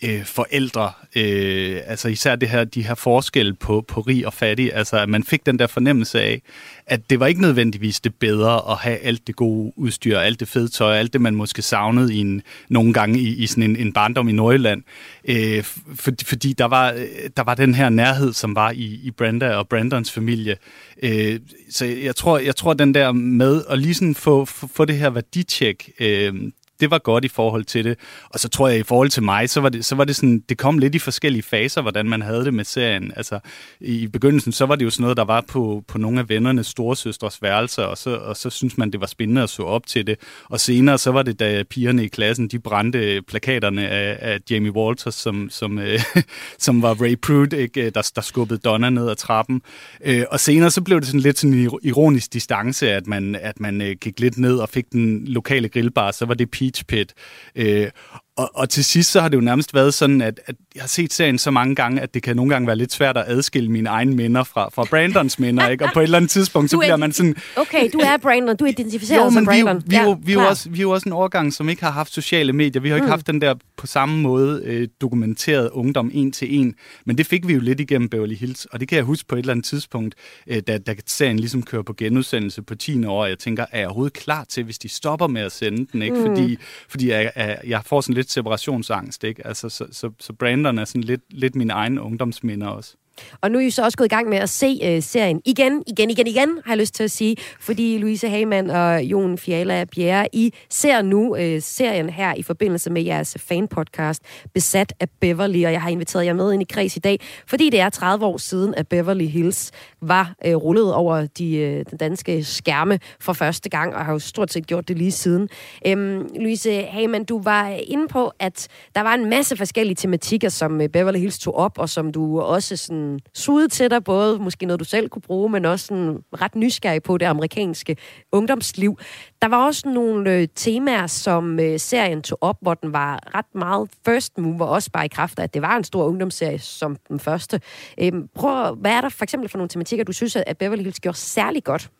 øh, 0.05 0.25
forældre, 0.25 0.93
øh, 1.17 1.81
altså 1.87 2.09
især 2.09 2.37
det 2.37 2.49
her, 2.49 2.65
de 2.65 2.83
her 2.83 2.95
forskelle 2.95 3.55
på, 3.55 3.85
på 3.89 4.01
rig 4.01 4.27
og 4.27 4.33
fattig, 4.33 4.75
altså 4.75 4.97
at 4.97 5.09
man 5.09 5.25
fik 5.25 5.47
den 5.47 5.59
der 5.59 5.67
fornemmelse 5.67 6.21
af, 6.21 6.43
at 6.87 7.11
det 7.11 7.21
var 7.21 7.27
ikke 7.27 7.41
nødvendigvis 7.41 8.01
det 8.01 8.15
bedre 8.15 8.71
at 8.71 8.77
have 8.77 8.99
alt 8.99 9.27
det 9.27 9.37
gode 9.37 9.73
udstyr, 9.77 10.19
alt 10.19 10.41
det 10.41 10.49
fede 10.49 10.69
tøj, 10.69 10.97
alt 10.97 11.13
det 11.13 11.21
man 11.21 11.35
måske 11.35 11.63
savnede 11.63 12.15
i 12.15 12.19
en, 12.19 12.43
nogle 12.69 12.93
gange 12.93 13.19
i, 13.19 13.29
i 13.29 13.47
sådan 13.47 13.63
en, 13.63 13.77
en 13.77 13.93
barndom 13.93 14.29
i 14.29 14.33
Nordjylland, 14.33 14.83
øh, 15.25 15.65
for, 15.95 16.13
fordi 16.25 16.53
der 16.53 16.65
var, 16.65 16.93
øh, 16.93 17.31
der 17.37 17.43
var 17.43 17.55
den 17.55 17.75
her 17.75 17.89
nærhed, 17.89 18.33
som 18.33 18.55
var 18.55 18.71
i, 18.71 19.01
i 19.03 19.11
Brenda 19.11 19.55
og 19.55 19.69
Brandons 19.69 20.13
familie, 20.13 20.57
øh, 21.03 21.41
så 21.71 21.85
jeg 21.85 22.17
tror, 22.17 22.39
jeg 22.39 22.57
tror 22.57 22.75
den 22.75 22.95
der 22.95 23.13
med 23.13 23.63
at 23.71 23.79
lige 23.79 23.95
sådan 23.95 24.15
få, 24.15 24.45
få, 24.45 24.67
få 24.67 24.85
det 24.85 24.97
her 24.97 25.11
værditjek, 25.11 25.91
øh, 26.01 26.35
det 26.81 26.90
var 26.90 26.99
godt 26.99 27.25
i 27.25 27.29
forhold 27.29 27.64
til 27.64 27.85
det. 27.85 27.99
Og 28.31 28.40
så 28.40 28.49
tror 28.49 28.69
jeg, 28.69 28.79
i 28.79 28.83
forhold 28.83 29.11
til 29.11 29.23
mig, 29.23 29.51
så 29.51 29.61
var 29.61 29.69
det, 29.69 29.85
så 29.85 29.95
var 29.95 30.05
det 30.05 30.16
sådan, 30.16 30.45
det 30.49 30.59
kom 30.59 30.79
lidt 30.79 30.95
i 30.95 30.99
forskellige 30.99 31.43
faser, 31.43 31.83
hvordan 31.83 32.09
man 32.09 32.23
havde 32.23 32.45
det 32.45 32.55
med 32.55 32.64
serien. 32.64 33.12
Altså, 33.16 33.38
i 33.81 34.07
begyndelsen, 34.07 34.53
så 34.53 34.66
var 34.66 34.77
det 34.77 34.85
jo 34.85 34.90
sådan 34.90 35.03
noget, 35.03 35.16
der 35.16 35.25
var 35.25 35.45
på, 35.49 35.85
på 35.88 35.99
nogle 35.99 36.21
af 36.21 36.29
vennernes 36.29 36.66
storesøstres 36.66 37.43
værelser, 37.43 37.83
og 37.83 37.99
så, 37.99 38.11
og 38.16 38.37
så 38.37 38.51
synes 38.51 38.79
man, 38.79 38.90
det 38.93 39.01
var 39.01 39.07
spændende 39.07 39.43
at 39.43 39.51
så 39.51 39.62
op 39.62 39.87
til 39.87 40.07
det. 40.07 40.19
Og 40.45 40.61
senere, 40.61 40.99
så 40.99 41.11
var 41.11 41.23
det, 41.23 41.40
da 41.40 41.62
pigerne 41.71 42.05
i 42.05 42.09
klassen, 42.09 42.49
de 42.49 42.59
brændte 42.59 43.23
plakaterne 43.23 43.88
af, 43.88 44.19
af 44.21 44.38
Jamie 44.51 44.73
Walters, 44.73 45.14
som, 45.14 45.51
som, 45.51 45.79
øh, 45.79 46.01
som 46.59 46.83
var 46.83 46.95
Ray 47.03 47.16
Prude, 47.23 47.59
ikke? 47.59 47.90
Der, 47.90 48.11
der 48.14 48.21
skubbede 48.21 48.61
Donna 48.64 48.90
ned 48.90 49.11
ad 49.11 49.16
trappen. 49.16 49.62
Øh, 50.05 50.25
og 50.31 50.40
senere, 50.40 50.71
så 50.71 50.83
blev 50.83 51.01
det 51.01 51.07
sådan 51.07 51.21
lidt 51.21 51.38
sådan 51.38 51.55
en 51.55 51.71
ironisk 51.83 52.33
distance, 52.33 52.90
at 52.90 53.07
man, 53.07 53.35
at 53.35 53.61
man 53.61 53.81
øh, 53.81 53.97
gik 54.01 54.21
lidt 54.21 54.38
ned 54.38 54.57
og 54.57 54.69
fik 54.69 54.93
den 54.93 55.25
lokale 55.27 55.69
grillbar, 55.69 56.11
så 56.11 56.27
var 56.27 56.35
det 56.35 56.51
Beach 56.71 56.87
Pit. 56.87 57.15
Øh, 57.55 57.91
og, 58.40 58.50
og 58.55 58.68
til 58.68 58.85
sidst 58.85 59.11
så 59.11 59.20
har 59.20 59.29
det 59.29 59.37
jo 59.37 59.40
nærmest 59.40 59.74
været 59.74 59.94
sådan, 59.94 60.20
at, 60.20 60.40
at 60.46 60.55
jeg 60.74 60.83
har 60.83 60.88
set 60.88 61.12
serien 61.12 61.38
så 61.38 61.50
mange 61.50 61.74
gange, 61.74 62.00
at 62.00 62.14
det 62.14 62.22
kan 62.22 62.37
nogle 62.37 62.50
gange 62.55 62.66
være 62.66 62.76
lidt 62.76 62.92
svært 62.92 63.16
at 63.16 63.24
adskille 63.26 63.70
mine 63.70 63.88
egne 63.88 64.14
minder 64.16 64.44
fra, 64.44 64.68
fra 64.74 64.85
Brandons 64.90 65.38
minder, 65.38 65.68
ikke? 65.68 65.85
Og 65.85 65.90
på 65.94 66.00
et 66.00 66.05
eller 66.05 66.16
andet 66.18 66.31
tidspunkt, 66.31 66.70
så 66.70 66.76
er- 66.76 66.81
bliver 66.81 66.96
man 66.96 67.12
sådan... 67.12 67.37
Okay, 67.57 67.88
du 67.92 67.98
er 67.98 68.16
Brandon, 68.16 68.57
du 68.57 68.64
er 68.64 68.68
identificeret 68.68 69.24
Jo, 69.24 69.31
som 69.31 69.42
vi, 69.42 69.46
Brandon. 69.46 69.83
vi, 69.87 69.96
er 69.96 70.03
jo- 70.03 70.18
vi, 70.24 70.33
jo 70.33 70.38
klar. 70.40 70.48
også, 70.48 70.70
vi 70.70 70.79
er 70.79 70.83
jo 70.83 70.90
også 70.90 71.09
en 71.09 71.12
årgang, 71.12 71.53
som 71.53 71.68
ikke 71.68 71.85
har 71.85 71.90
haft 71.90 72.12
sociale 72.12 72.53
medier. 72.53 72.83
Vi 72.83 72.88
har 72.88 72.96
ikke 72.96 73.05
Mm. 73.05 73.11
haft 73.11 73.26
den 73.26 73.40
der 73.40 73.55
på 73.76 73.87
samme 73.87 74.20
måde 74.22 74.62
øh, 74.64 74.88
dokumenteret 75.00 75.70
ungdom 75.70 76.11
en 76.14 76.33
til 76.33 76.59
en. 76.61 76.74
Men 77.07 77.18
det 77.18 77.26
fik 77.26 77.48
vi 77.48 77.53
jo 77.55 77.61
lidt 77.61 77.81
igennem 77.81 78.09
Beverly 78.09 78.35
Hills. 78.35 78.64
Og 78.64 78.81
det 78.81 78.88
kan 78.88 78.96
jeg 78.96 79.05
huske 79.05 79.29
på 79.29 79.35
et 79.35 79.38
eller 79.38 79.53
andet 79.53 79.64
tidspunkt, 79.66 80.14
øh, 80.46 80.62
da, 80.66 80.79
da 80.79 80.94
serien 81.07 81.38
ligesom 81.40 81.62
kører 81.62 81.83
på 81.83 81.92
genudsendelse 81.92 82.62
på 82.62 82.74
10 82.74 83.05
år. 83.05 83.26
Jeg 83.26 83.38
tænker, 83.38 83.64
er 83.72 83.79
jeg 83.79 83.87
overhovedet 83.87 84.12
klar 84.12 84.44
til, 84.48 84.64
hvis 84.64 84.79
de 84.79 84.88
stopper 84.88 85.26
med 85.26 85.42
at 85.42 85.53
sende 85.53 85.87
den? 85.92 86.03
Ikke? 86.03 86.16
Mm. 86.16 86.22
Fordi, 86.22 86.59
fordi 86.88 87.11
jeg, 87.11 87.31
jeg, 87.37 87.59
jeg 87.66 87.81
får 87.87 88.00
sådan 88.00 88.14
lidt 88.14 88.30
separationsangst. 88.31 89.25
Ikke? 89.25 89.47
Altså, 89.47 89.69
så, 89.69 89.87
så, 89.93 90.11
så 90.19 90.33
branderne 90.33 90.81
er 90.81 90.85
sådan 90.85 91.05
lidt, 91.05 91.23
lidt 91.31 91.55
mine 91.55 91.73
egne 91.73 92.03
ungdomsminder 92.03 92.66
også. 92.66 92.97
Og 93.40 93.51
nu 93.51 93.59
er 93.59 93.62
I 93.62 93.71
så 93.71 93.85
også 93.85 93.99
gået 93.99 94.07
i 94.07 94.14
gang 94.14 94.29
med 94.29 94.38
at 94.38 94.49
se 94.49 94.81
øh, 94.85 95.03
serien 95.03 95.40
igen, 95.45 95.83
igen, 95.87 96.11
igen, 96.11 96.27
igen, 96.27 96.61
har 96.64 96.73
jeg 96.73 96.79
lyst 96.79 96.95
til 96.95 97.05
at 97.05 97.11
sige, 97.11 97.37
fordi 97.61 97.99
Louise 97.99 98.29
Hagemann 98.29 98.71
og 98.71 99.03
Jon 99.03 99.38
Fiala 99.38 99.85
Bjerre, 99.85 100.29
I 100.33 100.55
ser 100.71 101.03
nu 101.03 101.37
øh, 101.37 101.62
serien 101.62 102.11
her 102.11 102.35
i 102.35 102.43
forbindelse 102.43 102.90
med 102.90 103.03
jeres 103.03 103.37
fanpodcast, 103.38 104.23
Besat 104.55 104.93
af 105.01 105.09
Beverly, 105.21 105.64
og 105.64 105.73
jeg 105.73 105.83
har 105.83 105.90
inviteret 105.90 106.27
jer 106.27 106.33
med 106.33 106.53
ind 106.53 106.62
i 106.62 106.66
kreds 106.71 106.97
i 106.97 107.01
dag, 107.01 107.21
fordi 107.47 107.71
det 107.71 107.81
er 107.81 107.90
30 107.90 108.27
år 108.27 108.37
siden, 108.37 108.75
at 108.75 108.88
Beverly 108.88 109.27
Hills 109.27 109.71
var 110.03 110.35
øh, 110.47 110.55
rullet 110.55 110.95
over 110.95 111.27
de, 111.27 111.57
øh, 111.57 111.85
den 111.91 111.99
danske 111.99 112.45
skærme 112.45 112.99
for 113.21 113.33
første 113.33 113.69
gang, 113.69 113.95
og 113.95 114.05
har 114.05 114.13
jo 114.13 114.19
stort 114.19 114.53
set 114.53 114.67
gjort 114.67 114.89
det 114.89 114.99
lige 114.99 115.13
siden. 115.13 115.49
Øhm, 115.87 116.29
Louise 116.37 116.83
Hagemann, 116.83 117.25
du 117.25 117.43
var 117.43 117.69
inde 117.69 118.09
på, 118.09 118.33
at 118.39 118.69
der 118.95 119.01
var 119.01 119.15
en 119.15 119.31
masse 119.31 119.57
forskellige 119.57 119.95
tematikker, 119.97 120.49
som 120.49 120.81
øh, 120.81 120.89
Beverly 120.89 121.19
Hills 121.19 121.39
tog 121.39 121.57
op, 121.57 121.79
og 121.79 121.89
som 121.89 122.13
du 122.13 122.41
også 122.41 122.77
sådan 122.77 123.21
sugede 123.35 123.69
til 123.69 123.91
dig, 123.91 124.05
både 124.05 124.39
måske 124.39 124.67
noget, 124.67 124.81
du 124.81 124.85
selv 124.85 125.09
kunne 125.09 125.23
bruge, 125.23 125.51
men 125.51 125.65
også 125.65 125.87
sådan 125.87 126.19
ret 126.43 126.55
nysgerrig 126.55 127.03
på 127.03 127.19
det 127.19 127.27
amerikanske 127.27 127.97
ungdomsliv. 128.33 128.99
Der 129.42 129.48
var 129.48 129.66
også 129.66 129.88
nogle 129.88 130.35
øh, 130.35 130.48
temaer, 130.55 131.07
som 131.07 131.61
øh, 131.61 131.81
serien 131.81 132.22
tog 132.22 132.38
op, 132.40 132.57
hvor 132.61 132.74
den 132.74 132.92
var 132.92 133.35
ret 133.35 133.55
meget 133.55 133.90
first 134.05 134.38
mover, 134.38 134.66
også 134.66 134.90
bare 134.90 135.05
i 135.05 135.09
kraft 135.09 135.38
af, 135.38 135.42
at 135.42 135.55
det 135.55 135.62
var 135.62 135.76
en 135.76 135.85
stor 135.85 136.05
ungdomsserie 136.05 136.59
som 136.59 136.96
den 137.09 137.20
første. 137.20 137.61
Øhm, 138.00 138.29
prøv, 138.35 138.74
hvad 138.74 138.92
er 138.92 139.00
der 139.00 139.09
for 139.09 139.24
eksempel 139.24 139.48
for 139.48 139.59
nogle 139.59 139.68
tematikker, 139.68 140.05
du 140.05 140.12
synes, 140.12 140.37
at 140.37 140.59
Beverly 140.59 140.83
Hills 140.83 141.00
gjorde 141.00 141.18
særlig 141.18 141.64
godt? 141.64 141.90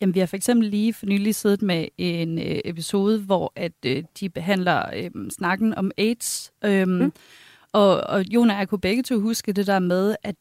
Jamen, 0.00 0.14
vi 0.14 0.20
har 0.20 0.26
for 0.26 0.36
eksempel 0.36 0.68
lige 0.68 0.94
for 0.94 1.06
nylig 1.06 1.34
siddet 1.34 1.62
med 1.62 1.88
en 1.98 2.38
øh, 2.38 2.60
episode, 2.64 3.20
hvor 3.20 3.52
at 3.56 3.72
øh, 3.86 4.02
de 4.20 4.28
behandler 4.28 4.82
øh, 4.96 5.10
snakken 5.30 5.74
om 5.74 5.90
AIDS. 5.98 6.52
Øhm, 6.64 6.90
mm. 6.90 7.12
Og, 7.72 8.00
og 8.00 8.24
Jon 8.24 8.50
og 8.50 8.56
jeg 8.56 8.68
kunne 8.68 8.80
begge 8.80 9.02
to 9.02 9.20
huske 9.20 9.52
det 9.52 9.66
der 9.66 9.78
med, 9.78 10.16
at 10.22 10.36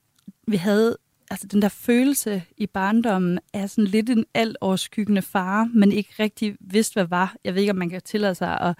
vi 0.48 0.58
havde 0.58 0.98
altså 1.32 1.48
den 1.48 1.62
der 1.62 1.70
følelse 1.70 2.44
i 2.58 2.68
barndommen 2.68 3.40
af 3.54 3.70
sådan 3.70 3.86
lidt 3.86 4.10
en 4.10 4.26
alt 4.34 4.58
overskyggende 4.62 5.22
fare, 5.22 5.70
men 5.74 5.92
ikke 5.92 6.14
rigtig 6.20 6.56
vidste, 6.60 6.94
hvad 6.94 7.06
var. 7.06 7.36
Jeg 7.44 7.54
ved 7.54 7.62
ikke, 7.62 7.72
om 7.72 7.78
man 7.78 7.90
kan 7.90 8.02
tillade 8.02 8.36
sig 8.36 8.62
at 8.62 8.76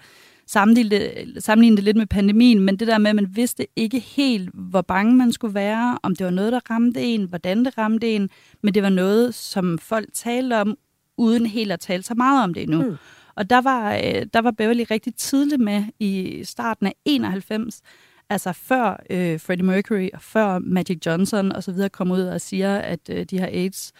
sammenligne, 0.46 1.40
sammenligne 1.40 1.76
det 1.76 1.84
lidt 1.84 1.96
med 1.96 2.06
pandemien, 2.06 2.60
men 2.60 2.76
det 2.76 2.88
der 2.88 2.98
med, 2.98 3.10
at 3.10 3.16
man 3.16 3.36
vidste 3.36 3.66
ikke 3.76 3.98
helt, 3.98 4.50
hvor 4.54 4.82
bange 4.82 5.16
man 5.16 5.32
skulle 5.32 5.54
være, 5.54 5.98
om 6.02 6.16
det 6.16 6.24
var 6.24 6.30
noget, 6.30 6.52
der 6.52 6.60
ramte 6.70 7.02
en, 7.02 7.24
hvordan 7.24 7.64
det 7.64 7.78
ramte 7.78 8.14
en, 8.14 8.30
men 8.62 8.74
det 8.74 8.82
var 8.82 8.88
noget, 8.88 9.34
som 9.34 9.78
folk 9.78 10.08
talte 10.14 10.56
om, 10.56 10.78
uden 11.16 11.46
helt 11.46 11.72
at 11.72 11.80
tale 11.80 12.02
så 12.02 12.14
meget 12.14 12.44
om 12.44 12.54
det 12.54 12.62
endnu. 12.62 12.82
Mm. 12.82 12.96
Og 13.34 13.50
der 13.50 13.60
var, 13.60 13.94
øh, 13.94 14.26
der 14.34 14.40
var 14.40 14.50
Beverly 14.50 14.84
rigtig 14.90 15.14
tidligt 15.14 15.60
med 15.60 15.84
i 15.98 16.40
starten 16.44 16.86
af 16.86 16.94
91, 17.04 17.82
altså 18.30 18.52
før 18.52 19.04
øh, 19.10 19.40
Freddie 19.40 19.66
Mercury 19.66 20.08
og 20.14 20.22
før 20.22 20.58
Magic 20.58 20.98
Johnson 21.06 21.52
og 21.52 21.62
så 21.62 21.72
videre 21.72 21.88
kom 21.88 22.10
ud 22.10 22.20
og 22.22 22.40
siger, 22.40 22.76
at 22.76 23.00
øh, 23.10 23.24
de 23.24 23.38
har 23.38 23.46
AIDS, 23.46 23.92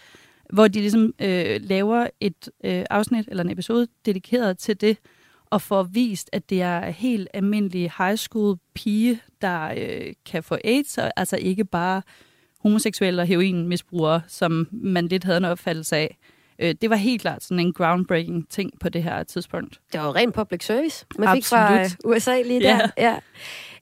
hvor 0.53 0.67
de 0.67 0.79
ligesom 0.79 1.13
øh, 1.21 1.59
laver 1.63 2.07
et 2.19 2.49
øh, 2.63 2.85
afsnit 2.89 3.27
eller 3.27 3.43
en 3.43 3.51
episode 3.51 3.87
dedikeret 4.05 4.57
til 4.57 4.81
det, 4.81 4.97
og 5.51 5.61
får 5.61 5.83
vist, 5.83 6.29
at 6.33 6.49
det 6.49 6.61
er 6.61 6.89
helt 6.89 7.27
almindelig 7.33 7.91
high 7.97 8.15
school 8.17 8.57
pige, 8.73 9.21
der 9.41 9.73
øh, 9.77 10.13
kan 10.25 10.43
få 10.43 10.57
AIDS, 10.63 10.97
og 10.97 11.11
altså 11.15 11.37
ikke 11.37 11.65
bare 11.65 12.01
homoseksuelle 12.59 13.21
og 13.21 13.27
heroinmisbrugere, 13.27 14.21
som 14.27 14.67
man 14.71 15.07
lidt 15.07 15.23
havde 15.23 15.37
en 15.37 15.45
opfattelse 15.45 15.95
af. 15.95 16.17
Øh, 16.59 16.75
det 16.81 16.89
var 16.89 16.95
helt 16.95 17.21
klart 17.21 17.43
sådan 17.43 17.59
en 17.59 17.73
groundbreaking 17.73 18.49
ting 18.49 18.79
på 18.79 18.89
det 18.89 19.03
her 19.03 19.23
tidspunkt. 19.23 19.79
Det 19.93 19.99
var 19.99 20.15
ren 20.15 20.31
public 20.31 20.65
service, 20.65 21.05
man 21.17 21.27
Absolut. 21.27 21.43
fik 21.43 21.49
fra 21.49 21.81
øh, 21.81 21.89
USA 22.05 22.41
lige 22.41 22.59
der. 22.59 22.77
Yeah. 22.77 22.89
Ja. 22.97 23.19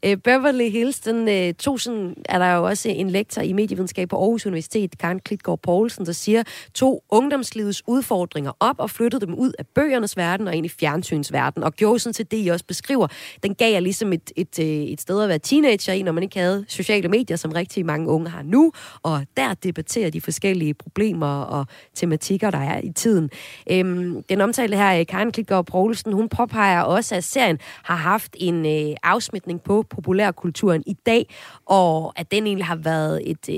Øh, 0.06 0.18
Beverly 0.18 0.70
Hills, 0.70 1.00
den 1.00 1.30
øh, 1.30 1.54
tog 1.54 1.80
sådan, 1.80 2.16
er 2.30 2.40
der 2.40 2.56
jo 2.56 2.64
også 2.64 2.90
en 2.90 3.10
lektor 3.10 3.42
i 3.42 3.54
medievidenskab 3.54 4.10
på 4.10 4.16
Aarhus 4.16 4.46
Universitet, 4.46 4.98
Karen 4.98 5.20
Klitgaard 5.20 5.60
Poulsen, 5.60 6.06
der 6.06 6.12
siger, 6.12 6.44
to 6.74 7.04
ungdomslivets 7.10 7.84
udfordringer 7.88 8.52
op 8.60 8.76
og 8.80 8.90
flyttede 8.90 9.26
dem 9.26 9.34
ud 9.34 9.52
af 9.60 9.68
bøgernes 9.68 10.18
verden 10.18 10.48
og 10.48 10.56
ind 10.56 10.66
i 10.66 10.70
fjernsynsverden, 10.70 11.64
og 11.64 11.74
gjorde 11.74 12.00
sådan 12.00 12.14
til 12.14 12.32
det, 12.32 12.46
I 12.46 12.48
også 12.48 12.66
beskriver. 12.66 13.08
Den 13.44 13.56
gav 13.56 13.74
jer 13.74 13.80
ligesom 13.80 14.14
et, 14.14 14.32
et, 14.36 14.60
øh, 14.60 14.66
et 14.66 15.02
sted 15.02 15.22
at 15.22 15.30
være 15.30 15.40
teenager 15.40 15.94
i, 15.94 16.02
når 16.02 16.12
man 16.12 16.24
ikke 16.24 16.40
havde 16.40 16.66
sociale 16.68 17.08
medier, 17.08 17.38
som 17.38 17.52
rigtig 17.52 17.86
mange 17.86 18.08
unge 18.08 18.30
har 18.30 18.42
nu, 18.42 18.72
og 19.04 19.26
der 19.38 19.54
debatterer 19.54 20.10
de 20.10 20.22
forskellige 20.22 20.74
problemer 20.74 21.42
og 21.42 21.66
tematikker, 21.96 22.52
der 22.52 22.58
er 22.58 22.82
i 22.84 22.92
tiden. 22.92 23.30
Øhm, 23.72 24.24
den 24.24 24.42
omtalte 24.42 24.78
her, 24.78 25.00
øh, 25.00 25.06
Karen 25.06 25.32
Klitgaard 25.32 25.66
Poulsen, 25.66 26.14
hun 26.14 26.30
påpeger 26.30 26.82
også, 26.82 27.16
at 27.16 27.24
serien 27.24 27.60
har 27.84 27.96
haft 27.96 28.36
en 28.40 28.66
øh, 28.66 28.96
afsmitning 29.04 29.62
på 29.62 29.84
populærkulturen 29.90 30.84
i 30.86 30.94
dag, 30.94 31.30
og 31.66 32.14
at 32.16 32.32
den 32.32 32.48
egentlig 32.48 32.66
har 32.66 32.76
været 32.76 33.30
et, 33.30 33.50
øh, 33.50 33.56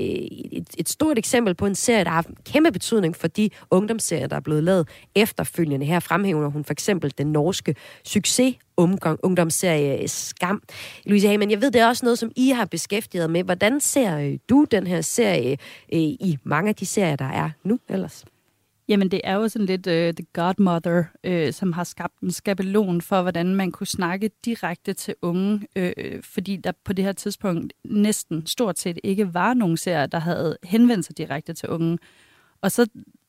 et, 0.52 0.68
et 0.78 0.88
stort 0.88 1.18
eksempel 1.18 1.54
på 1.54 1.66
en 1.66 1.74
serie, 1.74 2.04
der 2.04 2.10
har 2.10 2.14
haft 2.14 2.28
en 2.28 2.36
kæmpe 2.44 2.72
betydning 2.72 3.16
for 3.16 3.28
de 3.28 3.50
ungdomsserier, 3.70 4.26
der 4.26 4.36
er 4.36 4.40
blevet 4.40 4.64
lavet 4.64 4.88
efterfølgende. 5.14 5.86
Her 5.86 6.00
fremhæver 6.00 6.48
hun 6.48 6.64
for 6.64 6.72
eksempel 6.72 7.12
den 7.18 7.26
norske 7.26 7.74
succes 8.04 8.54
ungdomsserie 9.22 10.08
Skam. 10.08 10.62
Louise 11.06 11.28
Hamann, 11.28 11.50
jeg 11.50 11.60
ved, 11.60 11.70
det 11.70 11.80
er 11.80 11.88
også 11.88 12.04
noget, 12.04 12.18
som 12.18 12.32
I 12.36 12.50
har 12.50 12.64
beskæftiget 12.64 13.30
med. 13.30 13.44
Hvordan 13.44 13.80
ser 13.80 14.18
øh, 14.18 14.38
du 14.48 14.66
den 14.70 14.86
her 14.86 15.00
serie 15.00 15.52
øh, 15.92 16.00
i 16.00 16.38
mange 16.44 16.68
af 16.68 16.74
de 16.74 16.86
serier, 16.86 17.16
der 17.16 17.24
er 17.24 17.50
nu 17.64 17.78
ellers? 17.88 18.24
Jamen, 18.90 19.10
det 19.10 19.20
er 19.24 19.34
jo 19.34 19.48
sådan 19.48 19.66
lidt 19.66 19.86
uh, 19.86 19.92
The 19.92 20.26
Godmother, 20.32 21.04
uh, 21.28 21.52
som 21.52 21.72
har 21.72 21.84
skabt 21.84 22.20
en 22.20 22.30
skabelon 22.30 23.00
for, 23.00 23.22
hvordan 23.22 23.54
man 23.54 23.72
kunne 23.72 23.86
snakke 23.86 24.30
direkte 24.44 24.92
til 24.92 25.14
unge, 25.22 25.66
uh, 25.76 26.22
fordi 26.22 26.56
der 26.56 26.72
på 26.84 26.92
det 26.92 27.04
her 27.04 27.12
tidspunkt 27.12 27.72
næsten 27.84 28.46
stort 28.46 28.78
set 28.78 28.98
ikke 29.04 29.34
var 29.34 29.54
nogen 29.54 29.76
serier, 29.76 30.06
der 30.06 30.18
havde 30.18 30.56
henvendt 30.64 31.06
sig 31.06 31.18
direkte 31.18 31.52
til 31.52 31.68
unge. 31.68 31.98
Og 32.60 32.72
så 32.72 32.86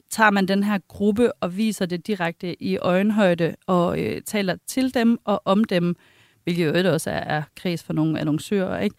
tager 0.09 0.31
man 0.31 0.47
den 0.47 0.63
her 0.63 0.79
gruppe 0.87 1.33
og 1.33 1.57
viser 1.57 1.85
det 1.85 2.07
direkte 2.07 2.63
i 2.63 2.77
øjenhøjde 2.77 3.55
og 3.67 3.99
uh, 3.99 4.21
taler 4.25 4.55
til 4.67 4.93
dem 4.93 5.17
og 5.25 5.41
om 5.45 5.63
dem, 5.63 5.95
hvilket 6.43 6.85
jo 6.85 6.93
også 6.93 7.09
er, 7.09 7.37
er 7.37 7.43
kreds 7.55 7.83
for 7.83 7.93
nogle 7.93 8.19
annoncører, 8.19 8.79
ikke? 8.79 8.95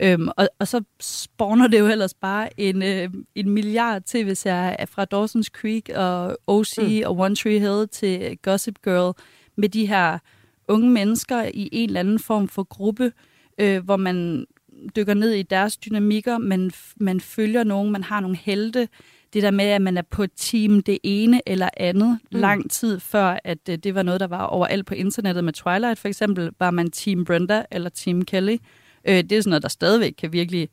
Øhm, 0.00 0.28
og, 0.36 0.48
og 0.58 0.68
så 0.68 0.82
spawner 1.00 1.66
det 1.66 1.78
jo 1.78 1.86
ellers 1.86 2.14
bare 2.14 2.60
en, 2.60 2.82
øh, 2.82 3.10
en 3.34 3.50
milliard 3.50 4.02
tv-serier 4.02 4.86
fra 4.86 5.06
Dawson's 5.14 5.60
Creek 5.60 5.88
og 5.94 6.38
OC 6.46 6.78
mm. 6.78 7.02
og 7.06 7.18
One 7.18 7.36
Tree 7.36 7.58
Hill 7.58 7.88
til 7.88 8.38
Gossip 8.42 8.74
Girl 8.84 9.14
med 9.56 9.68
de 9.68 9.86
her 9.86 10.18
unge 10.68 10.90
mennesker 10.90 11.42
i 11.54 11.68
en 11.72 11.88
eller 11.88 12.00
anden 12.00 12.18
form 12.18 12.48
for 12.48 12.62
gruppe, 12.62 13.12
øh, 13.58 13.84
hvor 13.84 13.96
man 13.96 14.46
dykker 14.96 15.14
ned 15.14 15.32
i 15.32 15.42
deres 15.42 15.76
dynamikker, 15.76 16.38
men 16.38 16.72
man 16.96 17.20
følger 17.20 17.64
nogen, 17.64 17.92
man 17.92 18.02
har 18.02 18.20
nogle 18.20 18.36
helte. 18.36 18.88
Det 19.32 19.42
der 19.42 19.50
med, 19.50 19.64
at 19.64 19.82
man 19.82 19.96
er 19.96 20.02
på 20.02 20.26
team 20.26 20.82
det 20.82 20.98
ene 21.02 21.40
eller 21.46 21.68
andet 21.76 22.18
mm. 22.32 22.40
lang 22.40 22.70
tid 22.70 23.00
før, 23.00 23.38
at 23.44 23.58
øh, 23.70 23.78
det 23.78 23.94
var 23.94 24.02
noget, 24.02 24.20
der 24.20 24.26
var 24.26 24.44
overalt 24.44 24.86
på 24.86 24.94
internettet 24.94 25.44
med 25.44 25.52
Twilight 25.52 25.98
for 25.98 26.08
eksempel, 26.08 26.50
var 26.58 26.70
man 26.70 26.90
team 26.90 27.24
Brenda 27.24 27.64
eller 27.70 27.90
team 27.90 28.24
Kelly. 28.24 28.56
Øh, 29.04 29.16
det 29.16 29.32
er 29.32 29.40
sådan 29.40 29.50
noget, 29.50 29.62
der 29.62 29.68
stadigvæk 29.68 30.12
kan 30.18 30.32
virkelig 30.32 30.68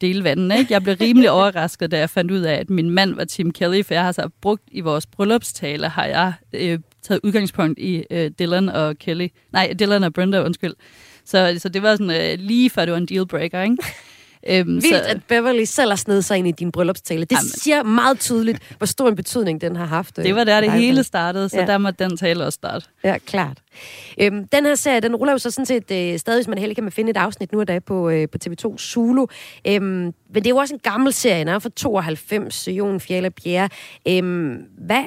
dele 0.00 0.24
vandene. 0.24 0.58
Ikke? 0.58 0.72
Jeg 0.72 0.82
blev 0.82 0.96
rimelig 1.00 1.30
overrasket, 1.38 1.90
da 1.90 1.98
jeg 1.98 2.10
fandt 2.10 2.30
ud 2.30 2.40
af, 2.40 2.54
at 2.54 2.70
min 2.70 2.90
mand 2.90 3.14
var 3.14 3.24
Tim 3.24 3.50
Kelly, 3.50 3.82
for 3.82 3.94
jeg 3.94 4.04
har 4.04 4.12
så 4.12 4.28
brugt 4.40 4.62
i 4.72 4.80
vores 4.80 5.06
bryllupstale, 5.06 5.88
har 5.88 6.04
jeg 6.04 6.32
øh, 6.52 6.78
taget 7.02 7.20
udgangspunkt 7.24 7.78
i 7.78 8.04
øh, 8.10 8.30
Dylan 8.38 8.68
og 8.68 8.98
Kelly. 8.98 9.28
Nej, 9.52 9.74
Dylan 9.80 10.04
og 10.04 10.12
Brenda, 10.12 10.44
undskyld. 10.44 10.74
Så, 11.24 11.54
så 11.58 11.68
det 11.68 11.82
var 11.82 11.96
sådan 11.96 12.32
øh, 12.32 12.38
lige 12.46 12.70
før 12.70 12.84
det 12.84 12.92
var 12.92 12.98
en 12.98 13.06
dealbreaker, 13.06 13.62
ikke? 13.62 13.76
Øhm, 14.48 14.68
Vildt, 14.68 14.86
så... 14.86 15.02
at 15.06 15.24
Beverly 15.28 15.64
selv 15.64 15.90
har 15.90 15.96
snedet 15.96 16.24
sig 16.24 16.38
ind 16.38 16.48
i 16.48 16.50
din 16.50 16.72
bryllupstale. 16.72 17.20
Det 17.20 17.32
Jamen. 17.32 17.48
siger 17.48 17.82
meget 17.82 18.20
tydeligt, 18.20 18.58
hvor 18.78 18.86
stor 18.86 19.08
en 19.08 19.16
betydning 19.16 19.60
den 19.60 19.76
har 19.76 19.84
haft. 19.84 20.16
Det 20.16 20.34
var 20.34 20.44
der, 20.44 20.60
det 20.60 20.72
hele 20.72 21.04
startede, 21.04 21.48
så 21.48 21.60
ja. 21.60 21.66
der 21.66 21.78
må 21.78 21.90
den 21.90 22.16
tale 22.16 22.44
også 22.44 22.56
starte. 22.56 22.86
Ja, 23.04 23.18
klart. 23.18 23.58
Øhm, 24.20 24.48
den 24.48 24.66
her 24.66 24.74
serie, 24.74 25.00
den 25.00 25.16
ruller 25.16 25.32
jo 25.32 25.38
så 25.38 25.50
sådan 25.50 25.66
set 25.66 25.90
øh, 25.90 26.18
stadig, 26.18 26.38
hvis 26.38 26.48
man 26.48 26.58
heldig 26.58 26.76
kan 26.76 26.84
man 26.84 26.92
finde 26.92 27.10
et 27.10 27.16
afsnit 27.16 27.52
nu 27.52 27.60
og 27.60 27.68
da 27.68 27.78
på, 27.78 28.08
øh, 28.08 28.28
på 28.28 28.38
TV2 28.44 28.78
Zulu. 28.78 29.26
Øhm, 29.66 29.84
men 29.84 30.14
det 30.34 30.46
er 30.46 30.50
jo 30.50 30.56
også 30.56 30.74
en 30.74 30.80
gammel 30.80 31.12
serie, 31.12 31.40
den 31.40 31.48
er 31.48 31.58
fra 31.58 31.70
92, 31.76 32.68
Jon 32.68 33.00
Fjelle 33.00 33.30
Pierre. 33.30 33.68
Øhm, 34.08 34.62
hvad 34.78 35.04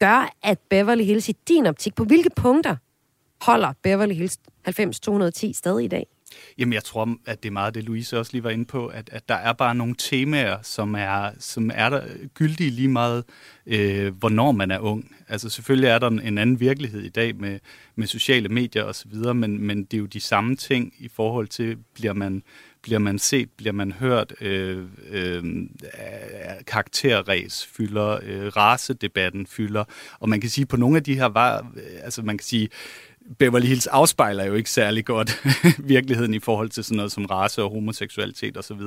gør, 0.00 0.32
at 0.42 0.58
Beverly 0.70 1.04
Hills 1.04 1.28
i 1.28 1.36
din 1.48 1.66
optik, 1.66 1.94
på 1.94 2.04
hvilke 2.04 2.30
punkter 2.36 2.76
holder 3.40 3.72
Beverly 3.82 4.14
Hills 4.14 4.38
90-210 4.68 5.52
stadig 5.52 5.84
i 5.84 5.88
dag? 5.88 6.06
Jamen, 6.58 6.72
jeg 6.72 6.84
tror, 6.84 7.16
at 7.26 7.42
det 7.42 7.48
er 7.48 7.52
meget 7.52 7.74
det, 7.74 7.84
Louise 7.84 8.18
også 8.18 8.32
lige 8.32 8.44
var 8.44 8.50
inde 8.50 8.64
på, 8.64 8.86
at, 8.86 9.10
at 9.12 9.28
der 9.28 9.34
er 9.34 9.52
bare 9.52 9.74
nogle 9.74 9.94
temaer, 9.98 10.58
som 10.62 10.94
er, 10.94 11.30
som 11.38 11.70
er 11.74 11.90
der 11.90 12.02
gyldige 12.34 12.70
lige 12.70 12.88
meget, 12.88 13.24
øh, 13.66 14.14
hvornår 14.14 14.52
man 14.52 14.70
er 14.70 14.78
ung. 14.78 15.16
Altså 15.28 15.50
selvfølgelig 15.50 15.88
er 15.88 15.98
der 15.98 16.08
en 16.08 16.38
anden 16.38 16.60
virkelighed 16.60 17.02
i 17.02 17.08
dag 17.08 17.36
med, 17.36 17.58
med 17.94 18.06
sociale 18.06 18.48
medier 18.48 18.84
osv., 18.84 19.14
men, 19.34 19.66
men 19.66 19.84
det 19.84 19.94
er 19.94 19.98
jo 19.98 20.06
de 20.06 20.20
samme 20.20 20.56
ting 20.56 20.94
i 20.98 21.08
forhold 21.08 21.48
til, 21.48 21.76
bliver 21.94 22.12
man, 22.12 22.42
bliver 22.82 22.98
man 22.98 23.18
set, 23.18 23.50
bliver 23.50 23.72
man 23.72 23.92
hørt, 23.92 24.34
øh, 24.40 24.84
øh, 25.10 25.44
karakterræs 26.66 27.66
fylder, 27.66 28.18
øh, 28.22 28.46
racedebatten 28.46 29.46
fylder, 29.46 29.84
og 30.20 30.28
man 30.28 30.40
kan 30.40 30.50
sige, 30.50 30.66
på 30.66 30.76
nogle 30.76 30.96
af 30.96 31.04
de 31.04 31.14
her 31.14 31.26
var, 31.26 31.72
altså 32.02 32.22
man 32.22 32.38
kan 32.38 32.44
sige, 32.44 32.68
Beverly 33.38 33.66
Hills 33.66 33.86
afspejler 33.86 34.44
jo 34.44 34.54
ikke 34.54 34.70
særlig 34.70 35.04
godt 35.04 35.42
virkeligheden 35.94 36.34
i 36.34 36.38
forhold 36.38 36.68
til 36.68 36.84
sådan 36.84 36.96
noget 36.96 37.12
som 37.12 37.24
race 37.24 37.62
og 37.62 37.70
homoseksualitet 37.70 38.56
osv., 38.56 38.80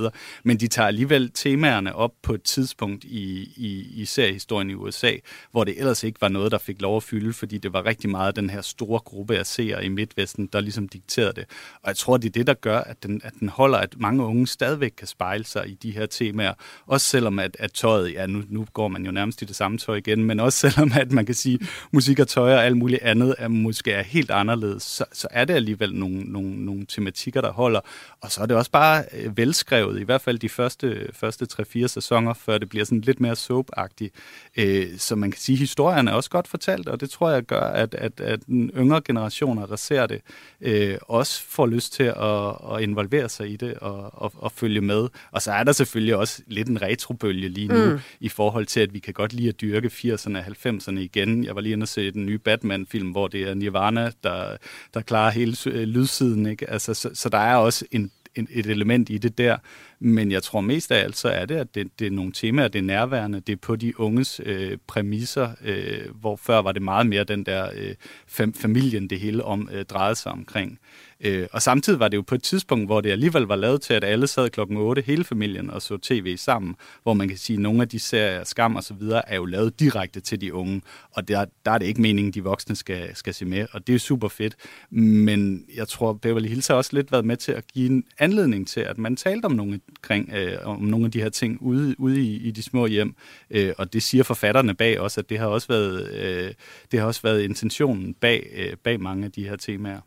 men 0.44 0.58
de 0.58 0.68
tager 0.68 0.88
alligevel 0.88 1.32
temaerne 1.34 1.96
op 1.96 2.12
på 2.24 2.34
et 2.34 2.44
tidspunkt 2.44 3.04
i, 3.04 3.54
i, 3.56 4.02
i 4.02 4.06
seriehistorien 4.06 4.70
i 4.70 4.74
USA, 4.74 5.12
hvor 5.52 5.64
det 5.64 5.80
ellers 5.80 6.04
ikke 6.04 6.22
var 6.22 6.28
noget, 6.28 6.52
der 6.52 6.58
fik 6.58 6.82
lov 6.82 6.98
at 6.98 7.04
fylde, 7.04 7.34
fordi 7.34 7.58
det 7.58 7.74
var 7.74 7.86
rigtig 7.86 8.10
meget 8.10 8.36
den 8.36 8.50
her 8.50 8.62
store 8.62 9.00
gruppe 9.00 9.38
af 9.38 9.46
seere 9.46 9.86
i 9.86 9.90
Midtvesten, 9.90 10.50
der 10.54 10.60
ligesom 10.60 10.88
dikterede 10.88 11.34
det. 11.34 11.46
Og 11.74 11.88
jeg 11.88 11.98
tror, 11.98 12.18
det 12.18 12.28
er 12.28 12.32
det, 12.32 12.48
der 12.48 12.54
gør, 12.54 12.80
at 12.80 13.04
den, 13.04 13.22
at 13.24 13.34
den 13.40 13.50
holder, 13.50 13.78
at 13.78 13.96
mange 13.98 14.24
unge 14.24 14.48
stadigvæk 14.48 14.94
kan 14.98 15.08
spejle 15.08 15.46
sig 15.46 15.70
i 15.70 15.74
de 15.74 15.92
her 15.92 16.06
temaer, 16.06 16.54
også 16.88 17.08
selvom 17.08 17.40
at, 17.40 17.58
at 17.60 17.72
tøjet, 17.74 18.14
ja, 18.14 18.26
nu, 18.26 18.44
nu 18.50 18.66
går 18.74 18.88
man 18.88 19.06
jo 19.06 19.12
nærmest 19.12 19.42
i 19.42 19.46
det 19.46 19.56
samme 19.56 19.78
tøj 19.78 19.96
igen, 19.96 20.24
men 20.24 20.40
også 20.40 20.60
selvom 20.70 20.92
at 20.96 21.12
man 21.12 21.26
kan 21.26 21.36
sige, 21.36 21.60
musik 21.92 22.20
og 22.20 22.28
tøj 22.28 22.54
og 22.54 22.66
alt 22.66 22.78
muligt 22.78 23.02
andet 23.02 23.36
er 23.38 23.48
måske 23.48 23.92
er 23.92 24.04
helt 24.04 24.23
anderledes, 24.32 24.84
så, 24.84 25.06
så 25.12 25.28
er 25.32 25.46
det 25.46 25.54
alligevel 25.54 25.96
nogle, 25.96 26.20
nogle, 26.20 26.66
nogle 26.66 26.86
tematikker, 26.86 27.42
der 27.42 27.52
holder. 27.52 27.80
Og 28.22 28.32
så 28.32 28.42
er 28.42 28.46
det 28.46 28.58
også 28.58 28.72
bare 28.72 29.04
øh, 29.14 29.38
velskrevet, 29.38 30.00
i 30.00 30.04
hvert 30.04 30.22
fald 30.22 30.40
de 30.40 30.50
første, 30.50 31.10
første 31.14 31.48
3-4 31.62 31.88
sæsoner, 31.88 32.34
før 32.34 32.58
det 32.58 32.70
bliver 32.70 32.86
sådan 32.86 33.02
lidt 33.02 33.20
mere 33.20 33.36
soap-agtigt. 33.36 34.14
Øh, 34.58 34.88
så 34.98 35.16
man 35.16 35.32
kan 35.32 35.40
sige, 35.40 35.54
at 35.56 35.60
historien 35.60 36.08
er 36.08 36.14
også 36.14 36.30
godt 36.30 36.48
fortalt, 36.48 36.88
og 36.88 37.02
det 37.02 37.10
tror 37.10 37.30
jeg 37.30 37.44
gør, 37.44 37.62
at, 37.62 37.94
at, 37.94 38.20
at 38.20 38.46
den 38.46 38.72
yngre 38.78 39.02
generationer, 39.02 39.66
der 39.66 39.76
ser 39.76 40.06
det, 40.06 40.22
øh, 40.62 40.98
også 41.02 41.44
får 41.44 41.68
lyst 41.68 41.94
til 41.94 42.04
at, 42.04 42.76
at 42.76 42.82
involvere 42.82 43.30
sig 43.30 43.50
i 43.50 43.56
det 43.56 43.74
og, 43.74 44.22
og, 44.22 44.32
og 44.36 44.52
følge 44.52 44.82
med. 44.82 45.08
Og 45.32 45.42
så 45.42 45.52
er 45.52 45.64
der 45.64 45.72
selvfølgelig 45.72 46.16
også 46.16 46.42
lidt 46.48 46.68
en 46.68 46.82
retrobølge 46.82 47.50
lige 47.50 47.68
nu, 47.68 47.86
mm. 47.86 48.00
i 48.20 48.30
forhold 48.30 48.66
til, 48.66 48.80
at 48.80 48.94
vi 48.94 49.00
kan 49.00 49.14
godt 49.14 49.34
lide 49.34 49.50
at 49.50 49.62
dyrke 49.62 49.88
80'erne 49.88 50.38
og 50.38 50.46
90'erne 50.46 51.00
igen. 51.00 51.44
Jeg 51.44 51.56
var 51.56 51.62
lige 51.62 51.74
inde 51.74 51.84
og 51.84 51.88
se 51.88 52.12
den 52.12 52.26
nye 52.26 52.38
Batman-film, 52.38 53.12
hvor 53.12 53.28
det 53.28 53.42
er 53.42 53.54
Nirvana, 53.54 54.12
der, 54.24 54.58
der 54.94 55.02
klarer 55.02 55.32
hele 55.32 55.56
øh, 55.68 55.84
lydsiden. 55.88 56.46
Ikke? 56.46 56.70
Altså, 56.70 56.94
så, 56.94 57.10
så 57.14 57.30
der 57.30 57.38
er 57.38 57.56
også 57.56 57.86
en 57.92 58.12
et 58.36 58.66
element 58.66 59.10
i 59.10 59.18
det 59.18 59.38
der. 59.38 59.58
Men 60.00 60.32
jeg 60.32 60.44
tror 60.44 60.62
mest 60.62 60.92
af 60.92 61.04
alt, 61.04 61.18
så 61.18 61.30
er 61.30 61.46
det, 61.46 61.56
at 61.56 61.76
det, 61.76 62.00
det 62.00 62.08
er 62.08 62.12
nogle 62.12 62.32
temaer, 62.32 62.68
det 62.68 62.80
er 62.80 62.84
nærværende, 62.84 63.40
det 63.40 63.54
er 63.54 63.58
på 63.58 63.76
de 63.76 64.00
unges 64.00 64.42
øh, 64.46 64.78
præmisser, 64.88 65.52
øh, 65.64 66.16
hvor 66.16 66.36
før 66.36 66.62
var 66.62 66.72
det 66.72 66.82
meget 66.82 67.08
mere 67.08 67.24
den 67.24 67.44
der 67.44 67.70
øh, 67.76 67.96
fam- 68.28 68.62
familien, 68.62 69.10
det 69.10 69.20
hele 69.20 69.44
om 69.44 69.70
øh, 69.72 69.86
drejede 69.86 70.16
sig 70.16 70.32
omkring. 70.32 70.80
Øh, 71.24 71.48
og 71.52 71.62
samtidig 71.62 72.00
var 72.00 72.08
det 72.08 72.18
jo 72.18 72.22
på 72.22 72.36
et 72.36 72.44
tidspunkt, 72.44 72.88
hvor 72.88 73.02
det 73.02 73.12
alligevel 73.12 73.44
var 73.44 73.56
lavet 73.56 73.82
til, 73.82 73.94
at 73.94 74.04
alle 74.04 74.28
sad 74.28 74.50
klokken 74.50 74.78
8, 74.78 75.04
hele 75.06 75.24
familien, 75.24 75.70
og 75.70 75.82
så 75.82 75.98
tv 75.98 76.38
sammen, 76.38 76.76
hvor 77.04 77.14
man 77.14 77.28
kan 77.28 77.38
sige, 77.38 77.58
at 77.58 77.62
nogle 77.62 77.82
af 77.82 77.90
de 77.90 78.00
serier, 78.00 78.44
Skam 78.44 78.76
og 78.76 78.84
så 78.84 78.94
videre, 78.94 79.30
er 79.30 79.36
jo 79.36 79.46
lavet 79.46 79.80
direkte 79.80 80.20
til 80.20 80.42
de 80.42 80.54
unge, 80.54 80.82
og 81.12 81.28
der, 81.28 81.46
der 81.66 81.72
er 81.72 81.78
det 81.78 81.86
ikke 81.86 82.02
meningen, 82.02 82.30
at 82.30 82.36
de 82.36 82.44
voksne 82.44 82.76
skal, 82.76 83.16
skal 83.16 83.34
se 83.34 83.46
med, 83.46 83.68
og 83.72 83.88
det 83.88 83.96
er 83.96 84.00
super 84.00 84.28
fedt. 84.28 84.56
Men 84.90 85.66
jeg 85.76 85.88
tror, 85.88 86.14
Beverly 86.14 86.48
Hills 86.48 86.68
har 86.68 86.76
også 86.76 86.92
lidt 86.94 87.12
været 87.12 87.26
med 87.26 87.38
til 87.38 87.52
at 87.52 87.68
give 87.68 87.90
en 87.90 88.04
anledning 88.20 88.68
til, 88.68 88.80
at 88.80 88.98
man 88.98 89.16
talte 89.16 89.46
om 89.46 89.52
nogle, 89.52 89.80
kring, 90.02 90.34
øh, 90.34 90.58
om 90.64 90.82
nogle 90.82 91.06
af 91.06 91.12
de 91.12 91.22
her 91.22 91.30
ting 91.30 91.62
ude, 91.62 91.96
ude 92.00 92.22
i, 92.22 92.36
i 92.36 92.52
de 92.52 92.62
små 92.62 92.86
hjem, 92.86 93.16
øh, 93.50 93.74
og 93.78 93.94
det 93.94 94.04
siger 94.04 94.24
forfatterne 94.24 94.74
bag 94.74 95.00
også, 95.00 95.20
at 95.22 95.30
det 95.30 95.40
har 95.40 95.48
også 95.48 95.68
været, 95.68 96.14
øh, 96.14 96.54
det 96.92 97.00
har 97.00 97.08
også 97.08 97.22
været 97.22 97.42
intentionen 97.42 98.14
bag, 98.14 98.48
øh, 98.56 98.78
bag 98.84 99.02
mange 99.02 99.26
af 99.26 99.32
de 99.32 99.48
her 99.48 99.56
temaer. 99.56 100.00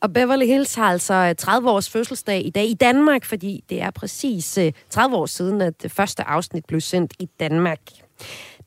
Og 0.00 0.12
Beverly 0.12 0.46
Hills 0.46 0.74
har 0.74 0.84
altså 0.84 1.14
øh, 1.14 1.34
30 1.34 1.70
års 1.70 1.90
fødselsdag 1.90 2.46
i 2.46 2.50
dag 2.50 2.64
i 2.64 2.74
Danmark, 2.74 3.24
fordi 3.24 3.64
det 3.68 3.82
er 3.82 3.90
præcis 3.90 4.58
øh, 4.58 4.72
30 4.90 5.16
år 5.16 5.26
siden, 5.26 5.60
at 5.60 5.82
det 5.82 5.92
første 5.92 6.22
afsnit 6.22 6.64
blev 6.64 6.80
sendt 6.80 7.12
i 7.18 7.28
Danmark. 7.40 7.80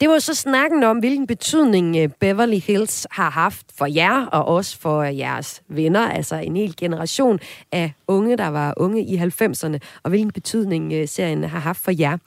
Det 0.01 0.09
var 0.09 0.19
så 0.19 0.33
snakken 0.33 0.83
om, 0.83 0.97
hvilken 0.97 1.27
betydning 1.27 1.97
øh, 1.97 2.09
Beverly 2.19 2.59
Hills 2.59 3.07
har 3.11 3.29
haft 3.29 3.65
for 3.77 3.85
jer, 3.85 4.25
og 4.25 4.45
også 4.45 4.79
for 4.79 5.03
jeres 5.03 5.61
venner, 5.67 6.09
altså 6.09 6.35
en 6.35 6.55
hel 6.55 6.75
generation 6.77 7.39
af 7.71 7.93
unge, 8.07 8.37
der 8.37 8.47
var 8.47 8.73
unge 8.77 9.03
i 9.03 9.17
90'erne, 9.17 9.77
og 10.03 10.09
hvilken 10.09 10.31
betydning 10.31 11.09
serien 11.09 11.43
har 11.43 11.59
haft 11.59 11.79
for 11.83 11.91
jer. 11.99 12.17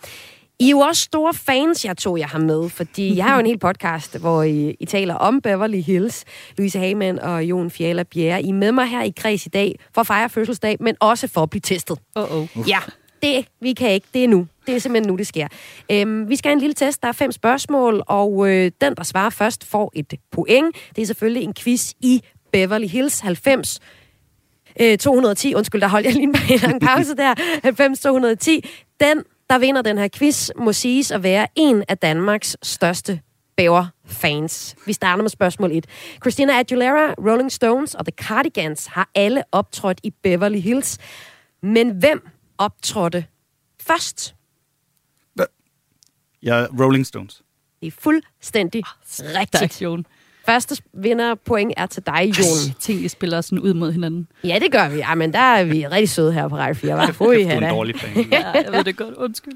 I 0.58 0.66
er 0.66 0.70
jo 0.70 0.78
også 0.78 1.02
store 1.02 1.34
fans, 1.34 1.84
jeg 1.84 1.96
tog 1.96 2.18
jeg 2.18 2.28
har 2.28 2.38
med, 2.38 2.68
fordi 2.68 3.16
jeg 3.16 3.24
har 3.24 3.34
jo 3.34 3.40
en 3.40 3.46
hel 3.46 3.58
podcast, 3.58 4.18
hvor 4.18 4.42
I, 4.42 4.76
I 4.80 4.86
taler 4.86 5.14
om 5.14 5.40
Beverly 5.40 5.80
Hills. 5.80 6.24
Louise 6.58 6.78
Hagemann 6.78 7.18
og 7.18 7.44
Jon 7.44 7.70
Fjalla 7.70 8.02
Bjerre. 8.02 8.42
I 8.42 8.48
er 8.48 8.52
med 8.52 8.72
mig 8.72 8.86
her 8.86 9.02
i 9.02 9.12
Kreds 9.16 9.46
i 9.46 9.48
dag 9.48 9.78
for 9.94 10.00
at 10.00 10.06
fejre 10.06 10.28
fødselsdag, 10.28 10.76
men 10.80 10.96
også 11.00 11.28
for 11.28 11.42
at 11.42 11.50
blive 11.50 11.60
testet. 11.60 11.98
Uh-oh. 12.18 12.68
Ja, 12.68 12.78
det 13.22 13.46
vi 13.60 13.72
kan 13.72 13.90
ikke. 13.90 14.06
Det 14.14 14.24
er 14.24 14.28
nu. 14.28 14.46
Det 14.66 14.74
er 14.74 14.78
simpelthen 14.78 15.12
nu, 15.12 15.16
det 15.16 15.26
sker. 15.26 15.48
Øhm, 15.92 16.28
vi 16.28 16.36
skal 16.36 16.48
have 16.48 16.52
en 16.52 16.60
lille 16.60 16.74
test. 16.74 17.02
Der 17.02 17.08
er 17.08 17.12
fem 17.12 17.32
spørgsmål, 17.32 18.02
og 18.06 18.48
øh, 18.48 18.70
den, 18.80 18.94
der 18.94 19.02
svarer 19.02 19.30
først, 19.30 19.64
får 19.64 19.92
et 19.94 20.14
point. 20.30 20.76
Det 20.96 21.02
er 21.02 21.06
selvfølgelig 21.06 21.42
en 21.42 21.54
quiz 21.54 21.92
i 22.00 22.22
Beverly 22.52 22.86
Hills 22.86 23.20
90 23.20 23.80
øh, 24.80 24.98
210. 24.98 25.54
Undskyld, 25.54 25.80
der 25.80 25.88
holdt 25.88 26.06
jeg 26.06 26.14
lige 26.14 26.24
en 26.24 26.60
lang 26.62 26.80
pause 26.80 27.16
der. 27.16 27.34
90 27.62 28.00
210. 28.00 28.68
Den 29.00 29.22
der 29.50 29.59
vinder 29.59 29.82
den 29.82 29.98
her 29.98 30.09
quiz, 30.09 30.50
må 30.56 30.72
siges 30.72 31.11
at 31.11 31.22
være 31.22 31.46
en 31.54 31.85
af 31.88 31.98
Danmarks 31.98 32.56
største 32.62 33.20
bæver-fans. 33.56 34.76
Vi 34.87 34.92
starter 34.92 35.22
med 35.22 35.30
spørgsmål 35.30 35.72
1. 35.72 35.87
Christina 36.22 36.52
Aguilera, 36.59 37.12
Rolling 37.12 37.52
Stones 37.52 37.94
og 37.94 38.06
The 38.06 38.12
Cardigans 38.12 38.87
har 38.87 39.11
alle 39.14 39.42
optrådt 39.52 40.00
i 40.02 40.11
Beverly 40.11 40.59
Hills. 40.59 40.98
Men 41.62 41.90
hvem 41.90 42.28
optrådte 42.59 43.26
først? 43.80 44.35
Ja, 46.42 46.66
Rolling 46.80 47.06
Stones. 47.06 47.42
Det 47.80 47.87
er 47.87 47.90
fuldstændig 47.90 48.82
rigtigt. 49.18 49.82
Første 50.46 50.82
vinder 50.92 51.35
point 51.35 51.72
er 51.76 51.87
til 51.87 52.02
dig, 52.06 52.32
Jon. 52.38 52.98
Vi 53.00 53.09
spiller 53.09 53.40
sådan 53.40 53.59
ud 53.59 53.74
mod 53.74 53.92
hinanden. 53.92 54.28
Ja, 54.44 54.59
det 54.62 54.72
gør 54.72 54.88
vi. 54.88 54.96
Ja, 54.96 55.14
men 55.14 55.32
der 55.32 55.38
er 55.38 55.64
vi 55.64 55.87
rigtig 55.87 56.09
søde 56.09 56.32
her 56.32 56.48
på 56.48 56.56
Radio 56.56 56.74
4. 56.74 56.94
Var. 56.94 57.12
Fui, 57.12 57.37
det 57.44 57.52
er 57.52 57.59
en 57.59 57.62
dårlig 57.74 58.00
fan. 58.00 58.24
ja, 58.32 58.50
jeg 58.50 58.72
ved 58.72 58.85
det 58.85 58.96
godt. 58.96 59.14
Undskyld. 59.14 59.52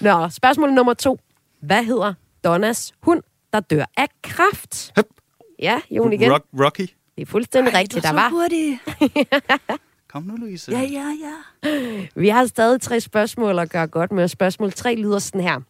Nå, 0.00 0.28
spørgsmål 0.28 0.72
nummer 0.72 0.94
to. 0.94 1.18
Hvad 1.62 1.84
hedder 1.84 2.14
Donnas 2.44 2.92
hund, 3.02 3.22
der 3.52 3.60
dør 3.60 3.84
af 3.96 4.06
kraft? 4.22 4.92
Hup. 4.96 5.06
Ja, 5.58 5.80
Jon 5.90 6.12
igen. 6.12 6.32
Rock, 6.32 6.44
Rocky. 6.64 6.86
Det 7.16 7.22
er 7.22 7.26
fuldstændig 7.26 7.72
Ej, 7.72 7.80
rigtigt, 7.80 8.04
der 8.04 8.12
var. 8.12 8.30
hurtigt. 8.30 8.78
Kom 10.12 10.22
nu, 10.22 10.36
Louise. 10.36 10.72
Ja, 10.72 10.80
ja, 10.80 11.14
ja. 11.22 12.06
Vi 12.14 12.28
har 12.28 12.46
stadig 12.46 12.80
tre 12.80 13.00
spørgsmål 13.00 13.58
at 13.58 13.70
gøre 13.70 13.86
godt 13.86 14.12
med. 14.12 14.28
Spørgsmål 14.28 14.72
tre 14.72 14.94
lyder 14.94 15.18
sådan 15.18 15.40
her. 15.40 15.60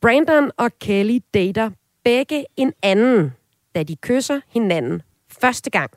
Brandon 0.00 0.50
og 0.56 0.78
Kelly 0.78 1.18
dater 1.34 1.70
begge 2.04 2.44
en 2.56 2.72
anden 2.82 3.32
da 3.74 3.82
de 3.82 3.96
kysser 3.96 4.40
hinanden 4.48 5.02
første 5.40 5.70
gang. 5.70 5.90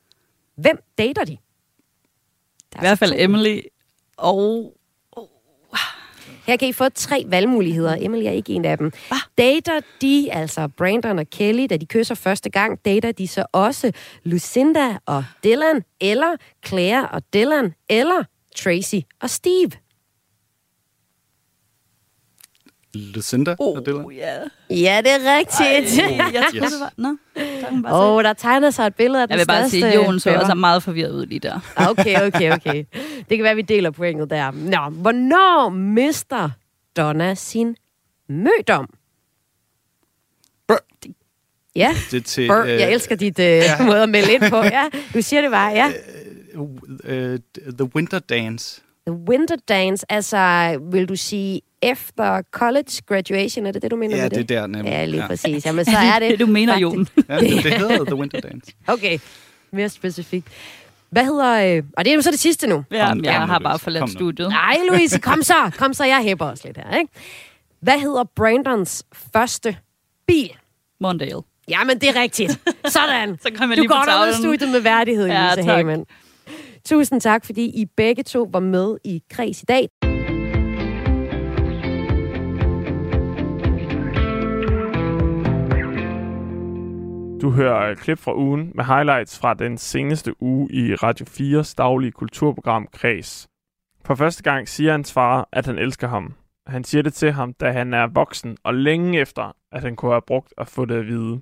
Hvem 0.55 0.83
dater 0.97 1.23
de? 1.23 1.37
I 2.75 2.79
hvert 2.79 2.99
fald 2.99 3.13
Emily 3.17 3.61
og... 4.17 4.73
Her 6.47 6.57
kan 6.57 6.67
I 6.67 6.73
få 6.73 6.89
tre 6.89 7.23
valgmuligheder. 7.27 7.97
Emily 7.99 8.23
er 8.25 8.31
ikke 8.31 8.53
en 8.53 8.65
af 8.65 8.77
dem. 8.77 8.91
Hva? 9.07 9.15
Dater 9.37 9.79
de, 10.01 10.29
altså 10.31 10.67
Brandon 10.67 11.19
og 11.19 11.29
Kelly, 11.29 11.67
da 11.69 11.77
de 11.77 11.85
kysser 11.85 12.15
første 12.15 12.49
gang, 12.49 12.85
dater 12.85 13.11
de 13.11 13.27
så 13.27 13.45
også 13.51 13.91
Lucinda 14.23 14.97
og 15.05 15.25
Dylan, 15.43 15.83
eller 16.01 16.35
Claire 16.67 17.09
og 17.09 17.33
Dylan, 17.33 17.73
eller 17.89 18.23
Tracy 18.55 18.95
og 19.21 19.29
Steve? 19.29 19.71
Lucinda 22.95 23.55
oh, 23.59 23.79
Dylan? 23.85 24.11
Yeah. 24.11 24.49
Ja, 24.69 25.01
det 25.03 25.11
er 25.11 25.37
rigtigt. 25.37 25.99
Ej, 25.99 26.31
jeg 26.33 26.45
tror, 26.51 26.63
yes. 26.63 26.71
det 26.71 26.79
var... 26.79 26.93
Nå, 26.97 27.17
Åh, 27.91 28.15
oh, 28.15 28.23
der 28.23 28.33
tegner 28.33 28.69
sig 28.71 28.87
et 28.87 28.95
billede 28.95 29.21
af 29.21 29.27
den 29.27 29.31
Jeg 29.33 29.39
vil 29.39 29.47
bare 29.47 29.69
sige, 29.69 29.85
at 29.85 29.95
Jon 29.95 30.19
så 30.19 30.35
også 30.35 30.51
er 30.51 30.55
meget 30.55 30.83
forvirret 30.83 31.11
ud 31.11 31.25
lige 31.25 31.39
der. 31.39 31.59
Okay, 31.75 32.27
okay, 32.27 32.53
okay. 32.55 32.83
Det 33.29 33.37
kan 33.37 33.43
være, 33.43 33.51
at 33.51 33.57
vi 33.57 33.61
deler 33.61 33.91
pointet 33.91 34.29
der. 34.29 34.51
Nå, 34.51 34.89
hvornår 34.89 35.69
mister 35.69 36.49
Donna 36.97 37.35
sin 37.35 37.75
mødom? 38.29 38.89
Brr. 40.67 40.75
Ja, 41.75 41.95
det 42.11 42.25
til, 42.25 42.47
Brr. 42.47 42.53
jeg 42.53 42.93
elsker 42.93 43.15
dit 43.15 43.39
uh, 43.39 43.45
ja. 43.45 43.85
måde 43.85 44.03
at 44.03 44.09
melde 44.09 44.33
ind 44.33 44.49
på. 44.49 44.57
Ja, 44.57 44.83
du 45.13 45.21
siger 45.21 45.41
det 45.41 45.51
bare, 45.51 45.71
ja. 45.71 45.91
Uh, 46.55 46.69
uh, 47.03 47.39
the 47.77 47.95
Winter 47.95 48.19
Dance. 48.19 48.81
The 49.07 49.15
Winter 49.29 49.55
Dance, 49.69 50.11
altså 50.11 50.77
vil 50.91 51.09
du 51.09 51.15
sige 51.15 51.61
efter 51.91 52.41
college 52.51 52.91
graduation, 53.07 53.65
er 53.65 53.71
det 53.71 53.81
det, 53.81 53.91
du 53.91 53.95
mener 53.95 54.17
ja, 54.17 54.23
med 54.23 54.29
det? 54.29 54.37
Ja, 54.37 54.41
det 54.41 54.51
er 54.51 54.59
der 54.59 54.67
nemlig. 54.67 54.91
Ja, 54.91 55.05
lige 55.05 55.21
ja. 55.21 55.27
præcis. 55.27 55.65
Jamen, 55.65 55.85
så 55.85 55.97
er 55.97 56.19
det... 56.19 56.31
det, 56.31 56.39
du 56.47 56.47
mener, 56.47 56.79
Jon. 56.79 57.07
ja, 57.29 57.39
det, 57.39 57.63
det 57.63 57.73
hedder 57.81 58.05
The 58.05 58.15
Winter 58.15 58.39
Dance. 58.39 58.71
Okay, 58.87 59.19
mere 59.71 59.89
specifikt. 59.89 60.47
Hvad 61.09 61.25
hedder... 61.25 61.77
Øh, 61.77 61.83
og 61.97 62.05
det 62.05 62.11
er 62.11 62.15
jo 62.15 62.21
så 62.21 62.31
det 62.31 62.39
sidste 62.39 62.67
nu. 62.67 62.83
Ja, 62.91 63.07
kom, 63.07 63.23
jeg 63.23 63.35
kom, 63.39 63.49
har 63.49 63.59
bare 63.59 63.79
forladt 63.79 64.11
studiet. 64.11 64.49
Nej, 64.49 64.77
Louise, 64.89 65.19
kom 65.19 65.43
så. 65.43 65.71
Kom 65.77 65.93
så, 65.93 66.05
jeg 66.05 66.21
hæpper 66.23 66.45
os 66.45 66.63
lidt 66.63 66.77
her, 66.77 66.97
ikke? 66.97 67.11
Hvad 67.81 67.99
hedder 67.99 68.23
Brandons 68.35 69.05
første 69.33 69.77
bil? 70.27 70.49
Mondale. 71.01 71.41
Jamen, 71.69 71.99
det 71.99 72.09
er 72.09 72.21
rigtigt. 72.21 72.59
Sådan. 72.87 73.37
så 73.43 73.49
kom 73.57 73.69
jeg 73.69 73.77
du 73.77 73.81
lige 73.81 73.87
går 73.87 74.23
ud 74.23 74.27
af 74.27 74.33
studiet 74.33 74.71
med 74.71 74.79
værdighed, 74.79 75.27
ja, 75.27 75.53
Louise 75.53 75.71
Hagemann. 75.71 76.05
Tusind 76.85 77.21
tak, 77.21 77.45
fordi 77.45 77.65
I 77.65 77.85
begge 77.97 78.23
to 78.23 78.49
var 78.51 78.59
med 78.59 78.97
i 79.03 79.21
Kreds 79.29 79.61
i 79.61 79.65
dag. 79.65 80.14
Du 87.45 87.51
hører 87.51 87.91
et 87.91 87.97
klip 87.97 88.19
fra 88.19 88.35
ugen 88.35 88.71
med 88.75 88.85
highlights 88.85 89.39
fra 89.39 89.53
den 89.53 89.77
seneste 89.77 90.43
uge 90.43 90.71
i 90.71 90.95
Radio 90.95 91.25
4's 91.25 91.73
daglige 91.77 92.11
kulturprogram 92.11 92.87
Kreds. 92.93 93.47
For 94.05 94.15
første 94.15 94.43
gang 94.43 94.67
siger 94.67 94.91
hans 94.91 95.13
far, 95.13 95.49
at 95.51 95.65
han 95.65 95.77
elsker 95.77 96.07
ham. 96.07 96.33
Han 96.67 96.83
siger 96.83 97.01
det 97.01 97.13
til 97.13 97.31
ham, 97.31 97.53
da 97.53 97.71
han 97.71 97.93
er 97.93 98.07
voksen, 98.07 98.57
og 98.63 98.73
længe 98.73 99.19
efter, 99.19 99.55
at 99.71 99.81
han 99.81 99.95
kunne 99.95 100.11
have 100.11 100.21
brugt 100.21 100.53
at 100.57 100.67
få 100.67 100.85
det 100.85 100.95
at 100.95 101.07
vide. 101.07 101.41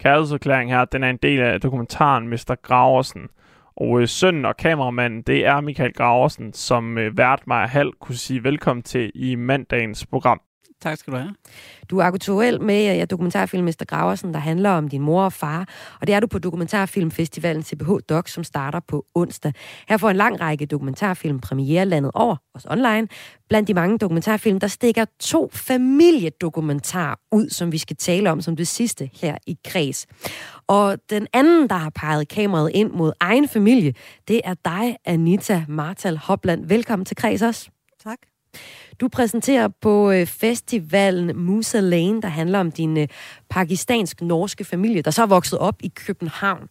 Kærlighedserklæring 0.00 0.70
her, 0.70 0.84
den 0.84 1.02
er 1.02 1.10
en 1.10 1.16
del 1.16 1.40
af 1.40 1.60
dokumentaren 1.60 2.28
Mr. 2.28 2.54
Graversen. 2.62 3.28
Og 3.76 4.00
øh, 4.00 4.08
sønnen 4.08 4.44
og 4.44 4.56
kameramanden, 4.56 5.22
det 5.22 5.46
er 5.46 5.60
Michael 5.60 5.92
Graversen, 5.92 6.52
som 6.52 6.98
øh, 6.98 7.18
vært 7.18 7.46
mig 7.46 7.68
halv 7.68 7.92
kunne 8.00 8.16
sige 8.16 8.44
velkommen 8.44 8.82
til 8.82 9.12
i 9.14 9.34
mandagens 9.34 10.06
program. 10.06 10.40
Tak 10.80 10.98
skal 10.98 11.12
du 11.12 11.18
have. 11.18 11.34
Du 11.90 11.98
er 11.98 12.04
aktuel 12.04 12.62
med 12.62 12.96
ja, 12.96 13.04
dokumentarfilm 13.04 13.64
Mr. 13.64 13.84
Graversen, 13.88 14.34
der 14.34 14.40
handler 14.40 14.70
om 14.70 14.88
din 14.88 15.02
mor 15.02 15.24
og 15.24 15.32
far, 15.32 15.68
og 16.00 16.06
det 16.06 16.14
er 16.14 16.20
du 16.20 16.26
på 16.26 16.38
Dokumentarfilmfestivalen 16.38 17.62
CBH 17.62 17.90
Doc, 18.08 18.30
som 18.30 18.44
starter 18.44 18.80
på 18.80 19.06
onsdag. 19.14 19.52
Her 19.88 19.96
får 19.96 20.10
en 20.10 20.16
lang 20.16 20.40
række 20.40 20.66
dokumentarfilm 20.66 21.40
premiere 21.40 21.84
landet 21.84 22.10
over, 22.14 22.36
også 22.54 22.68
online. 22.70 23.08
Blandt 23.48 23.68
de 23.68 23.74
mange 23.74 23.98
dokumentarfilm, 23.98 24.60
der 24.60 24.66
stikker 24.66 25.04
to 25.20 25.50
familiedokumentar 25.52 27.20
ud, 27.32 27.48
som 27.48 27.72
vi 27.72 27.78
skal 27.78 27.96
tale 27.96 28.30
om 28.30 28.40
som 28.40 28.56
det 28.56 28.68
sidste 28.68 29.10
her 29.20 29.36
i 29.46 29.58
Kreds. 29.64 30.06
Og 30.66 30.98
den 31.10 31.26
anden, 31.32 31.68
der 31.68 31.76
har 31.76 31.90
peget 31.90 32.28
kameraet 32.28 32.70
ind 32.74 32.90
mod 32.90 33.12
egen 33.20 33.48
familie, 33.48 33.94
det 34.28 34.40
er 34.44 34.54
dig, 34.64 34.96
Anita 35.04 35.64
Martal 35.68 36.16
Hopland. 36.16 36.66
Velkommen 36.66 37.04
til 37.06 37.16
Kreds 37.16 37.42
også. 37.42 37.70
Tak. 38.02 38.18
Du 39.00 39.08
præsenterer 39.08 39.68
på 39.80 40.10
øh, 40.10 40.26
festivalen 40.26 41.36
Musa 41.36 41.80
Lane, 41.80 42.22
der 42.22 42.28
handler 42.28 42.60
om 42.60 42.72
din 42.72 42.98
øh, 42.98 43.08
pakistansk-norske 43.50 44.64
familie, 44.64 45.02
der 45.02 45.10
så 45.10 45.22
er 45.22 45.26
vokset 45.26 45.58
op 45.58 45.76
i 45.80 45.88
København. 45.88 46.68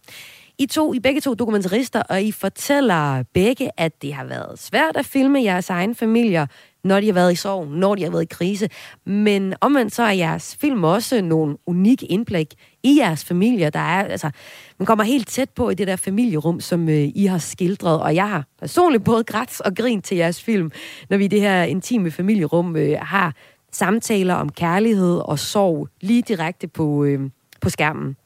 I 0.58 0.66
to, 0.66 0.94
I 0.94 1.00
begge 1.00 1.20
to 1.20 1.34
dokumentarister, 1.34 2.02
og 2.02 2.22
I 2.22 2.32
fortæller 2.32 3.22
begge, 3.34 3.70
at 3.76 4.02
det 4.02 4.14
har 4.14 4.24
været 4.24 4.58
svært 4.58 4.96
at 4.96 5.06
filme 5.06 5.42
jeres 5.42 5.70
egen 5.70 5.94
familier, 5.94 6.46
når 6.84 7.00
de 7.00 7.06
har 7.06 7.12
været 7.12 7.32
i 7.32 7.36
sorg, 7.36 7.66
når 7.66 7.94
de 7.94 8.02
har 8.02 8.10
været 8.10 8.22
i 8.22 8.26
krise. 8.30 8.68
Men 9.06 9.54
omvendt 9.60 9.94
så 9.94 10.02
er 10.02 10.10
jeres 10.10 10.56
film 10.60 10.84
også 10.84 11.20
nogle 11.20 11.56
unikke 11.66 12.06
indblik 12.06 12.54
i 12.82 12.98
jeres 13.00 13.24
familier. 13.24 13.70
Der 13.70 13.78
er, 13.78 14.04
altså, 14.04 14.30
man 14.78 14.86
kommer 14.86 15.04
helt 15.04 15.28
tæt 15.28 15.50
på 15.50 15.70
i 15.70 15.74
det 15.74 15.86
der 15.86 15.96
familierum, 15.96 16.60
som 16.60 16.88
øh, 16.88 17.08
I 17.14 17.26
har 17.26 17.38
skildret. 17.38 18.00
Og 18.00 18.14
jeg 18.14 18.28
har 18.28 18.44
personligt 18.60 19.04
både 19.04 19.24
grædt 19.24 19.60
og 19.60 19.74
grin 19.74 20.02
til 20.02 20.16
jeres 20.16 20.42
film, 20.42 20.70
når 21.10 21.16
vi 21.16 21.24
i 21.24 21.28
det 21.28 21.40
her 21.40 21.62
intime 21.62 22.10
familierum 22.10 22.76
øh, 22.76 22.98
har 23.00 23.34
samtaler 23.72 24.34
om 24.34 24.48
kærlighed 24.48 25.18
og 25.18 25.38
sorg 25.38 25.88
lige 26.00 26.22
direkte 26.22 26.68
på, 26.68 27.04
øh, 27.04 27.30
på 27.60 27.70
skærmen. 27.70 28.16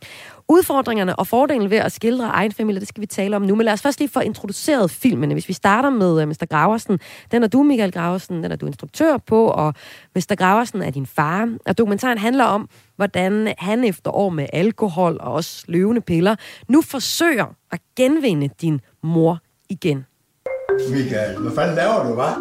Udfordringerne 0.53 1.17
og 1.17 1.27
fordelen 1.27 1.71
ved 1.71 1.79
at 1.79 1.93
skildre 1.93 2.27
egen 2.27 2.53
familie, 2.53 2.81
det 2.81 2.89
skal 2.89 3.01
vi 3.01 3.07
tale 3.07 3.37
om 3.37 3.43
nu. 3.43 3.55
Men 3.55 3.65
lad 3.65 3.73
os 3.73 3.83
først 3.83 3.99
lige 3.99 4.09
få 4.09 4.21
introduceret 4.21 4.91
filmene. 4.91 5.35
Hvis 5.35 5.49
vi 5.49 5.53
starter 5.53 5.91
med 5.91 6.23
uh, 6.23 6.29
Mr. 6.29 6.47
Graversen. 6.51 7.01
Den 7.31 7.43
er 7.43 7.47
du, 7.47 7.63
Michael 7.63 7.93
Graversen. 7.93 8.45
Den 8.45 8.53
er 8.53 8.57
du 8.57 8.67
instruktør 8.67 9.17
på, 9.17 9.47
og 9.47 9.75
Mr. 10.15 10.35
Graversen 10.35 10.83
er 10.83 10.91
din 10.91 11.07
far. 11.07 11.49
Og 11.67 11.79
dokumentaren 11.79 12.19
handler 12.19 12.45
om, 12.45 12.69
hvordan 12.97 13.55
han 13.59 13.85
efter 13.85 14.11
år 14.11 14.31
med 14.31 14.47
alkohol 14.53 15.19
og 15.21 15.33
også 15.33 15.65
løvende 15.69 16.01
piller 16.01 16.37
nu 16.69 16.83
forsøger 16.83 17.47
at 17.71 17.81
genvinde 17.97 18.49
din 18.61 18.81
mor 19.03 19.39
igen. 19.69 20.07
Michael, 20.91 21.39
hvad 21.39 21.53
fanden 21.55 21.77
laver 21.77 22.05
du, 22.05 22.21
hva'? 22.21 22.41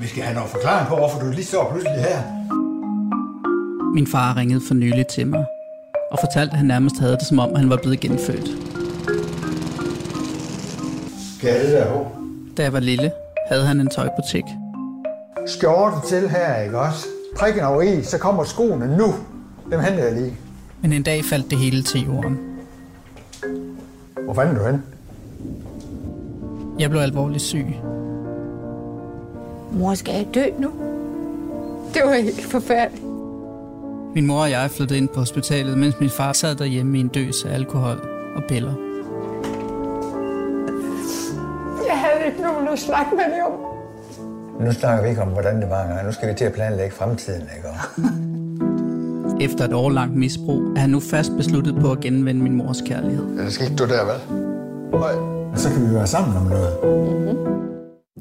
Vi 0.00 0.06
skal 0.06 0.22
have 0.22 0.34
noget 0.34 0.50
forklaring 0.50 0.88
på, 0.88 0.96
hvorfor 0.96 1.18
du 1.18 1.30
lige 1.30 1.44
står 1.44 1.70
pludselig 1.70 2.00
her. 2.02 2.18
Min 3.94 4.06
far 4.06 4.36
ringede 4.36 4.60
for 4.68 4.74
nylig 4.74 5.06
til 5.06 5.26
mig 5.26 5.44
og 6.10 6.18
fortalte, 6.20 6.52
at 6.52 6.58
han 6.58 6.66
nærmest 6.66 7.00
havde 7.00 7.12
det, 7.12 7.22
som 7.26 7.38
om 7.38 7.54
han 7.56 7.70
var 7.70 7.76
blevet 7.76 8.00
genfødt. 8.00 8.48
Der 11.42 11.86
på? 11.92 12.06
Da 12.56 12.62
jeg 12.62 12.72
var 12.72 12.80
lille, 12.80 13.12
havde 13.48 13.66
han 13.66 13.80
en 13.80 13.88
tøjbutik. 13.88 14.44
Skjorte 15.46 15.96
til 16.08 16.28
her, 16.28 16.56
ikke 16.56 16.78
også? 16.78 17.06
Prikken 17.36 17.62
over 17.64 17.82
i, 17.82 18.02
så 18.02 18.18
kommer 18.18 18.44
skoene 18.44 18.96
nu. 18.96 19.14
Dem 19.70 19.80
henter 19.80 20.04
jeg 20.04 20.12
lige. 20.12 20.34
Men 20.82 20.92
en 20.92 21.02
dag 21.02 21.24
faldt 21.24 21.50
det 21.50 21.58
hele 21.58 21.82
til 21.82 22.04
jorden. 22.04 22.38
Hvor 24.24 24.34
fanden 24.34 24.56
du 24.56 24.64
hen? 24.64 24.82
Jeg 26.78 26.90
blev 26.90 27.00
alvorligt 27.00 27.42
syg. 27.42 27.66
Mor, 29.72 29.94
skal 29.94 30.14
jeg 30.14 30.26
dø 30.34 30.44
nu? 30.58 30.70
Det 31.94 32.02
var 32.04 32.14
helt 32.14 32.44
forfærdeligt. 32.44 33.07
Min 34.18 34.26
mor 34.26 34.40
og 34.42 34.50
jeg 34.50 34.70
flyttede 34.70 34.98
ind 34.98 35.08
på 35.08 35.20
hospitalet, 35.20 35.78
mens 35.78 36.00
min 36.00 36.10
far 36.10 36.32
sad 36.32 36.54
derhjemme 36.54 36.98
i 36.98 37.00
en 37.00 37.08
døs 37.08 37.44
af 37.44 37.54
alkohol 37.54 37.96
og 38.36 38.42
piller. 38.48 38.74
Jeg 41.88 41.98
havde 41.98 42.26
ikke 42.26 42.42
nogen 42.42 42.68
at 42.72 42.78
snakke 42.78 43.10
med 43.16 43.24
det 43.24 43.42
om. 43.46 43.52
Nu 44.66 44.72
snakker 44.72 45.02
vi 45.02 45.08
ikke 45.08 45.22
om, 45.22 45.28
hvordan 45.28 45.60
det 45.60 45.70
var 45.70 45.82
engang. 45.82 46.06
Nu 46.06 46.12
skal 46.12 46.28
vi 46.28 46.34
til 46.34 46.44
at 46.44 46.52
planlægge 46.52 46.96
fremtiden, 46.96 47.42
ikke? 47.56 47.68
Efter 49.46 49.64
et 49.64 49.72
årlangt 49.72 50.16
misbrug 50.16 50.62
er 50.76 50.80
han 50.80 50.90
nu 50.90 51.00
fast 51.00 51.32
besluttet 51.36 51.76
på 51.80 51.92
at 51.92 52.00
genvinde 52.00 52.42
min 52.42 52.54
mors 52.54 52.82
kærlighed. 52.86 53.36
Ja, 53.36 53.42
det 53.44 53.52
skal 53.52 53.66
ikke 53.66 53.76
stå 53.76 53.86
der, 53.86 54.04
vel? 54.04 54.40
Nej. 55.00 55.12
Så 55.56 55.70
kan 55.70 55.88
vi 55.88 55.94
være 55.94 56.06
sammen 56.06 56.36
om 56.36 56.42
noget. 56.42 57.67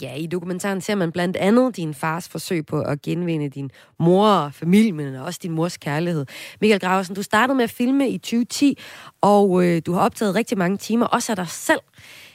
Ja, 0.02 0.16
i 0.16 0.26
dokumentaren 0.26 0.82
ser 0.82 0.96
man 0.96 1.12
blandt 1.12 1.38
andet 1.38 1.78
din 1.78 1.94
fars 1.94 2.30
forsøg 2.30 2.66
på 2.66 2.82
at 2.82 3.02
genvinde 3.02 3.50
din 3.50 3.72
mor 4.00 4.28
og 4.28 4.54
familie, 4.54 4.92
men 4.92 5.16
også 5.16 5.40
din 5.44 5.52
mors 5.52 5.78
kærlighed. 5.78 6.26
Michael 6.62 6.80
Graversen, 6.80 7.16
du 7.16 7.24
startede 7.24 7.56
med 7.56 7.64
at 7.64 7.70
filme 7.70 8.10
i 8.10 8.18
2010, 8.18 8.78
og 9.22 9.66
øh, 9.66 9.82
du 9.86 9.94
har 9.94 10.02
optaget 10.02 10.36
rigtig 10.36 10.58
mange 10.58 10.78
timer, 10.78 11.06
også 11.06 11.32
af 11.32 11.36
dig 11.36 11.48
selv. 11.48 11.80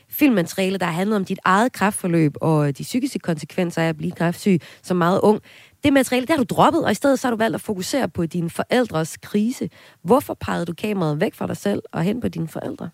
Filmmateriale, 0.09 0.79
der 0.79 0.87
handler 0.87 1.17
om 1.17 1.25
dit 1.25 1.39
eget 1.45 1.73
kræftforløb 1.73 2.35
og 2.41 2.79
de 2.79 2.83
psykiske 2.83 3.19
konsekvenser 3.19 3.83
af 3.83 3.89
at 3.89 3.97
blive 3.97 4.13
kræftsyg 4.13 4.61
som 4.83 4.97
meget 4.97 5.21
ung. 5.21 5.41
Det 5.85 5.93
materiale, 5.93 6.27
det 6.27 6.31
har 6.31 6.45
du 6.45 6.55
droppet, 6.55 6.85
og 6.85 6.91
i 6.91 6.95
stedet 6.95 7.19
så 7.19 7.27
har 7.27 7.31
du 7.31 7.37
valgt 7.37 7.55
at 7.55 7.61
fokusere 7.61 8.09
på 8.09 8.27
dine 8.27 8.51
forældres 8.51 9.17
krise. 9.17 9.69
Hvorfor 10.05 10.35
pegede 10.35 10.65
du 10.65 10.73
kameraet 10.73 11.21
væk 11.21 11.35
fra 11.35 11.47
dig 11.47 11.57
selv 11.57 11.83
og 11.93 12.03
hen 12.03 12.21
på 12.21 12.29
dine 12.29 12.49
forældre? 12.49 12.89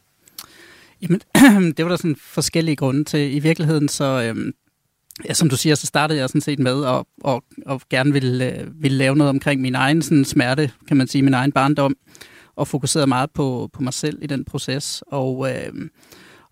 Jamen, 1.03 1.20
det 1.76 1.84
var 1.84 1.88
der 1.88 1.96
sådan 1.96 2.16
forskellige 2.16 2.76
grunde 2.76 3.05
til. 3.05 3.34
I 3.34 3.38
virkeligheden 3.38 3.88
så, 3.88 4.05
øhm, 4.05 4.53
ja, 5.24 5.34
som 5.34 5.49
du 5.49 5.57
siger, 5.57 5.74
så 5.74 5.86
startede 5.86 6.18
jeg 6.18 6.28
sådan 6.28 6.40
set 6.40 6.59
med 6.59 6.84
at, 6.84 7.05
og, 7.24 7.44
og 7.66 7.80
gerne 7.90 8.12
ville, 8.12 8.61
øh, 8.61 8.82
ville 8.82 8.99
lave 8.99 9.16
noget 9.16 9.30
omkring 9.30 9.61
min 9.61 9.74
egen 9.74 10.03
sådan, 10.03 10.24
smerte, 10.24 10.70
kan 10.88 10.96
man 10.96 11.09
sige, 11.09 11.22
min 11.22 11.34
egen 11.34 11.53
barndom, 11.53 11.96
og 12.57 12.68
fokuserede 12.68 13.07
meget 13.07 13.30
på, 13.30 13.70
på 13.72 13.82
mig 13.82 13.94
selv 13.94 14.18
i 14.22 14.26
den 14.26 14.44
proces. 14.44 15.03
Og, 15.07 15.51
øh, 15.51 15.72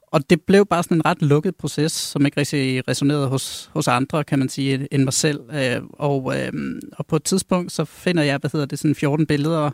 og 0.06 0.30
det 0.30 0.40
blev 0.46 0.66
bare 0.66 0.82
sådan 0.82 0.96
en 0.96 1.04
ret 1.04 1.22
lukket 1.22 1.56
proces, 1.56 1.92
som 1.92 2.26
ikke 2.26 2.40
rigtig 2.40 2.88
resonerede 2.88 3.28
hos, 3.28 3.70
hos 3.72 3.88
andre, 3.88 4.24
kan 4.24 4.38
man 4.38 4.48
sige, 4.48 4.88
end 4.90 5.04
mig 5.04 5.12
selv. 5.12 5.40
Øh, 5.52 5.82
og, 5.92 6.38
øh, 6.38 6.52
og 6.92 7.06
på 7.06 7.16
et 7.16 7.24
tidspunkt, 7.24 7.72
så 7.72 7.84
finder 7.84 8.22
jeg, 8.22 8.38
hvad 8.38 8.50
hedder 8.52 8.66
det, 8.66 8.78
sådan 8.78 8.94
14 8.94 9.26
billeder, 9.26 9.70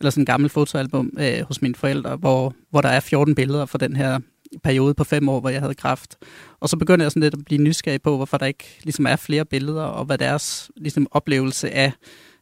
eller 0.00 0.10
sådan 0.10 0.22
en 0.22 0.26
gammel 0.26 0.50
fotoalbum 0.50 1.10
øh, 1.18 1.40
hos 1.46 1.62
mine 1.62 1.74
forældre, 1.74 2.16
hvor, 2.16 2.54
hvor 2.70 2.80
der 2.80 2.88
er 2.88 3.00
14 3.00 3.34
billeder 3.34 3.66
fra 3.66 3.78
den 3.78 3.96
her 3.96 4.18
periode 4.62 4.94
på 4.94 5.04
fem 5.04 5.28
år, 5.28 5.40
hvor 5.40 5.50
jeg 5.50 5.60
havde 5.60 5.74
kræft. 5.74 6.16
Og 6.60 6.68
så 6.68 6.76
begynder 6.76 7.04
jeg 7.04 7.12
sådan 7.12 7.22
lidt 7.22 7.34
at 7.34 7.44
blive 7.44 7.62
nysgerrig 7.62 8.02
på, 8.02 8.16
hvorfor 8.16 8.36
der 8.36 8.46
ikke 8.46 8.78
ligesom 8.82 9.06
er 9.06 9.16
flere 9.16 9.44
billeder, 9.44 9.82
og 9.82 10.04
hvad 10.04 10.18
deres 10.18 10.70
ligesom, 10.76 11.06
oplevelse 11.10 11.70
af 11.70 11.92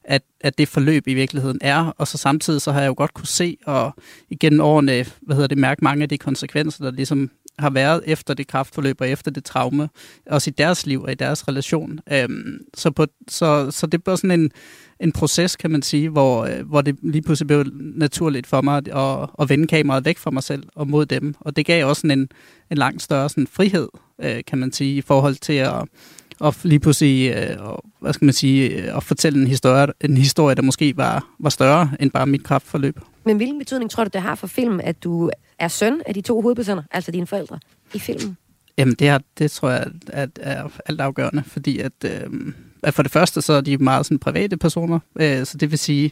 at, 0.05 0.23
at 0.41 0.59
det 0.59 0.69
forløb 0.69 1.09
i 1.09 1.15
virkeligheden 1.15 1.59
er. 1.61 1.93
Og 1.99 2.09
så 2.09 2.19
samtidig 2.19 2.61
så 2.61 2.73
har 2.73 2.81
jeg 2.81 2.89
jo 2.89 2.95
godt 2.97 3.15
kunne 3.15 3.27
se 3.27 3.57
og 3.67 3.95
igennem 4.31 4.61
årene, 4.61 5.07
hvad 5.23 5.37
hedder 5.37 5.49
det, 5.49 5.59
mærke 5.59 5.85
mange 5.85 6.03
af 6.03 6.09
de 6.09 6.19
konsekvenser, 6.19 6.85
der 6.85 6.91
ligesom 6.91 7.31
har 7.59 7.71
været 7.71 8.03
efter 8.07 8.35
det 8.35 8.47
kraftforløb 8.47 9.01
og 9.01 9.09
efter 9.09 9.31
det 9.31 9.45
traume, 9.45 9.89
også 10.27 10.51
i 10.51 10.55
deres 10.59 10.87
liv 10.87 11.03
og 11.03 11.13
i 11.13 11.15
deres 11.15 11.49
relation. 11.49 12.01
Øhm, 12.13 12.59
så, 12.75 12.91
på, 12.91 13.07
så, 13.29 13.71
så 13.71 13.87
det 13.87 14.05
blev 14.05 14.17
sådan 14.17 14.41
en, 14.41 14.51
en 15.01 15.13
proces, 15.13 15.57
kan 15.57 15.71
man 15.71 15.83
sige, 15.83 16.09
hvor, 16.09 16.45
øh, 16.45 16.69
hvor 16.69 16.81
det 16.81 16.97
lige 17.03 17.23
pludselig 17.23 17.47
blev 17.47 17.65
naturligt 17.75 18.47
for 18.47 18.61
mig 18.61 18.77
at, 18.77 19.29
at 19.39 19.49
vende 19.49 19.67
kameraet 19.67 20.05
væk 20.05 20.19
fra 20.19 20.31
mig 20.31 20.43
selv 20.43 20.63
og 20.75 20.89
mod 20.89 21.07
dem. 21.07 21.35
Og 21.41 21.57
det 21.57 21.67
gav 21.67 21.87
også 21.87 22.01
sådan 22.01 22.19
en, 22.19 22.29
en 22.71 22.77
langt 22.77 23.03
større 23.03 23.29
sådan 23.29 23.47
frihed, 23.47 23.89
øh, 24.23 24.45
kan 24.47 24.59
man 24.59 24.73
sige, 24.73 24.97
i 24.97 25.01
forhold 25.01 25.35
til 25.35 25.53
at, 25.53 25.85
og 26.43 26.55
lige 26.63 26.81
pludselig, 26.81 27.35
øh, 27.37 27.57
hvad 28.01 28.13
skal 28.13 28.25
man 28.25 28.35
sige, 28.35 28.69
øh, 28.69 28.97
at 28.97 29.03
fortælle 29.03 29.41
en 29.41 29.47
historie, 29.47 29.87
en 30.01 30.17
historie, 30.17 30.55
der 30.55 30.63
måske 30.63 30.97
var, 30.97 31.35
var 31.41 31.51
større 31.51 31.91
end 32.01 32.11
bare 32.11 32.27
mit 32.27 32.45
kraftforløb. 32.45 32.99
Men 33.25 33.37
hvilken 33.37 33.59
betydning 33.59 33.91
tror 33.91 34.05
du, 34.05 34.11
det 34.13 34.23
har 34.23 34.35
for 34.35 34.47
filmen, 34.47 34.81
at 34.81 35.05
du 35.05 35.31
er 35.59 35.69
søn 35.69 36.01
af 36.07 36.15
de 36.15 36.21
to 36.21 36.41
hovedpersoner, 36.41 36.83
altså 36.91 37.11
dine 37.11 37.27
forældre, 37.27 37.59
i 37.95 37.99
filmen? 37.99 38.37
Jamen, 38.79 38.95
det, 38.95 39.09
er, 39.09 39.19
det 39.39 39.51
tror 39.51 39.71
jeg 39.71 39.87
at, 40.07 40.31
er 40.41 40.69
alt 40.87 41.01
afgørende, 41.01 41.43
fordi 41.47 41.79
at, 41.79 41.93
øh, 42.05 42.53
at 42.83 42.95
for 42.95 43.03
det 43.03 43.13
første, 43.13 43.43
så 43.43 43.53
er 43.53 43.61
de 43.61 43.77
meget 43.77 44.07
sådan 44.07 44.19
private 44.19 44.57
personer, 44.57 44.99
øh, 45.21 45.47
så 45.47 45.59
det 45.59 45.71
vil 45.71 45.79
sige, 45.79 46.11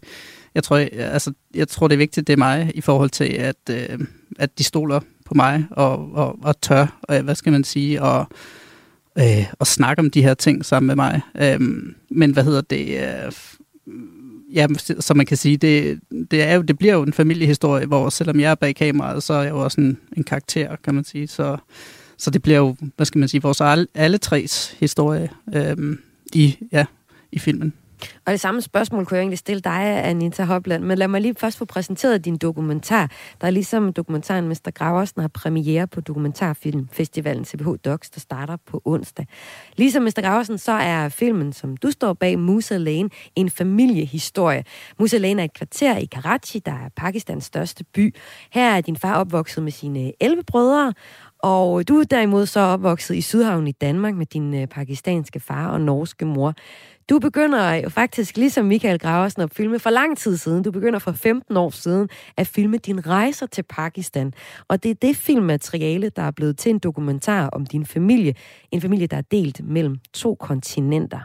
jeg 0.55 0.65
tror, 0.65 0.77
altså, 0.93 1.33
jeg 1.55 1.69
tror, 1.69 1.89
det 1.89 1.95
er 1.95 1.99
vigtigt, 1.99 2.27
det 2.27 2.33
er 2.33 2.37
mig, 2.37 2.73
i 2.75 2.81
forhold 2.81 3.11
til, 3.11 3.25
at, 3.25 3.57
øh, 3.71 3.99
at 4.39 4.59
de 4.59 4.65
stoler 4.65 5.01
på 5.27 5.35
mig, 5.35 5.65
og, 5.71 6.13
og, 6.13 6.39
og 6.43 6.61
tør, 6.61 6.99
og, 7.03 7.21
hvad 7.21 7.35
skal 7.35 7.53
man 7.53 7.65
sige, 7.65 8.03
og, 8.03 8.27
øh, 9.19 9.47
og 9.59 9.67
snakke 9.67 10.01
om 10.01 10.11
de 10.11 10.23
her 10.23 10.35
ting 10.35 10.65
sammen 10.65 10.87
med 10.87 10.97
mig. 10.97 11.21
Øh, 11.41 11.61
men 12.11 12.33
hvad 12.33 12.45
hedder 12.45 12.61
det? 12.61 13.03
Øh, 13.03 13.33
ja, 14.55 14.67
som 15.01 15.17
man 15.17 15.27
kan 15.27 15.37
sige, 15.37 15.57
det, 15.57 16.01
det, 16.31 16.43
er 16.43 16.55
jo, 16.55 16.63
det 16.63 16.79
bliver 16.79 16.95
jo 16.95 17.03
en 17.03 17.13
familiehistorie, 17.13 17.87
hvor 17.87 18.09
selvom 18.09 18.41
jeg 18.41 18.51
er 18.51 18.55
bag 18.55 18.75
kameraet, 18.75 19.23
så 19.23 19.35
er 19.35 19.43
jeg 19.43 19.51
jo 19.51 19.59
også 19.59 19.81
en, 19.81 19.99
en 20.17 20.25
karakter, 20.25 20.77
kan 20.77 20.95
man 20.95 21.05
sige. 21.05 21.29
Så, 21.29 21.57
så 22.19 22.31
det 22.31 22.43
bliver 22.43 22.59
jo, 22.59 22.77
hvad 22.97 23.07
skal 23.07 23.19
man 23.19 23.29
sige, 23.29 23.43
vores 23.43 23.61
alle, 23.61 23.87
alle 23.95 24.19
tres 24.19 24.77
historie 24.81 25.31
øh, 25.55 25.97
i, 26.33 26.57
ja, 26.73 26.85
i 27.33 27.39
filmen. 27.39 27.73
Og 28.27 28.33
det 28.33 28.41
samme 28.41 28.61
spørgsmål 28.61 29.07
kunne 29.07 29.17
jeg 29.17 29.23
egentlig 29.23 29.39
stille 29.39 29.61
dig, 29.61 30.05
Anita 30.05 30.45
Hopland, 30.45 30.85
men 30.85 30.99
lad 30.99 31.09
mig 31.09 31.21
lige 31.21 31.35
først 31.35 31.59
få 31.59 31.65
præsenteret 31.65 32.25
din 32.25 32.37
dokumentar. 32.37 33.11
Der 33.41 33.47
er 33.47 33.51
ligesom 33.51 33.93
dokumentaren 33.93 34.49
Mester 34.49 34.71
Graversen 34.71 35.21
har 35.21 35.29
premiere 35.29 35.87
på 35.87 36.01
Dokumentarfilmfestivalen 36.01 37.45
CBH 37.45 37.69
Docs, 37.85 38.11
der 38.11 38.21
starter 38.21 38.57
på 38.67 38.83
onsdag. 38.85 39.27
Ligesom 39.77 40.03
Mester 40.03 40.23
Graversen, 40.23 40.59
så 40.59 40.73
er 40.73 41.09
filmen, 41.09 41.53
som 41.53 41.77
du 41.77 41.91
står 41.91 42.13
bag, 42.13 42.39
Musa 42.39 42.77
Lane, 42.77 43.11
en 43.37 43.51
familiehistorie. 43.51 44.65
Musa 44.99 45.19
Lane 45.19 45.43
er 45.43 45.45
et 45.45 45.53
kvarter 45.53 45.97
i 45.97 46.05
Karachi, 46.05 46.59
der 46.59 46.73
er 46.73 46.89
Pakistans 46.97 47.45
største 47.45 47.85
by. 47.85 48.15
Her 48.51 48.71
er 48.71 48.81
din 48.81 48.97
far 48.97 49.15
opvokset 49.15 49.63
med 49.63 49.73
sine 49.73 50.13
11 50.21 50.43
brødre, 50.43 50.93
og 51.43 51.89
du 51.89 51.99
er 51.99 52.05
derimod 52.05 52.47
så 52.47 52.61
opvokset 52.61 53.15
i 53.15 53.21
Sydhavn 53.21 53.67
i 53.67 53.73
Danmark 53.73 54.15
med 54.15 54.27
din 54.27 54.55
øh, 54.55 54.67
pakistanske 54.67 55.41
far 55.41 55.69
og 55.69 55.81
norske 55.81 56.25
mor. 56.25 56.55
Du 57.10 57.20
begynder 57.20 57.74
jo 57.74 57.90
faktisk, 57.90 58.38
ligesom 58.38 58.66
Michael 58.66 59.00
Graversen, 59.00 59.42
at 59.42 59.54
filme 59.54 59.80
for 59.80 59.90
lang 59.90 60.18
tid 60.18 60.38
siden. 60.38 60.64
Du 60.64 60.72
begynder 60.72 61.00
for 61.00 61.12
15 61.12 61.58
år 61.58 61.70
siden 61.70 62.10
at 62.38 62.48
filme 62.48 62.78
din 62.78 63.08
rejser 63.08 63.46
til 63.46 63.64
Pakistan. 63.64 64.34
Og 64.68 64.84
det 64.84 64.92
er 64.92 64.96
det 64.96 65.16
filmmateriale, 65.16 66.10
der 66.10 66.22
er 66.22 66.32
blevet 66.32 66.58
til 66.58 66.70
en 66.70 66.80
dokumentar 66.80 67.50
om 67.50 67.66
din 67.66 67.86
familie. 67.86 68.34
En 68.72 68.82
familie, 68.82 69.08
der 69.08 69.18
er 69.18 69.22
delt 69.32 69.62
mellem 69.64 69.98
to 70.14 70.36
kontinenter. 70.36 71.20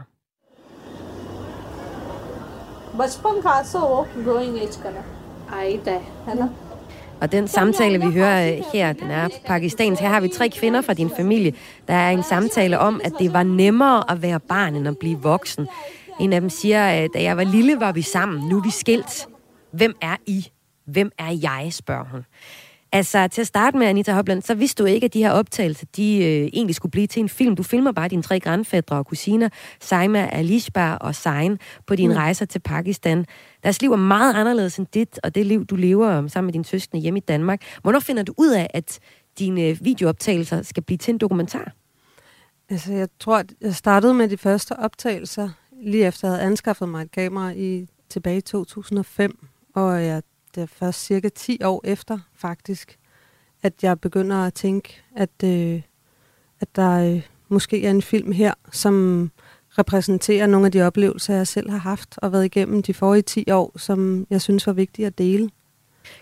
बचपन 2.96 3.40
खास 3.40 3.74
हो 3.76 4.06
growing 4.24 4.56
as 4.62 4.76
का 4.76 4.90
ना 4.90 5.02
आई 5.56 5.78
है 5.86 5.98
है 6.26 6.34
ना 6.38 6.48
og 7.21 7.31
den 7.31 7.47
samtale, 7.47 8.05
vi 8.05 8.11
hører 8.11 8.61
her, 8.73 8.93
den 8.93 9.11
er 9.11 9.29
pakistansk. 9.45 10.01
Her 10.01 10.09
har 10.09 10.19
vi 10.19 10.27
tre 10.27 10.49
kvinder 10.49 10.81
fra 10.81 10.93
din 10.93 11.11
familie. 11.17 11.53
Der 11.87 11.93
er 11.93 12.11
en 12.11 12.23
samtale 12.23 12.79
om, 12.79 13.01
at 13.03 13.13
det 13.19 13.33
var 13.33 13.43
nemmere 13.43 14.11
at 14.11 14.21
være 14.21 14.39
barn, 14.39 14.75
end 14.75 14.87
at 14.87 14.97
blive 14.97 15.17
voksen. 15.21 15.67
En 16.19 16.33
af 16.33 16.41
dem 16.41 16.49
siger, 16.49 16.87
at 16.87 17.09
da 17.13 17.21
jeg 17.21 17.37
var 17.37 17.43
lille, 17.43 17.79
var 17.79 17.91
vi 17.91 18.01
sammen. 18.01 18.49
Nu 18.49 18.57
er 18.57 18.61
vi 18.61 18.69
skilt. 18.69 19.27
Hvem 19.71 19.95
er 20.01 20.15
I? 20.27 20.47
Hvem 20.87 21.11
er 21.19 21.31
jeg, 21.41 21.67
spørger 21.71 22.05
hun. 22.11 22.25
Altså, 22.91 23.27
til 23.27 23.41
at 23.41 23.47
starte 23.47 23.77
med, 23.77 23.87
Anita 23.87 24.13
Hopland, 24.13 24.41
så 24.41 24.55
vidste 24.55 24.83
du 24.83 24.87
ikke, 24.87 25.05
at 25.05 25.13
de 25.13 25.23
her 25.23 25.31
optagelser, 25.31 25.85
de 25.95 26.17
øh, 26.17 26.49
egentlig 26.53 26.75
skulle 26.75 26.91
blive 26.91 27.07
til 27.07 27.19
en 27.19 27.29
film. 27.29 27.55
Du 27.55 27.63
filmer 27.63 27.91
bare 27.91 28.07
dine 28.07 28.21
tre 28.21 28.39
grandfædre 28.39 28.95
og 28.95 29.05
kusiner, 29.05 29.49
Saima, 29.81 30.29
Alishba 30.31 30.93
og 30.93 31.15
Sain, 31.15 31.59
på 31.87 31.95
dine 31.95 32.13
mm. 32.13 32.17
rejser 32.17 32.45
til 32.45 32.59
Pakistan. 32.59 33.25
Deres 33.65 33.81
liv 33.81 33.91
er 33.91 33.95
meget 33.95 34.35
anderledes 34.35 34.77
end 34.77 34.87
dit, 34.93 35.19
og 35.23 35.35
det 35.35 35.45
liv, 35.45 35.65
du 35.65 35.75
lever 35.75 36.27
sammen 36.27 36.45
med 36.45 36.53
dine 36.53 36.65
søskende 36.65 37.01
hjemme 37.01 37.17
i 37.17 37.23
Danmark. 37.27 37.61
Hvornår 37.81 37.99
finder 37.99 38.23
du 38.23 38.33
ud 38.37 38.51
af, 38.51 38.67
at 38.73 38.99
dine 39.39 39.61
øh, 39.61 39.77
videooptagelser 39.81 40.61
skal 40.61 40.83
blive 40.83 40.97
til 40.97 41.11
en 41.11 41.17
dokumentar? 41.17 41.71
Altså, 42.69 42.93
jeg 42.93 43.07
tror, 43.19 43.37
at 43.37 43.53
jeg 43.61 43.75
startede 43.75 44.13
med 44.13 44.29
de 44.29 44.37
første 44.37 44.79
optagelser, 44.79 45.49
lige 45.81 46.05
efter 46.05 46.27
jeg 46.27 46.35
havde 46.35 46.45
anskaffet 46.45 46.89
mig 46.89 47.01
et 47.01 47.11
kamera 47.11 47.51
i 47.51 47.87
tilbage 48.09 48.37
i 48.37 48.41
2005, 48.41 49.47
og 49.75 50.05
jeg 50.05 50.23
det 50.55 50.63
er 50.63 50.67
først 50.67 51.05
cirka 51.05 51.29
10 51.29 51.63
år 51.63 51.81
efter, 51.83 52.19
faktisk, 52.35 52.97
at 53.63 53.73
jeg 53.83 53.99
begynder 53.99 54.35
at 54.35 54.53
tænke, 54.53 55.03
at, 55.15 55.43
øh, 55.43 55.81
at 56.59 56.75
der 56.75 57.13
øh, 57.13 57.21
måske 57.49 57.85
er 57.85 57.91
en 57.91 58.01
film 58.01 58.31
her, 58.31 58.53
som 58.71 59.31
repræsenterer 59.77 60.47
nogle 60.47 60.65
af 60.65 60.71
de 60.71 60.81
oplevelser, 60.81 61.35
jeg 61.35 61.47
selv 61.47 61.69
har 61.69 61.77
haft 61.77 62.15
og 62.17 62.31
været 62.31 62.45
igennem 62.45 62.83
de 62.83 62.93
forrige 62.93 63.21
10 63.21 63.51
år, 63.51 63.71
som 63.77 64.27
jeg 64.29 64.41
synes 64.41 64.67
var 64.67 64.73
vigtige 64.73 65.05
at 65.05 65.17
dele. 65.17 65.49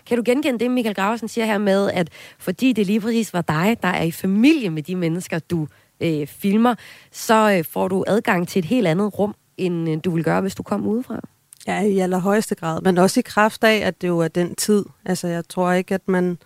Kan 0.06 0.16
du 0.16 0.22
genkende 0.26 0.58
det, 0.58 0.70
Michael 0.70 0.94
Graversen 0.94 1.28
siger 1.28 1.44
her 1.44 1.58
med, 1.58 1.90
at 1.90 2.08
fordi 2.38 2.72
det 2.72 2.86
lige 2.86 3.00
præcis 3.00 3.32
var 3.32 3.42
dig, 3.42 3.76
der 3.82 3.88
er 3.88 4.02
i 4.02 4.10
familie 4.10 4.70
med 4.70 4.82
de 4.82 4.96
mennesker, 4.96 5.38
du 5.38 5.66
øh, 6.00 6.26
filmer, 6.26 6.74
så 7.12 7.56
øh, 7.58 7.64
får 7.64 7.88
du 7.88 8.04
adgang 8.06 8.48
til 8.48 8.58
et 8.58 8.64
helt 8.64 8.86
andet 8.86 9.18
rum, 9.18 9.34
end 9.56 9.90
øh, 9.90 9.98
du 10.04 10.10
ville 10.10 10.24
gøre, 10.24 10.40
hvis 10.40 10.54
du 10.54 10.62
kom 10.62 10.86
udefra? 10.86 11.20
Ja, 11.66 11.80
i 11.80 11.98
allerhøjeste 11.98 12.54
grad, 12.54 12.80
men 12.82 12.98
også 12.98 13.20
i 13.20 13.22
kraft 13.26 13.64
af, 13.64 13.76
at 13.86 14.02
det 14.02 14.08
jo 14.08 14.18
er 14.18 14.28
den 14.28 14.54
tid. 14.54 14.84
Altså, 15.04 15.28
jeg 15.28 15.48
tror 15.48 15.72
ikke, 15.72 15.94
at 15.94 16.08
man, 16.08 16.38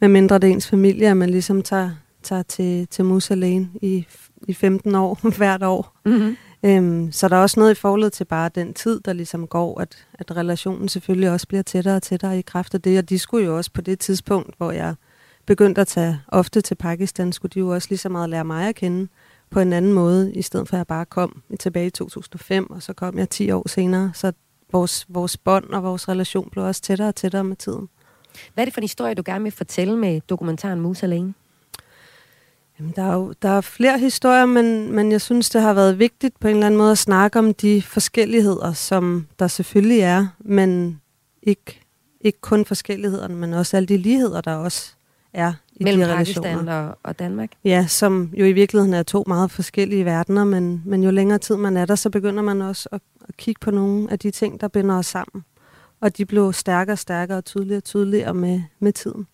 med 0.00 0.08
mindre 0.08 0.38
det 0.38 0.48
er 0.48 0.52
ens 0.52 0.68
familie, 0.68 1.08
at 1.08 1.16
man 1.16 1.30
ligesom 1.30 1.62
tager, 1.62 1.90
tager 2.22 2.42
til, 2.42 2.88
til 2.88 3.04
Musalene 3.04 3.68
i, 3.82 4.06
i 4.48 4.54
15 4.54 4.94
år 4.94 5.18
hvert 5.36 5.62
år. 5.62 5.96
Mm-hmm. 6.04 6.36
Øhm, 6.64 7.12
så 7.12 7.28
der 7.28 7.36
er 7.36 7.40
også 7.40 7.60
noget 7.60 7.70
i 7.70 7.80
forhold 7.80 8.10
til 8.10 8.24
bare 8.24 8.50
den 8.54 8.74
tid, 8.74 9.00
der 9.00 9.12
ligesom 9.12 9.46
går, 9.46 9.80
at, 9.80 10.06
at 10.14 10.36
relationen 10.36 10.88
selvfølgelig 10.88 11.30
også 11.30 11.48
bliver 11.48 11.62
tættere 11.62 11.96
og 11.96 12.02
tættere 12.02 12.38
i 12.38 12.42
kraft 12.42 12.74
af 12.74 12.82
det. 12.82 12.98
Og 12.98 13.08
de 13.08 13.18
skulle 13.18 13.46
jo 13.46 13.56
også 13.56 13.70
på 13.72 13.80
det 13.80 13.98
tidspunkt, 13.98 14.54
hvor 14.56 14.72
jeg 14.72 14.94
begyndte 15.46 15.80
at 15.80 15.86
tage 15.86 16.20
ofte 16.28 16.60
til 16.60 16.74
Pakistan, 16.74 17.32
skulle 17.32 17.50
de 17.54 17.58
jo 17.58 17.68
også 17.68 17.88
lige 17.90 17.98
så 17.98 18.08
meget 18.08 18.30
lære 18.30 18.44
mig 18.44 18.68
at 18.68 18.74
kende 18.74 19.08
på 19.50 19.60
en 19.60 19.72
anden 19.72 19.92
måde, 19.92 20.34
i 20.34 20.42
stedet 20.42 20.68
for 20.68 20.76
at 20.76 20.78
jeg 20.78 20.86
bare 20.86 21.04
kom 21.04 21.42
tilbage 21.60 21.86
i 21.86 21.90
2005, 21.90 22.70
og 22.70 22.82
så 22.82 22.92
kom 22.92 23.18
jeg 23.18 23.30
10 23.30 23.50
år 23.50 23.68
senere. 23.68 24.10
Så 24.14 24.32
vores, 24.72 25.06
vores 25.08 25.36
bånd 25.36 25.64
og 25.64 25.82
vores 25.82 26.08
relation 26.08 26.48
blev 26.50 26.64
også 26.64 26.82
tættere 26.82 27.08
og 27.08 27.14
tættere 27.14 27.44
med 27.44 27.56
tiden. 27.56 27.88
Hvad 28.54 28.62
er 28.62 28.64
det 28.64 28.74
for 28.74 28.80
en 28.80 28.84
historie, 28.84 29.14
du 29.14 29.22
gerne 29.26 29.42
vil 29.42 29.52
fortælle 29.52 29.96
med 29.96 30.20
dokumentaren 30.28 30.80
Mus 30.80 31.02
alene? 31.02 31.34
Jamen, 32.78 32.92
der, 32.96 33.02
er 33.02 33.14
jo, 33.14 33.34
der 33.42 33.48
er 33.48 33.60
flere 33.60 33.98
historier, 33.98 34.46
men, 34.46 34.92
men 34.92 35.12
jeg 35.12 35.20
synes, 35.20 35.50
det 35.50 35.60
har 35.60 35.74
været 35.74 35.98
vigtigt 35.98 36.40
på 36.40 36.48
en 36.48 36.54
eller 36.54 36.66
anden 36.66 36.78
måde 36.78 36.92
at 36.92 36.98
snakke 36.98 37.38
om 37.38 37.54
de 37.54 37.82
forskelligheder, 37.82 38.72
som 38.72 39.26
der 39.38 39.46
selvfølgelig 39.46 40.00
er, 40.00 40.26
men 40.38 41.00
ikke, 41.42 41.80
ikke 42.20 42.40
kun 42.40 42.64
forskellighederne, 42.64 43.34
men 43.34 43.54
også 43.54 43.76
alle 43.76 43.86
de 43.86 43.96
ligheder, 43.96 44.40
der 44.40 44.54
også 44.54 44.92
er 45.32 45.52
i 45.76 45.84
Mellem 45.84 46.00
de 46.00 46.12
relationer. 46.12 46.48
Pakistan 46.48 46.68
og, 46.68 46.98
og 47.02 47.18
Danmark? 47.18 47.50
Ja, 47.64 47.86
som 47.86 48.32
jo 48.36 48.44
i 48.44 48.52
virkeligheden 48.52 48.94
er 48.94 49.02
to 49.02 49.24
meget 49.26 49.50
forskellige 49.50 50.04
verdener, 50.04 50.44
men, 50.44 50.82
men 50.84 51.02
jo 51.02 51.10
længere 51.10 51.38
tid 51.38 51.56
man 51.56 51.76
er 51.76 51.84
der, 51.86 51.94
så 51.94 52.10
begynder 52.10 52.42
man 52.42 52.62
også 52.62 52.88
at, 52.92 53.00
at 53.28 53.36
kigge 53.36 53.58
på 53.60 53.70
nogle 53.70 54.10
af 54.10 54.18
de 54.18 54.30
ting, 54.30 54.60
der 54.60 54.68
binder 54.68 54.98
os 54.98 55.06
sammen. 55.06 55.44
Og 56.00 56.16
de 56.16 56.26
blev 56.26 56.52
stærkere 56.52 56.94
og 56.94 56.98
stærkere 56.98 57.38
og 57.38 57.44
tydeligere 57.44 57.78
og 57.78 57.84
tydeligere 57.84 58.34
med, 58.34 58.62
med 58.78 58.92
tiden. 58.92 59.26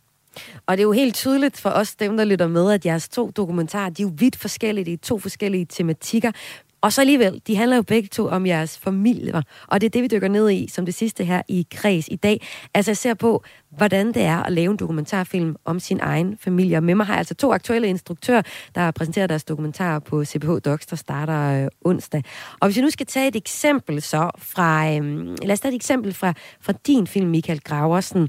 Og 0.66 0.76
det 0.76 0.82
er 0.82 0.86
jo 0.86 0.92
helt 0.92 1.14
tydeligt 1.14 1.56
for 1.56 1.70
os, 1.70 1.94
dem 1.94 2.16
der 2.16 2.24
lytter 2.24 2.48
med, 2.48 2.72
at 2.72 2.86
jeres 2.86 3.08
to 3.08 3.30
dokumentarer, 3.36 3.90
de 3.90 4.02
er 4.02 4.06
jo 4.06 4.12
vidt 4.16 4.36
forskellige, 4.36 4.84
det 4.84 4.92
er 4.92 4.96
to 4.96 5.18
forskellige 5.18 5.64
tematikker, 5.64 6.32
og 6.80 6.92
så 6.92 7.00
alligevel, 7.00 7.42
de 7.46 7.56
handler 7.56 7.76
jo 7.76 7.82
begge 7.82 8.08
to 8.08 8.26
om 8.26 8.46
jeres 8.46 8.78
familier, 8.78 9.42
og 9.66 9.80
det 9.80 9.86
er 9.86 9.90
det, 9.90 10.02
vi 10.02 10.08
dykker 10.08 10.28
ned 10.28 10.50
i 10.50 10.68
som 10.68 10.84
det 10.84 10.94
sidste 10.94 11.24
her 11.24 11.42
i 11.48 11.66
Kreds 11.70 12.08
i 12.08 12.16
dag. 12.16 12.46
Altså 12.74 12.90
jeg 12.90 12.96
ser 12.96 13.14
på, 13.14 13.44
hvordan 13.76 14.06
det 14.06 14.22
er 14.22 14.42
at 14.42 14.52
lave 14.52 14.70
en 14.70 14.76
dokumentarfilm 14.76 15.56
om 15.64 15.80
sin 15.80 16.00
egen 16.02 16.38
familie. 16.40 16.76
Og 16.76 16.82
med 16.82 16.94
mig 16.94 17.06
har 17.06 17.12
jeg 17.14 17.18
altså 17.18 17.34
to 17.34 17.52
aktuelle 17.52 17.88
instruktører, 17.88 18.42
der 18.74 18.80
har 18.80 18.90
præsenteret 18.90 19.28
deres 19.28 19.44
dokumentarer 19.44 19.98
på 19.98 20.24
CPH 20.24 20.48
Docs, 20.64 20.86
der 20.86 20.96
starter 20.96 21.62
øh, 21.62 21.68
onsdag. 21.84 22.22
Og 22.60 22.68
hvis 22.68 22.76
vi 22.76 22.82
nu 22.82 22.90
skal 22.90 23.06
tage 23.06 23.28
et 23.28 23.36
eksempel 23.36 24.02
så 24.02 24.30
fra, 24.38 24.94
øh, 24.94 25.26
lad 25.42 25.50
os 25.50 25.60
tage 25.60 25.72
et 25.72 25.76
eksempel 25.76 26.14
fra, 26.14 26.34
fra 26.60 26.72
din 26.86 27.06
film, 27.06 27.28
Michael 27.28 27.60
Graversen. 27.60 28.28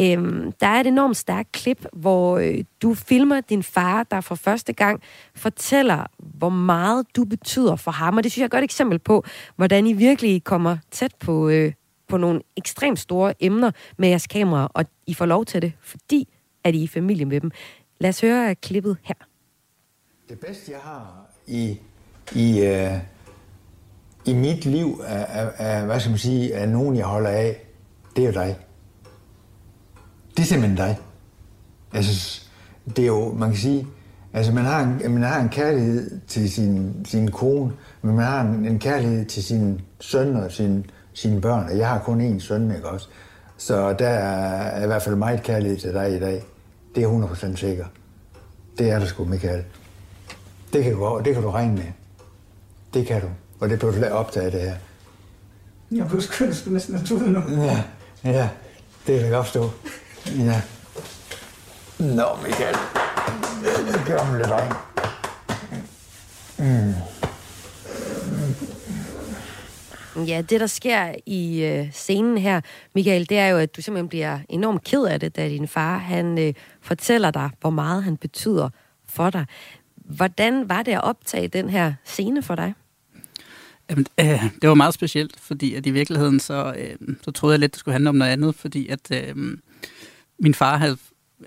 Øh, 0.00 0.52
der 0.60 0.66
er 0.66 0.80
et 0.80 0.86
enormt 0.86 1.16
stærkt 1.16 1.52
klip, 1.52 1.86
hvor 1.92 2.38
øh, 2.38 2.64
du 2.82 2.94
filmer 2.94 3.40
din 3.40 3.62
far, 3.62 4.02
der 4.02 4.20
for 4.20 4.34
første 4.34 4.72
gang 4.72 5.02
fortæller, 5.34 6.06
hvor 6.18 6.48
meget 6.48 7.06
du 7.16 7.24
betyder 7.24 7.76
for 7.76 7.90
ham. 7.90 8.16
Og 8.16 8.24
det 8.24 8.32
synes 8.32 8.40
jeg 8.40 8.44
er 8.44 8.46
et 8.46 8.50
godt 8.50 8.64
eksempel 8.64 8.98
på, 8.98 9.24
hvordan 9.56 9.86
I 9.86 9.92
virkelig 9.92 10.44
kommer 10.44 10.76
tæt 10.90 11.14
på, 11.20 11.48
øh, 11.48 11.72
på 12.08 12.16
nogle 12.16 12.40
ekstremt 12.56 12.98
store 12.98 13.34
emner 13.40 13.70
med 13.98 14.08
jeres 14.08 14.26
kamera, 14.26 14.70
og 14.74 14.84
I 15.06 15.14
får 15.14 15.26
lov 15.26 15.44
til 15.44 15.62
det, 15.62 15.72
fordi 15.80 16.28
at 16.64 16.74
I 16.74 16.78
er 16.78 16.84
i 16.84 16.86
familie 16.86 17.24
med 17.24 17.40
dem. 17.40 17.50
Lad 17.98 18.08
os 18.08 18.20
høre 18.20 18.54
klippet 18.54 18.96
her. 19.02 19.14
Det 20.28 20.40
bedste, 20.40 20.72
jeg 20.72 20.80
har 20.80 21.26
i, 21.46 21.78
i, 22.34 22.60
øh, 22.60 22.98
i 24.24 24.32
mit 24.32 24.64
liv, 24.64 25.00
er, 25.04 25.14
er, 25.14 25.50
er, 25.58 25.86
hvad 25.86 26.00
skal 26.00 26.10
man 26.10 26.18
sige, 26.18 26.52
er 26.52 26.66
nogen, 26.66 26.96
jeg 26.96 27.06
holder 27.06 27.30
af, 27.30 27.66
det 28.16 28.22
er 28.22 28.26
jo 28.26 28.32
dig. 28.32 28.56
Det 30.36 30.42
er 30.42 30.46
simpelthen 30.46 30.76
dig. 30.76 30.98
Altså, 31.92 32.41
det 32.86 33.02
er 33.02 33.06
jo, 33.06 33.32
man 33.32 33.48
kan 33.48 33.58
sige, 33.58 33.86
altså 34.32 34.52
man 34.52 34.64
har 34.64 34.82
en, 34.82 35.12
man 35.12 35.22
har 35.22 35.40
en 35.40 35.48
kærlighed 35.48 36.20
til 36.28 36.52
sin, 36.52 36.96
sin 37.04 37.30
kone, 37.30 37.72
men 38.02 38.16
man 38.16 38.24
har 38.24 38.40
en, 38.40 38.64
en 38.64 38.78
kærlighed 38.78 39.24
til 39.24 39.44
sin 39.44 39.80
søn 40.00 40.36
og 40.36 40.52
sin, 40.52 40.86
sine 41.12 41.40
børn, 41.40 41.68
og 41.70 41.78
jeg 41.78 41.88
har 41.88 41.98
kun 41.98 42.36
én 42.36 42.40
søn, 42.40 42.70
ikke 42.70 42.88
også? 42.88 43.08
Så 43.56 43.92
der 43.92 44.08
er 44.08 44.84
i 44.84 44.86
hvert 44.86 45.02
fald 45.02 45.16
meget 45.16 45.42
kærlighed 45.42 45.78
til 45.78 45.92
dig 45.92 46.16
i 46.16 46.20
dag. 46.20 46.44
Det 46.94 47.04
er 47.04 47.26
100% 47.52 47.56
sikker. 47.56 47.84
Det 48.78 48.90
er 48.90 48.98
der 48.98 49.06
sgu, 49.06 49.24
Michael. 49.24 49.64
Det 50.72 50.84
kan, 50.84 50.92
du, 50.92 51.22
det 51.24 51.34
kan 51.34 51.42
du 51.42 51.50
regne 51.50 51.74
med. 51.74 51.84
Det 52.94 53.06
kan 53.06 53.20
du. 53.20 53.26
Og 53.60 53.70
det 53.70 53.78
bliver 53.78 54.08
du 54.08 54.14
optage 54.14 54.50
det 54.50 54.60
her. 54.60 54.74
Jeg 55.92 56.08
blev 56.08 56.20
sgu 56.20 56.44
næsten 56.70 56.94
have 56.94 57.06
tudet 57.06 57.28
nu. 57.28 57.62
Ja, 57.62 57.82
ja. 58.24 58.48
Det 59.06 59.14
kan 59.14 59.22
jeg 59.24 59.30
godt 59.30 59.46
forstå. 59.46 59.70
Ja. 60.38 60.62
Nå, 62.02 62.38
Michael. 62.42 62.76
Lidt 64.36 64.48
dreng. 64.48 64.72
Mm. 66.58 66.94
Ja, 70.26 70.42
det 70.50 70.60
der 70.60 70.66
sker 70.66 71.14
i 71.26 71.64
øh, 71.64 71.92
scenen 71.92 72.38
her, 72.38 72.60
Michael, 72.94 73.28
det 73.28 73.38
er 73.38 73.48
jo, 73.48 73.58
at 73.58 73.76
du 73.76 73.82
simpelthen 73.82 74.08
bliver 74.08 74.38
enormt 74.48 74.84
ked 74.84 75.04
af 75.04 75.20
det, 75.20 75.36
da 75.36 75.48
din 75.48 75.68
far 75.68 75.98
han 75.98 76.38
øh, 76.38 76.54
fortæller 76.80 77.30
dig, 77.30 77.50
hvor 77.60 77.70
meget 77.70 78.04
han 78.04 78.16
betyder 78.16 78.68
for 79.08 79.30
dig. 79.30 79.46
Hvordan 79.96 80.68
var 80.68 80.82
det 80.82 80.92
at 80.92 81.04
optage 81.04 81.48
den 81.48 81.68
her 81.68 81.94
scene 82.04 82.42
for 82.42 82.54
dig? 82.54 82.74
Jamen, 83.90 84.06
øh, 84.20 84.42
det 84.62 84.68
var 84.68 84.74
meget 84.74 84.94
specielt, 84.94 85.40
fordi 85.40 85.74
at 85.74 85.86
i 85.86 85.90
virkeligheden 85.90 86.40
så, 86.40 86.74
øh, 86.78 87.16
så 87.22 87.30
troede 87.30 87.52
jeg 87.52 87.60
lidt, 87.60 87.72
det 87.72 87.78
skulle 87.78 87.92
handle 87.92 88.08
om 88.08 88.16
noget 88.16 88.32
andet, 88.32 88.54
fordi 88.54 88.88
at 88.88 89.10
øh, 89.10 89.36
min 90.38 90.54
far 90.54 90.76
havde 90.76 90.96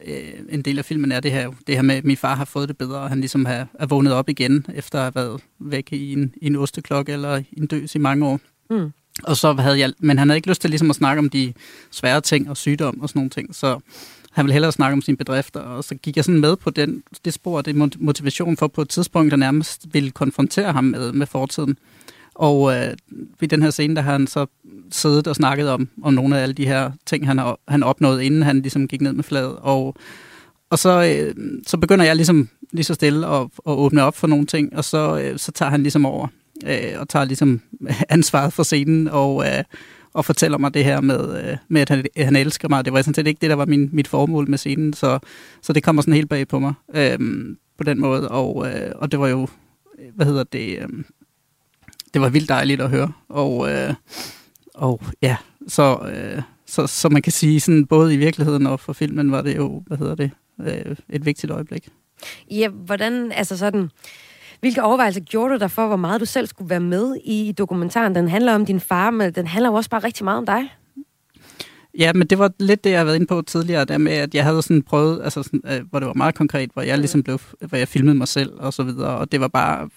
øh, 0.05 0.33
en 0.49 0.61
del 0.61 0.77
af 0.77 0.85
filmen 0.85 1.11
er 1.11 1.19
det 1.19 1.31
her, 1.31 1.51
det 1.67 1.75
her 1.75 1.81
med, 1.81 1.95
at 1.95 2.05
min 2.05 2.17
far 2.17 2.35
har 2.35 2.45
fået 2.45 2.69
det 2.69 2.77
bedre, 2.77 2.99
og 2.99 3.09
han 3.09 3.19
ligesom 3.19 3.45
har, 3.45 3.67
er 3.73 3.85
vågnet 3.85 4.13
op 4.13 4.29
igen, 4.29 4.65
efter 4.75 4.99
at 4.99 5.03
have 5.03 5.15
været 5.15 5.41
væk 5.59 5.93
i 5.93 6.13
en, 6.13 6.33
i 6.41 6.45
en 6.45 6.55
osteklokke 6.55 7.11
eller 7.11 7.37
i 7.37 7.57
en 7.57 7.67
døs 7.67 7.95
i 7.95 7.97
mange 7.97 8.27
år. 8.27 8.39
Mm. 8.69 8.91
Og 9.23 9.37
så 9.37 9.53
havde 9.53 9.79
jeg, 9.79 9.93
men 9.99 10.17
han 10.17 10.29
havde 10.29 10.37
ikke 10.37 10.49
lyst 10.49 10.61
til 10.61 10.69
ligesom 10.69 10.89
at 10.89 10.95
snakke 10.95 11.19
om 11.19 11.29
de 11.29 11.53
svære 11.91 12.21
ting 12.21 12.49
og 12.49 12.57
sygdom 12.57 13.01
og 13.01 13.09
sådan 13.09 13.19
nogle 13.19 13.29
ting, 13.29 13.55
så 13.55 13.79
han 14.31 14.45
ville 14.45 14.53
hellere 14.53 14.71
snakke 14.71 14.93
om 14.93 15.01
sine 15.01 15.17
bedrifter, 15.17 15.59
og 15.59 15.83
så 15.83 15.95
gik 15.95 16.15
jeg 16.15 16.25
sådan 16.25 16.41
med 16.41 16.55
på 16.55 16.69
den, 16.69 17.03
det 17.25 17.33
spor, 17.33 17.61
det 17.61 17.75
motivation 17.99 18.57
for 18.57 18.67
på 18.67 18.81
et 18.81 18.89
tidspunkt, 18.89 19.31
der 19.31 19.37
nærmest 19.37 19.85
ville 19.93 20.11
konfrontere 20.11 20.71
ham 20.71 20.83
med, 20.83 21.11
med 21.11 21.27
fortiden. 21.27 21.77
Og 22.35 22.75
øh, 22.75 22.93
ved 23.39 23.47
den 23.47 23.61
her 23.61 23.69
scene, 23.69 23.95
der 23.95 24.01
har 24.01 24.11
han 24.11 24.27
så 24.27 24.45
siddet 24.91 25.27
og 25.27 25.35
snakket 25.35 25.69
om, 25.69 25.89
om 26.03 26.13
nogle 26.13 26.37
af 26.37 26.43
alle 26.43 26.53
de 26.53 26.65
her 26.65 26.91
ting, 27.05 27.27
han 27.27 27.37
har 27.37 27.59
han 27.67 27.83
opnået, 27.83 28.21
inden 28.21 28.43
han 28.43 28.59
ligesom 28.59 28.87
gik 28.87 29.01
ned 29.01 29.13
med 29.13 29.23
fladet. 29.23 29.55
Og, 29.61 29.95
og 30.69 30.79
så, 30.79 31.03
øh, 31.03 31.35
så 31.67 31.77
begynder 31.77 32.05
jeg 32.05 32.15
ligesom 32.15 32.49
lige 32.71 32.83
så 32.83 32.93
stille 32.93 33.27
at, 33.27 33.41
at 33.41 33.71
åbne 33.71 34.03
op 34.03 34.15
for 34.15 34.27
nogle 34.27 34.45
ting, 34.45 34.75
og 34.75 34.83
så, 34.83 35.19
øh, 35.19 35.39
så 35.39 35.51
tager 35.51 35.69
han 35.69 35.81
ligesom 35.81 36.05
over 36.05 36.27
øh, 36.65 36.93
og 36.99 37.09
tager 37.09 37.25
ligesom 37.25 37.61
ansvaret 38.09 38.53
for 38.53 38.63
scenen 38.63 39.07
og, 39.07 39.45
øh, 39.45 39.63
og 40.13 40.25
fortæller 40.25 40.57
mig 40.57 40.73
det 40.73 40.83
her 40.83 41.01
med, 41.01 41.43
øh, 41.43 41.57
med 41.67 41.81
at 41.81 41.89
han, 41.89 42.05
han 42.17 42.35
elsker 42.35 42.69
mig. 42.69 42.85
Det 42.85 42.93
var 42.93 43.01
sådan 43.01 43.13
set 43.13 43.27
ikke 43.27 43.41
det, 43.41 43.49
der 43.49 43.55
var 43.55 43.65
min, 43.65 43.89
mit 43.93 44.07
formål 44.07 44.49
med 44.49 44.57
scenen, 44.57 44.93
så, 44.93 45.19
så 45.61 45.73
det 45.73 45.83
kommer 45.83 46.01
sådan 46.01 46.13
helt 46.13 46.29
bag 46.29 46.47
på 46.47 46.59
mig 46.59 46.73
øh, 46.95 47.19
på 47.77 47.83
den 47.83 47.99
måde. 47.99 48.29
Og, 48.29 48.67
øh, 48.67 48.91
og 48.95 49.11
det 49.11 49.19
var 49.19 49.27
jo, 49.27 49.47
hvad 50.15 50.25
hedder 50.25 50.43
det... 50.43 50.77
Øh, 50.81 50.89
det 52.15 52.21
var 52.21 52.29
vildt 52.29 52.49
dejligt 52.49 52.81
at 52.81 52.89
høre. 52.89 53.11
Og, 53.29 53.71
øh, 53.71 53.93
og 54.73 55.01
ja, 55.21 55.37
så, 55.67 55.97
øh, 56.13 56.41
så, 56.65 56.87
så 56.87 57.09
man 57.09 57.21
kan 57.21 57.31
sige, 57.31 57.59
sådan, 57.59 57.85
både 57.85 58.13
i 58.13 58.17
virkeligheden 58.17 58.67
og 58.67 58.79
for 58.79 58.93
filmen 58.93 59.31
var 59.31 59.41
det 59.41 59.55
jo, 59.57 59.83
hvad 59.87 59.97
hedder 59.97 60.15
det, 60.15 60.31
øh, 60.61 60.95
et 61.09 61.25
vigtigt 61.25 61.51
øjeblik. 61.51 61.89
Ja, 62.51 62.67
hvordan, 62.69 63.31
altså 63.31 63.57
sådan, 63.57 63.89
hvilke 64.59 64.83
overvejelser 64.83 65.21
gjorde 65.21 65.53
du 65.53 65.59
dig 65.59 65.71
for, 65.71 65.87
hvor 65.87 65.95
meget 65.95 66.21
du 66.21 66.25
selv 66.25 66.47
skulle 66.47 66.69
være 66.69 66.79
med 66.79 67.15
i 67.23 67.53
dokumentaren? 67.57 68.15
Den 68.15 68.29
handler 68.29 68.55
om 68.55 68.65
din 68.65 68.79
far, 68.79 69.09
men 69.09 69.33
den 69.33 69.47
handler 69.47 69.69
jo 69.69 69.75
også 69.75 69.89
bare 69.89 70.03
rigtig 70.03 70.23
meget 70.23 70.37
om 70.37 70.45
dig. 70.45 70.69
Ja, 71.99 72.13
men 72.13 72.27
det 72.27 72.39
var 72.39 72.51
lidt 72.59 72.83
det, 72.83 72.89
jeg 72.89 72.99
har 72.99 73.05
været 73.05 73.15
inde 73.15 73.27
på 73.27 73.41
tidligere, 73.41 73.85
der 73.85 73.97
med, 73.97 74.11
at 74.11 74.35
jeg 74.35 74.43
havde 74.43 74.61
sådan 74.61 74.81
prøvet, 74.81 75.21
altså 75.23 75.43
sådan, 75.43 75.61
øh, 75.71 75.81
hvor 75.89 75.99
det 75.99 76.07
var 76.07 76.13
meget 76.13 76.35
konkret, 76.35 76.69
hvor 76.73 76.81
jeg 76.81 76.97
ligesom 76.97 77.23
blev, 77.23 77.39
hvor 77.59 77.77
jeg 77.77 77.87
filmede 77.87 78.15
mig 78.15 78.27
selv 78.27 78.51
og 78.57 78.73
så 78.73 78.83
videre, 78.83 79.17
og 79.17 79.31
det 79.31 79.41
var 79.41 79.47
bare 79.47 79.89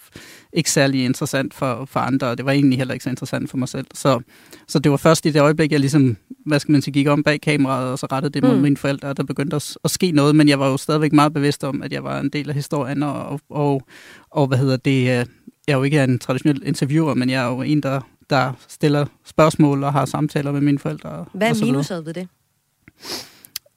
ikke 0.53 0.71
særlig 0.71 1.05
interessant 1.05 1.53
for, 1.53 1.85
for 1.85 1.99
andre, 1.99 2.27
og 2.27 2.37
det 2.37 2.45
var 2.45 2.51
egentlig 2.51 2.77
heller 2.77 2.93
ikke 2.93 3.03
så 3.03 3.09
interessant 3.09 3.49
for 3.49 3.57
mig 3.57 3.69
selv. 3.69 3.85
Så, 3.93 4.19
så 4.67 4.79
det 4.79 4.91
var 4.91 4.97
først 4.97 5.25
i 5.25 5.31
det 5.31 5.41
øjeblik, 5.41 5.71
jeg 5.71 5.79
ligesom, 5.79 6.17
hvad 6.45 6.59
skal 6.59 6.71
man 6.71 6.81
sige, 6.81 6.93
gik 6.93 7.07
om 7.07 7.23
bag 7.23 7.41
kameraet, 7.41 7.91
og 7.91 7.99
så 7.99 8.07
rettede 8.11 8.33
det 8.33 8.43
mod 8.43 8.55
mm. 8.55 8.61
mine 8.61 8.77
forældre, 8.77 9.13
der 9.13 9.23
begyndte 9.23 9.55
at, 9.55 9.77
at 9.83 9.91
ske 9.91 10.11
noget, 10.11 10.35
men 10.35 10.49
jeg 10.49 10.59
var 10.59 10.69
jo 10.69 10.77
stadigvæk 10.77 11.13
meget 11.13 11.33
bevidst 11.33 11.63
om, 11.63 11.81
at 11.81 11.93
jeg 11.93 12.03
var 12.03 12.19
en 12.19 12.29
del 12.29 12.49
af 12.49 12.55
historien, 12.55 13.03
og, 13.03 13.39
og, 13.49 13.81
og 14.29 14.47
hvad 14.47 14.57
hedder 14.57 14.77
det, 14.77 15.01
øh, 15.01 15.25
jeg 15.67 15.73
er 15.73 15.77
jo 15.77 15.83
ikke 15.83 16.03
en 16.03 16.19
traditionel 16.19 16.61
interviewer, 16.65 17.13
men 17.13 17.29
jeg 17.29 17.43
er 17.43 17.47
jo 17.47 17.61
en, 17.61 17.83
der 17.83 18.01
der 18.29 18.53
stiller 18.67 19.05
spørgsmål 19.25 19.83
og 19.83 19.93
har 19.93 20.05
samtaler 20.05 20.51
med 20.51 20.61
mine 20.61 20.79
forældre. 20.79 21.25
Hvad 21.33 21.49
er 21.49 21.65
minuset 21.65 22.05
ved 22.05 22.13
det? 22.13 22.27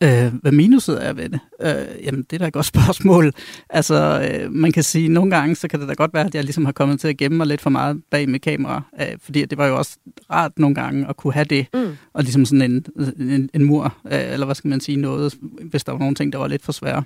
Øh, 0.03 0.35
hvad 0.43 0.53
minuset 0.53 1.07
er 1.07 1.13
ved 1.13 1.29
det? 1.29 1.41
Øh, 1.63 2.05
jamen, 2.05 2.23
det 2.23 2.33
er 2.33 2.39
da 2.39 2.47
et 2.47 2.53
godt 2.53 2.67
spørgsmål. 2.67 3.33
Altså, 3.71 4.29
øh, 4.31 4.53
man 4.53 4.73
kan 4.73 4.83
sige, 4.83 5.05
at 5.05 5.11
nogle 5.11 5.31
gange, 5.31 5.55
så 5.55 5.69
kan 5.69 5.81
det 5.81 5.89
da 5.89 5.95
godt 5.95 6.15
være, 6.15 6.27
at 6.27 6.35
jeg 6.35 6.45
ligesom 6.45 6.65
har 6.65 6.73
kommet 6.73 7.01
til 7.01 7.09
at 7.09 7.17
gemme 7.17 7.37
mig 7.37 7.47
lidt 7.47 7.61
for 7.61 7.71
meget 7.71 8.03
bag 8.11 8.29
med 8.29 8.41
kamera. 8.41 8.83
Øh, 9.01 9.07
fordi 9.21 9.45
det 9.45 9.59
var 9.59 9.67
jo 9.67 9.79
også 9.79 9.99
rart 10.31 10.59
nogle 10.59 10.75
gange 10.75 11.09
at 11.09 11.17
kunne 11.17 11.33
have 11.33 11.45
det. 11.45 11.67
Mm. 11.75 11.97
Og 12.13 12.23
ligesom 12.23 12.45
sådan 12.45 12.63
en, 12.63 12.87
en, 13.29 13.51
en 13.55 13.65
mur, 13.65 13.97
øh, 14.13 14.33
eller 14.33 14.47
hvad 14.47 14.55
skal 14.55 14.69
man 14.69 14.81
sige, 14.81 14.97
noget, 14.97 15.35
hvis 15.71 15.85
der 15.85 15.93
var 15.93 15.99
nogle 15.99 16.15
ting, 16.15 16.33
der 16.33 16.39
var 16.39 16.49
lidt 16.49 16.63
for 16.65 16.73
svære. 16.73 17.05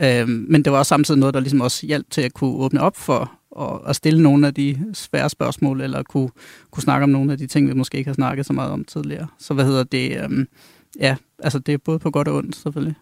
Øh, 0.00 0.28
men 0.28 0.62
det 0.64 0.72
var 0.72 0.78
også 0.78 0.88
samtidig 0.88 1.20
noget, 1.20 1.34
der 1.34 1.40
ligesom 1.40 1.60
også 1.60 1.86
hjalp 1.86 2.10
til 2.10 2.20
at 2.20 2.34
kunne 2.34 2.54
åbne 2.54 2.80
op 2.80 2.96
for 2.96 3.32
og, 3.54 3.84
og 3.84 3.96
stille 3.96 4.22
nogle 4.22 4.46
af 4.46 4.54
de 4.54 4.90
svære 4.92 5.30
spørgsmål, 5.30 5.80
eller 5.80 6.02
kunne, 6.02 6.30
kunne 6.70 6.82
snakke 6.82 7.04
om 7.04 7.10
nogle 7.10 7.32
af 7.32 7.38
de 7.38 7.46
ting, 7.46 7.68
vi 7.68 7.74
måske 7.74 7.98
ikke 7.98 8.08
har 8.08 8.14
snakket 8.14 8.46
så 8.46 8.52
meget 8.52 8.70
om 8.70 8.84
tidligere. 8.84 9.26
Så 9.38 9.54
hvad 9.54 9.64
hedder 9.64 9.84
det? 9.84 10.22
Øhm, 10.24 10.48
ja, 11.00 11.16
altså 11.38 11.58
det 11.58 11.74
er 11.74 11.78
både 11.78 11.98
på 11.98 12.10
godt 12.10 12.28
og 12.28 12.36
ondt, 12.36 12.56
selvfølgelig. 12.56 12.94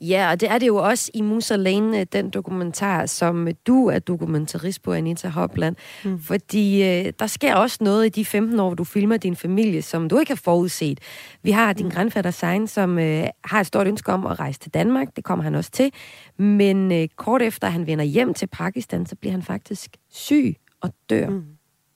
Ja, 0.00 0.30
og 0.30 0.40
det 0.40 0.50
er 0.50 0.58
det 0.58 0.66
jo 0.66 0.76
også 0.76 1.10
i 1.14 1.20
Musa 1.20 1.56
Lane, 1.56 2.00
øh, 2.00 2.06
den 2.12 2.30
dokumentar, 2.30 3.06
som 3.06 3.48
du 3.66 3.86
er 3.86 3.98
dokumentarist 3.98 4.82
på, 4.82 4.92
Anita 4.92 5.28
Hopland. 5.28 5.76
Mm. 6.04 6.20
Fordi 6.20 6.82
øh, 6.82 7.12
der 7.18 7.26
sker 7.26 7.54
også 7.54 7.78
noget 7.80 8.06
i 8.06 8.08
de 8.08 8.24
15 8.24 8.60
år, 8.60 8.68
hvor 8.68 8.74
du 8.74 8.84
filmer 8.84 9.16
din 9.16 9.36
familie, 9.36 9.82
som 9.82 10.08
du 10.08 10.18
ikke 10.18 10.30
har 10.30 10.40
forudset. 10.44 11.00
Vi 11.42 11.50
har 11.50 11.72
din 11.72 11.86
mm. 11.86 11.92
grandfatter 11.92 12.30
Sein, 12.30 12.66
som 12.66 12.98
øh, 12.98 13.26
har 13.44 13.60
et 13.60 13.66
stort 13.66 13.86
ønske 13.86 14.12
om 14.12 14.26
at 14.26 14.40
rejse 14.40 14.60
til 14.60 14.74
Danmark. 14.74 15.16
Det 15.16 15.24
kommer 15.24 15.42
han 15.42 15.54
også 15.54 15.70
til. 15.70 15.92
Men 16.38 16.92
øh, 16.92 17.08
kort 17.16 17.42
efter 17.42 17.68
han 17.68 17.86
vender 17.86 18.04
hjem 18.04 18.34
til 18.34 18.46
Pakistan, 18.46 19.06
så 19.06 19.16
bliver 19.16 19.32
han 19.32 19.42
faktisk 19.42 19.96
syg 20.10 20.56
og 20.80 20.94
dør 21.10 21.28
mm. 21.28 21.44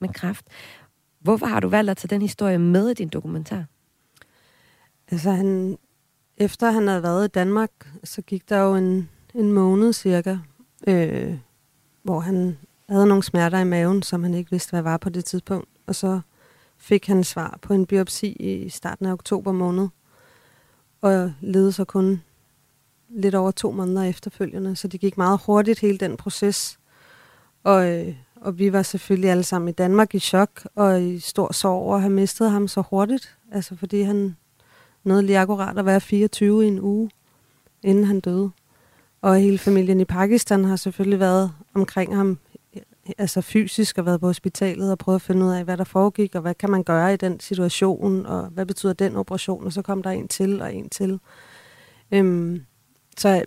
med 0.00 0.08
kræft. 0.08 0.44
Hvorfor 1.20 1.46
har 1.46 1.60
du 1.60 1.68
valgt 1.68 1.90
at 1.90 1.96
tage 1.96 2.08
den 2.08 2.22
historie 2.22 2.58
med 2.58 2.90
i 2.90 2.94
din 2.94 3.08
dokumentar? 3.08 3.64
Altså, 5.10 5.30
han, 5.30 5.78
efter 6.36 6.70
han 6.70 6.88
havde 6.88 7.02
været 7.02 7.24
i 7.24 7.28
Danmark, 7.28 7.70
så 8.04 8.22
gik 8.22 8.48
der 8.48 8.58
jo 8.58 8.74
en, 8.74 9.10
en 9.34 9.52
måned 9.52 9.92
cirka, 9.92 10.36
øh, 10.88 11.34
hvor 12.02 12.20
han 12.20 12.58
havde 12.88 13.06
nogle 13.06 13.22
smerter 13.22 13.58
i 13.58 13.64
maven, 13.64 14.02
som 14.02 14.22
han 14.22 14.34
ikke 14.34 14.50
vidste, 14.50 14.70
hvad 14.70 14.82
var 14.82 14.96
på 14.96 15.10
det 15.10 15.24
tidspunkt. 15.24 15.68
Og 15.86 15.94
så 15.94 16.20
fik 16.78 17.06
han 17.06 17.24
svar 17.24 17.58
på 17.62 17.74
en 17.74 17.86
biopsi 17.86 18.26
i 18.28 18.68
starten 18.68 19.06
af 19.06 19.12
oktober 19.12 19.52
måned, 19.52 19.88
og 21.00 21.32
levede 21.40 21.72
så 21.72 21.84
kun 21.84 22.22
lidt 23.08 23.34
over 23.34 23.50
to 23.50 23.70
måneder 23.70 24.02
efterfølgende, 24.02 24.76
så 24.76 24.88
det 24.88 25.00
gik 25.00 25.16
meget 25.16 25.40
hurtigt, 25.46 25.80
hele 25.80 25.98
den 25.98 26.16
proces. 26.16 26.78
Og, 27.64 27.90
øh, 27.90 28.14
og 28.36 28.58
vi 28.58 28.72
var 28.72 28.82
selvfølgelig 28.82 29.30
alle 29.30 29.42
sammen 29.42 29.68
i 29.68 29.72
Danmark 29.72 30.14
i 30.14 30.18
chok 30.18 30.68
og 30.74 31.02
i 31.02 31.18
stor 31.18 31.52
sorg 31.52 31.82
over 31.82 31.94
at 31.94 32.00
have 32.00 32.12
mistet 32.12 32.50
ham 32.50 32.68
så 32.68 32.82
hurtigt, 32.90 33.36
altså 33.52 33.76
fordi 33.76 34.02
han 34.02 34.36
noget 35.06 35.24
lige 35.24 35.38
akkurat 35.38 35.78
at 35.78 35.86
være 35.86 36.00
24 36.00 36.64
i 36.64 36.68
en 36.68 36.80
uge, 36.80 37.10
inden 37.82 38.04
han 38.04 38.20
døde. 38.20 38.50
Og 39.22 39.36
hele 39.36 39.58
familien 39.58 40.00
i 40.00 40.04
Pakistan 40.04 40.64
har 40.64 40.76
selvfølgelig 40.76 41.20
været 41.20 41.52
omkring 41.74 42.16
ham, 42.16 42.38
altså 43.18 43.40
fysisk, 43.40 43.98
og 43.98 44.06
været 44.06 44.20
på 44.20 44.26
hospitalet 44.26 44.90
og 44.90 44.98
prøvet 44.98 45.16
at 45.16 45.22
finde 45.22 45.46
ud 45.46 45.50
af, 45.50 45.64
hvad 45.64 45.76
der 45.76 45.84
foregik, 45.84 46.34
og 46.34 46.40
hvad 46.40 46.54
kan 46.54 46.70
man 46.70 46.84
gøre 46.84 47.14
i 47.14 47.16
den 47.16 47.40
situation, 47.40 48.26
og 48.26 48.46
hvad 48.46 48.66
betyder 48.66 48.92
den 48.92 49.16
operation, 49.16 49.66
og 49.66 49.72
så 49.72 49.82
kom 49.82 50.02
der 50.02 50.10
en 50.10 50.28
til 50.28 50.62
og 50.62 50.74
en 50.74 50.88
til. 50.88 51.20
Øhm, 52.12 52.62
så 53.18 53.44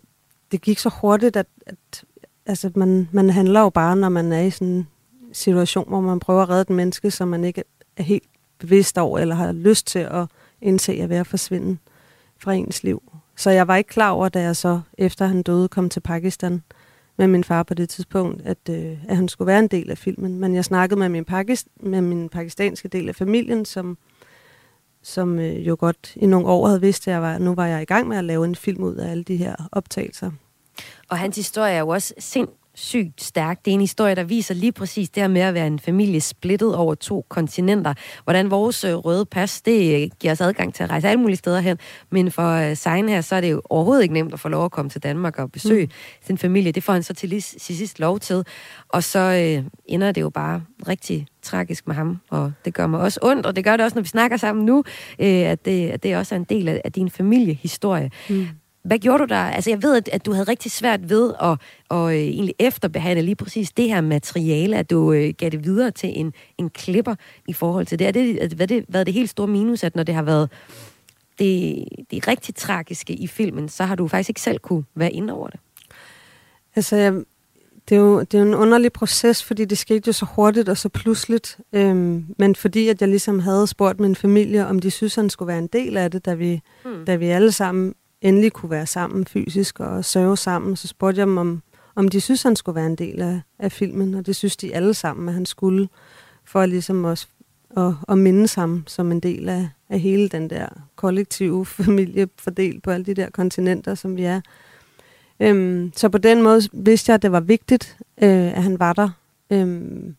det 0.51 0.61
gik 0.61 0.79
så 0.79 0.89
hurtigt, 1.01 1.35
at, 1.35 1.47
at 1.65 2.03
altså 2.45 2.71
man, 2.75 3.09
man 3.11 3.29
handler 3.29 3.61
jo 3.61 3.69
bare, 3.69 3.95
når 3.95 4.09
man 4.09 4.31
er 4.31 4.41
i 4.41 4.49
sådan 4.49 4.67
en 4.67 4.87
situation, 5.33 5.85
hvor 5.87 6.01
man 6.01 6.19
prøver 6.19 6.41
at 6.41 6.49
redde 6.49 6.61
et 6.61 6.69
menneske, 6.69 7.11
som 7.11 7.27
man 7.27 7.43
ikke 7.43 7.63
er 7.97 8.03
helt 8.03 8.29
bevidst 8.59 8.97
over, 8.97 9.19
eller 9.19 9.35
har 9.35 9.51
lyst 9.51 9.87
til 9.87 9.99
at 9.99 10.27
indse 10.61 10.95
jeg 10.97 11.09
ved 11.09 11.17
at 11.17 11.27
forsvinde 11.27 11.77
fra 12.37 12.53
ens 12.53 12.83
liv. 12.83 13.03
Så 13.35 13.49
jeg 13.49 13.67
var 13.67 13.75
ikke 13.75 13.87
klar 13.87 14.11
over, 14.11 14.29
da 14.29 14.41
jeg 14.41 14.55
så, 14.55 14.81
efter 14.97 15.25
han 15.25 15.43
døde, 15.43 15.67
kom 15.67 15.89
til 15.89 15.99
Pakistan 15.99 16.63
med 17.17 17.27
min 17.27 17.43
far 17.43 17.63
på 17.63 17.73
det 17.73 17.89
tidspunkt, 17.89 18.41
at, 18.45 18.57
øh, 18.69 18.97
at 19.07 19.15
han 19.15 19.27
skulle 19.27 19.47
være 19.47 19.59
en 19.59 19.67
del 19.67 19.91
af 19.91 19.97
filmen. 19.97 20.39
Men 20.39 20.55
jeg 20.55 20.65
snakkede 20.65 20.99
med 20.99 21.09
min, 21.09 21.25
pakist, 21.25 21.67
med 21.79 22.01
min 22.01 22.29
pakistanske 22.29 22.87
del 22.87 23.09
af 23.09 23.15
familien, 23.15 23.65
som, 23.65 23.97
som 25.01 25.39
øh, 25.39 25.67
jo 25.67 25.75
godt 25.79 26.13
i 26.15 26.25
nogle 26.25 26.47
år 26.47 26.67
havde 26.67 26.81
vidst, 26.81 27.07
at 27.07 27.13
jeg 27.13 27.21
var, 27.21 27.37
nu 27.37 27.55
var 27.55 27.67
jeg 27.67 27.81
i 27.81 27.85
gang 27.85 28.07
med 28.07 28.17
at 28.17 28.23
lave 28.23 28.45
en 28.45 28.55
film 28.55 28.83
ud 28.83 28.95
af 28.95 29.11
alle 29.11 29.23
de 29.23 29.37
her 29.37 29.55
optagelser. 29.71 30.31
Og 31.09 31.17
hans 31.17 31.35
historie 31.35 31.73
er 31.73 31.79
jo 31.79 31.87
også 31.87 32.13
sind, 32.19 32.47
sygt 32.79 33.23
stærk. 33.23 33.65
Det 33.65 33.71
er 33.71 33.75
en 33.75 33.81
historie, 33.81 34.15
der 34.15 34.23
viser 34.23 34.53
lige 34.53 34.71
præcis 34.71 35.09
det 35.09 35.23
her 35.23 35.27
med 35.27 35.41
at 35.41 35.53
være 35.53 35.67
en 35.67 35.79
familie 35.79 36.21
splittet 36.21 36.75
over 36.75 36.95
to 36.95 37.25
kontinenter. 37.29 37.93
Hvordan 38.23 38.51
vores 38.51 38.83
øh, 38.83 38.93
røde 38.93 39.25
pas, 39.25 39.61
det 39.61 40.03
øh, 40.03 40.09
giver 40.19 40.31
os 40.31 40.41
adgang 40.41 40.73
til 40.73 40.83
at 40.83 40.89
rejse 40.89 41.07
alle 41.07 41.21
mulige 41.21 41.37
steder 41.37 41.59
hen. 41.59 41.77
Men 42.09 42.31
for 42.31 42.69
øh, 42.69 42.77
Sein 42.77 43.09
her, 43.09 43.21
så 43.21 43.35
er 43.35 43.41
det 43.41 43.51
jo 43.51 43.61
overhovedet 43.69 44.03
ikke 44.03 44.13
nemt 44.13 44.33
at 44.33 44.39
få 44.39 44.49
lov 44.49 44.65
at 44.65 44.71
komme 44.71 44.89
til 44.89 45.03
Danmark 45.03 45.39
og 45.39 45.51
besøge 45.51 45.85
mm. 45.85 45.91
sin 46.25 46.37
familie. 46.37 46.71
Det 46.71 46.83
får 46.83 46.93
han 46.93 47.03
så 47.03 47.13
til 47.13 47.41
sidst 47.41 47.99
lov 47.99 48.19
til. 48.19 48.43
Og 48.89 49.03
så 49.03 49.19
øh, 49.19 49.63
ender 49.85 50.11
det 50.11 50.21
jo 50.21 50.29
bare 50.29 50.61
rigtig 50.87 51.27
tragisk 51.41 51.87
med 51.87 51.95
ham, 51.95 52.19
og 52.29 52.51
det 52.65 52.73
gør 52.73 52.87
mig 52.87 52.99
også 52.99 53.19
ondt, 53.23 53.45
og 53.45 53.55
det 53.55 53.63
gør 53.63 53.77
det 53.77 53.83
også, 53.83 53.95
når 53.95 54.01
vi 54.01 54.07
snakker 54.07 54.37
sammen 54.37 54.65
nu, 54.65 54.83
øh, 55.19 55.27
at, 55.27 55.65
det, 55.65 55.89
at 55.89 56.03
det 56.03 56.17
også 56.17 56.35
er 56.35 56.39
en 56.39 56.43
del 56.43 56.67
af, 56.67 56.81
af 56.85 56.91
din 56.91 57.09
familiehistorie. 57.09 58.11
Mm. 58.29 58.47
Hvad 58.83 58.99
gjorde 58.99 59.23
du 59.23 59.25
der? 59.29 59.35
Altså, 59.35 59.69
jeg 59.69 59.83
ved, 59.83 59.97
at, 59.97 60.09
at 60.11 60.25
du 60.25 60.31
havde 60.31 60.47
rigtig 60.47 60.71
svært 60.71 61.09
ved 61.09 61.33
at, 61.41 61.57
og, 61.89 62.13
øh, 62.13 62.19
egentlig 62.19 62.55
efterbehandle 62.59 63.25
lige 63.25 63.35
præcis 63.35 63.71
det 63.71 63.87
her 63.87 64.01
materiale, 64.01 64.77
at 64.77 64.89
du 64.89 65.13
øh, 65.13 65.33
gav 65.37 65.49
det 65.49 65.63
videre 65.63 65.91
til 65.91 66.19
en, 66.19 66.33
en 66.57 66.69
klipper 66.69 67.15
i 67.47 67.53
forhold 67.53 67.85
til 67.85 67.99
det. 67.99 68.07
Er 68.07 68.11
det, 68.11 68.53
hvad 68.53 68.67
det 68.67 68.85
været 68.87 69.05
det 69.05 69.13
helt 69.13 69.29
store 69.29 69.47
minus, 69.47 69.83
at 69.83 69.95
når 69.95 70.03
det 70.03 70.15
har 70.15 70.23
været 70.23 70.49
det, 71.39 71.85
det 72.11 72.27
rigtig 72.27 72.55
tragiske 72.55 73.13
i 73.13 73.27
filmen, 73.27 73.69
så 73.69 73.83
har 73.83 73.95
du 73.95 74.07
faktisk 74.07 74.29
ikke 74.29 74.41
selv 74.41 74.59
kunne 74.59 74.83
være 74.95 75.11
inde 75.11 75.33
over 75.33 75.47
det? 75.47 75.59
Altså, 76.75 76.95
jeg, 76.95 77.13
det, 77.89 77.95
er 77.95 77.99
jo, 77.99 78.19
det 78.19 78.33
er 78.33 78.39
jo 78.39 78.45
en 78.45 78.55
underlig 78.55 78.93
proces, 78.93 79.43
fordi 79.43 79.65
det 79.65 79.77
skete 79.77 80.07
jo 80.07 80.13
så 80.13 80.25
hurtigt 80.25 80.69
og 80.69 80.77
så 80.77 80.89
pludseligt. 80.89 81.57
Øhm, 81.73 82.25
men 82.37 82.55
fordi 82.55 82.87
at 82.87 83.01
jeg 83.01 83.09
ligesom 83.09 83.39
havde 83.39 83.67
spurgt 83.67 83.99
min 83.99 84.15
familie, 84.15 84.67
om 84.67 84.79
de 84.79 84.91
synes, 84.91 85.15
han 85.15 85.29
skulle 85.29 85.47
være 85.47 85.59
en 85.59 85.67
del 85.67 85.97
af 85.97 86.11
det, 86.11 86.25
da 86.25 86.33
vi, 86.33 86.61
mm. 86.85 87.05
da 87.05 87.15
vi 87.15 87.25
alle 87.25 87.51
sammen 87.51 87.93
endelig 88.21 88.53
kunne 88.53 88.69
være 88.69 88.85
sammen 88.85 89.25
fysisk 89.25 89.79
og 89.79 90.05
sørge 90.05 90.37
sammen, 90.37 90.75
så 90.75 90.87
spurgte 90.87 91.19
jeg 91.19 91.27
dem, 91.27 91.37
om, 91.37 91.61
om 91.95 92.07
de 92.07 92.21
synes, 92.21 92.43
han 92.43 92.55
skulle 92.55 92.75
være 92.75 92.85
en 92.85 92.95
del 92.95 93.21
af, 93.21 93.41
af 93.59 93.71
filmen, 93.71 94.13
og 94.13 94.25
det 94.25 94.35
synes 94.35 94.57
de 94.57 94.75
alle 94.75 94.93
sammen, 94.93 95.27
at 95.27 95.33
han 95.33 95.45
skulle, 95.45 95.89
for 96.45 96.65
ligesom 96.65 97.05
også 97.05 97.27
at, 97.77 97.93
at 98.09 98.17
minde 98.17 98.47
ham 98.55 98.83
som 98.87 99.11
en 99.11 99.19
del 99.19 99.49
af, 99.49 99.69
af 99.89 99.99
hele 99.99 100.29
den 100.29 100.49
der 100.49 100.67
kollektive 100.95 101.65
familie 101.83 102.29
fordelt 102.39 102.83
på 102.83 102.91
alle 102.91 103.05
de 103.05 103.13
der 103.13 103.29
kontinenter, 103.29 103.95
som 103.95 104.17
vi 104.17 104.23
er. 104.23 104.41
Øhm, 105.39 105.91
så 105.95 106.09
på 106.09 106.17
den 106.17 106.41
måde 106.41 106.61
vidste 106.73 107.09
jeg, 107.09 107.15
at 107.15 107.21
det 107.21 107.31
var 107.31 107.39
vigtigt, 107.39 107.97
øh, 108.21 108.57
at 108.57 108.63
han 108.63 108.79
var 108.79 108.93
der. 108.93 109.09
Øhm, 109.49 110.15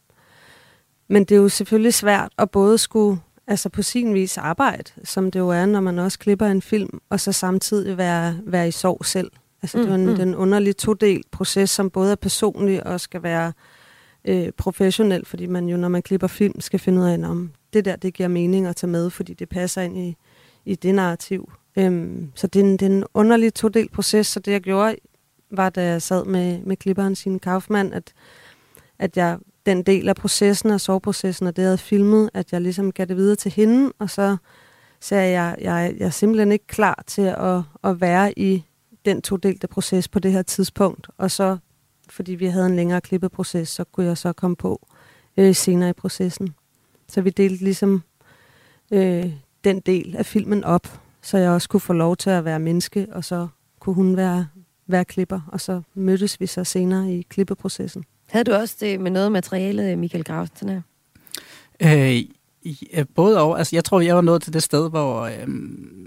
men 1.09 1.25
det 1.25 1.35
er 1.35 1.41
jo 1.41 1.49
selvfølgelig 1.49 1.95
svært 1.95 2.33
at 2.39 2.51
både 2.51 2.79
skulle 2.79 3.21
altså 3.51 3.69
på 3.69 3.83
sin 3.83 4.15
vis 4.15 4.39
arbejde, 4.39 4.91
som 5.05 5.31
det 5.31 5.39
jo 5.39 5.49
er, 5.49 5.67
når 5.67 5.81
man 5.81 5.99
også 5.99 6.19
klipper 6.19 6.47
en 6.47 6.63
film, 6.63 7.01
og 7.09 7.21
så 7.21 7.33
samtidig 7.33 7.97
være, 7.97 8.39
være 8.45 8.69
i 8.69 8.71
sorg 8.71 9.05
selv. 9.05 9.31
Altså 9.63 9.79
mm, 9.79 9.85
det 9.85 9.91
er 9.91 9.95
en, 9.95 10.07
mm. 10.07 10.17
den 10.17 10.35
underlige 10.35 10.73
todelt 10.73 11.31
proces, 11.31 11.71
som 11.71 11.91
både 11.91 12.13
er 12.13 12.17
personlig 12.17 12.87
og 12.87 13.01
skal 13.01 13.23
være 13.23 13.53
øh, 14.25 14.53
professionel, 14.57 15.27
fordi 15.27 15.47
man 15.47 15.69
jo, 15.69 15.77
når 15.77 15.89
man 15.89 16.03
klipper 16.03 16.27
film, 16.27 16.61
skal 16.61 16.81
finde 16.81 17.01
ud 17.01 17.07
af, 17.07 17.29
om 17.29 17.51
det 17.73 17.85
der, 17.85 17.97
det 17.97 18.15
giver 18.15 18.29
mening 18.29 18.67
at 18.67 18.77
tage 18.77 18.91
med, 18.91 19.11
fordi 19.11 19.35
det 19.35 19.49
passer 19.49 19.83
ind 19.83 19.99
i, 19.99 20.17
i 20.65 20.75
det 20.75 20.95
narrativ. 20.95 21.53
Øhm, 21.77 22.33
så 22.35 22.47
det 22.47 22.61
er, 22.61 22.65
en, 22.65 22.73
det 22.73 22.83
er 22.83 22.87
en 22.87 23.05
underlig 23.15 23.55
todelt 23.55 23.93
proces, 23.93 24.27
så 24.27 24.41
det 24.41 24.53
jeg 24.53 24.61
gjorde, 24.61 24.97
var 25.51 25.71
da 25.71 25.85
jeg 25.85 26.03
sad 26.03 26.25
med, 26.25 26.63
med 26.63 26.77
klipperen 26.77 27.15
sin 27.15 27.39
Kaufmann, 27.39 27.93
at, 27.93 28.13
at 28.99 29.17
jeg 29.17 29.39
den 29.67 29.83
del 29.83 30.09
af 30.09 30.17
processen 30.17 30.71
og 30.71 30.81
soveprocessen, 30.81 31.47
og 31.47 31.57
det 31.57 31.63
jeg 31.63 31.69
havde 31.69 31.79
filmet, 31.79 32.31
at 32.35 32.53
jeg 32.53 32.61
ligesom 32.61 32.93
gav 32.93 33.07
det 33.07 33.17
videre 33.17 33.37
til 33.37 33.53
hende, 33.53 33.93
og 33.99 34.11
så 34.11 34.37
sagde 35.01 35.33
jeg, 35.41 35.57
jeg, 35.61 35.95
jeg 35.99 36.07
er 36.07 36.11
simpelthen 36.11 36.53
ikke 36.53 36.67
klar 36.67 37.05
til 37.07 37.23
at, 37.23 37.63
at 37.85 38.01
være 38.01 38.39
i 38.39 38.65
den 39.05 39.23
todelte 39.23 39.67
proces 39.67 40.09
på 40.09 40.19
det 40.19 40.33
her 40.33 40.43
tidspunkt. 40.43 41.09
Og 41.19 41.31
så, 41.31 41.59
fordi 42.09 42.35
vi 42.35 42.47
havde 42.47 42.67
en 42.67 42.77
længere 42.77 43.01
klippeproces, 43.01 43.69
så 43.69 43.85
kunne 43.85 44.07
jeg 44.07 44.19
så 44.19 44.33
komme 44.33 44.57
på 44.57 44.89
øh, 45.37 45.55
senere 45.55 45.91
i 45.91 45.93
processen. 45.93 46.55
Så 47.09 47.21
vi 47.21 47.31
delte 47.31 47.65
ligesom 47.65 48.03
øh, 48.91 49.33
den 49.65 49.81
del 49.81 50.17
af 50.17 50.27
filmen 50.27 50.65
op, 50.65 51.01
så 51.23 51.39
jeg 51.39 51.51
også 51.51 51.69
kunne 51.69 51.81
få 51.81 51.93
lov 51.93 52.17
til 52.17 52.31
at 52.31 52.45
være 52.45 52.59
menneske, 52.59 53.07
og 53.13 53.25
så 53.25 53.49
kunne 53.81 53.95
hun 53.95 54.17
være, 54.17 54.49
være 54.87 55.05
klipper, 55.05 55.41
og 55.53 55.61
så 55.61 55.83
mødtes 55.95 56.41
vi 56.41 56.47
så 56.47 56.65
senere 56.65 57.13
i 57.13 57.23
klippeprocessen. 57.23 58.05
Havde 58.31 58.45
du 58.45 58.53
også 58.53 58.77
det 58.81 59.01
med 59.01 59.11
noget 59.11 59.33
materiale, 59.33 59.97
Michael 59.97 60.25
Grausen 60.25 60.69
her? 60.69 60.81
Øh, 61.83 63.05
både 63.15 63.41
og. 63.41 63.59
Altså, 63.59 63.77
jeg 63.77 63.85
tror, 63.85 64.01
jeg 64.01 64.15
var 64.15 64.21
nået 64.21 64.43
til 64.43 64.53
det 64.53 64.63
sted, 64.63 64.91
hvor, 64.91 65.21
øh, 65.21 65.49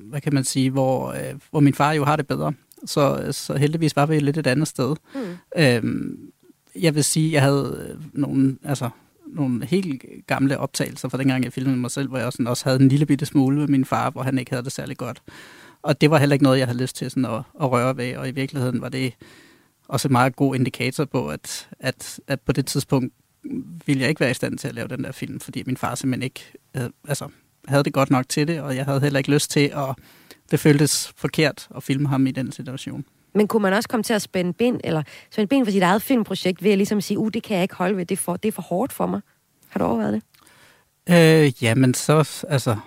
hvad 0.09 0.21
kan 0.21 0.34
man 0.34 0.43
sige, 0.43 0.69
hvor, 0.69 1.11
øh, 1.11 1.34
hvor 1.51 1.59
min 1.59 1.74
far 1.74 1.91
jo 1.91 2.05
har 2.05 2.15
det 2.15 2.28
bedre. 2.28 2.53
Så, 2.86 3.28
så 3.32 3.55
heldigvis 3.55 3.95
var 3.95 4.05
vi 4.05 4.19
lidt 4.19 4.38
et 4.38 4.47
andet 4.47 4.67
sted. 4.67 4.95
Mm. 5.15 5.21
Øh, 5.57 5.84
jeg 6.82 6.95
vil 6.95 7.03
sige, 7.03 7.34
jeg 7.34 7.41
havde 7.41 7.97
nogle, 8.13 8.57
altså, 8.63 8.89
nogle 9.28 9.65
helt 9.65 10.03
gamle 10.28 10.57
optagelser 10.57 11.09
fra 11.09 11.17
dengang, 11.17 11.43
jeg 11.43 11.53
filmede 11.53 11.78
mig 11.78 11.91
selv, 11.91 12.09
hvor 12.09 12.17
jeg 12.17 12.32
sådan 12.32 12.47
også 12.47 12.63
havde 12.65 12.82
en 12.82 12.88
lille 12.88 13.05
bitte 13.05 13.26
smule 13.26 13.57
med 13.57 13.67
min 13.67 13.86
far, 13.86 14.09
hvor 14.09 14.24
han 14.24 14.38
ikke 14.38 14.51
havde 14.51 14.63
det 14.63 14.71
særlig 14.71 14.97
godt. 14.97 15.21
Og 15.82 16.01
det 16.01 16.11
var 16.11 16.17
heller 16.17 16.34
ikke 16.34 16.43
noget, 16.43 16.59
jeg 16.59 16.67
havde 16.67 16.82
lyst 16.82 16.95
til 16.95 17.09
sådan 17.09 17.26
at, 17.26 17.41
at 17.61 17.71
røre 17.71 17.97
ved, 17.97 18.15
og 18.15 18.30
i 18.30 18.32
virkeligheden 18.32 18.82
var 18.82 18.89
det 18.89 19.13
også 19.93 20.07
en 20.07 20.11
meget 20.11 20.35
god 20.35 20.55
indikator 20.55 21.05
på, 21.05 21.27
at, 21.27 21.69
at, 21.79 22.19
at 22.27 22.41
på 22.41 22.51
det 22.51 22.65
tidspunkt 22.65 23.13
ville 23.85 24.01
jeg 24.01 24.09
ikke 24.09 24.19
være 24.19 24.31
i 24.31 24.33
stand 24.33 24.57
til 24.57 24.67
at 24.67 24.75
lave 24.75 24.87
den 24.87 25.03
der 25.03 25.11
film, 25.11 25.39
fordi 25.39 25.63
min 25.65 25.77
far 25.77 25.95
simpelthen 25.95 26.23
ikke 26.23 26.53
havde, 26.75 26.91
altså, 27.07 27.27
havde 27.67 27.83
det 27.83 27.93
godt 27.93 28.09
nok 28.09 28.29
til 28.29 28.47
det, 28.47 28.61
og 28.61 28.75
jeg 28.75 28.85
havde 28.85 29.01
heller 29.01 29.17
ikke 29.17 29.31
lyst 29.31 29.51
til 29.51 29.71
at... 29.75 29.95
Det 30.51 30.59
føltes 30.59 31.13
forkert 31.15 31.67
at 31.75 31.83
filme 31.83 32.09
ham 32.09 32.27
i 32.27 32.31
den 32.31 32.51
situation. 32.51 33.05
Men 33.35 33.47
kunne 33.47 33.61
man 33.61 33.73
også 33.73 33.89
komme 33.89 34.03
til 34.03 34.13
at 34.13 34.21
spænde 34.21 34.53
ben, 34.53 34.81
eller 34.83 35.03
spænde 35.31 35.47
ben 35.47 35.65
for 35.65 35.71
sit 35.71 35.83
eget 35.83 36.01
filmprojekt, 36.01 36.63
ved 36.63 36.71
at 36.71 36.77
ligesom 36.77 37.01
sige, 37.01 37.17
uh, 37.17 37.29
det 37.33 37.43
kan 37.43 37.55
jeg 37.55 37.63
ikke 37.63 37.75
holde 37.75 37.97
ved, 37.97 38.05
det 38.05 38.15
er 38.15 38.21
for, 38.21 38.35
det 38.35 38.47
er 38.47 38.51
for 38.51 38.61
hårdt 38.61 38.93
for 38.93 39.05
mig? 39.05 39.21
Har 39.69 39.79
du 39.79 39.85
overvejet 39.85 40.13
det? 40.13 40.23
Øh, 41.09 41.63
ja, 41.63 41.75
men 41.75 41.93
så, 41.93 42.45
altså, 42.49 42.77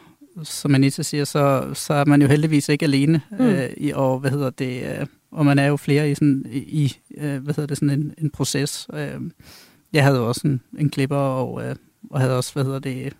som 0.42 0.74
Anita 0.74 1.02
siger, 1.02 1.24
så, 1.24 1.70
så 1.74 1.94
er 1.94 2.04
man 2.04 2.22
jo 2.22 2.28
heldigvis 2.28 2.68
ikke 2.68 2.84
alene, 2.84 3.20
mm. 3.30 3.46
øh, 3.46 3.70
i, 3.76 3.92
og 3.94 4.18
hvad 4.18 4.30
hedder 4.30 4.50
det, 4.50 4.82
øh, 4.82 5.06
og 5.30 5.46
man 5.46 5.58
er 5.58 5.66
jo 5.66 5.76
flere 5.76 6.10
i 6.10 6.14
sådan, 6.14 6.46
i, 6.52 6.96
øh, 7.16 7.42
hvad 7.42 7.54
hedder 7.54 7.66
det, 7.66 7.76
sådan 7.76 8.00
en, 8.00 8.14
en 8.18 8.30
proces. 8.30 8.88
Øh, 8.94 9.20
jeg 9.92 10.04
havde 10.04 10.20
også 10.20 10.40
en, 10.44 10.60
en 10.78 10.90
klipper, 10.90 11.16
og, 11.16 11.64
øh, 11.64 11.76
og 12.10 12.20
havde 12.20 12.36
også, 12.36 12.52
hvad 12.52 12.64
hedder 12.64 12.78
det, 12.78 13.12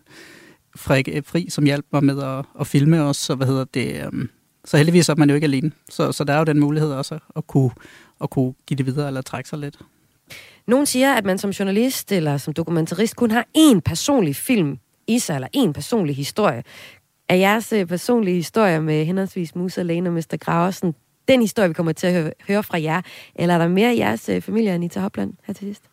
Frik 0.75 1.09
Fri, 1.23 1.49
som 1.49 1.65
hjalp 1.65 1.85
mig 1.91 2.03
med 2.03 2.23
at, 2.23 2.45
at 2.59 2.67
filme 2.67 3.01
os, 3.01 3.17
så 3.17 3.35
hvad 3.35 3.47
hedder 3.47 3.65
det, 3.73 4.05
øh, 4.05 4.27
så 4.65 4.77
heldigvis 4.77 5.09
er 5.09 5.15
man 5.15 5.29
jo 5.29 5.35
ikke 5.35 5.45
alene. 5.45 5.71
Så, 5.89 6.11
så 6.11 6.23
der 6.23 6.33
er 6.33 6.37
jo 6.37 6.43
den 6.43 6.59
mulighed 6.59 6.91
også 6.91 7.19
at 7.35 7.47
kunne, 7.47 7.71
at 8.21 8.29
kunne 8.29 8.53
give 8.65 8.77
det 8.77 8.85
videre 8.85 9.07
eller 9.07 9.21
trække 9.21 9.49
sig 9.49 9.59
lidt. 9.59 9.77
Nogen 10.67 10.85
siger, 10.85 11.13
at 11.13 11.25
man 11.25 11.37
som 11.37 11.49
journalist 11.49 12.11
eller 12.11 12.37
som 12.37 12.53
dokumentarist 12.53 13.15
kun 13.15 13.31
har 13.31 13.47
én 13.57 13.79
personlig 13.79 14.35
film 14.35 14.77
i 15.07 15.19
sig, 15.19 15.35
eller 15.35 15.47
én 15.57 15.71
personlig 15.71 16.15
historie. 16.15 16.63
Er 17.29 17.35
jeres 17.35 17.73
øh, 17.73 17.85
personlige 17.85 18.35
historie 18.35 18.81
med 18.81 19.05
henholdsvis 19.05 19.55
Musa 19.55 19.81
Lane 19.81 20.09
og 20.09 20.13
Mr. 20.13 20.37
Graversen 20.39 20.95
den 21.27 21.41
historie, 21.41 21.69
vi 21.69 21.73
kommer 21.73 21.91
til 21.91 22.07
at 22.07 22.13
høre, 22.13 22.31
høre 22.47 22.63
fra 22.63 22.81
jer? 22.81 23.01
Eller 23.35 23.53
er 23.53 23.57
der 23.57 23.67
mere 23.67 23.89
af 23.91 23.95
jeres 23.95 24.29
øh, 24.29 24.41
familie, 24.41 24.71
Anita 24.71 24.99
Hopland, 24.99 25.33
her 25.43 25.53
til 25.53 25.67
sidst? 25.67 25.83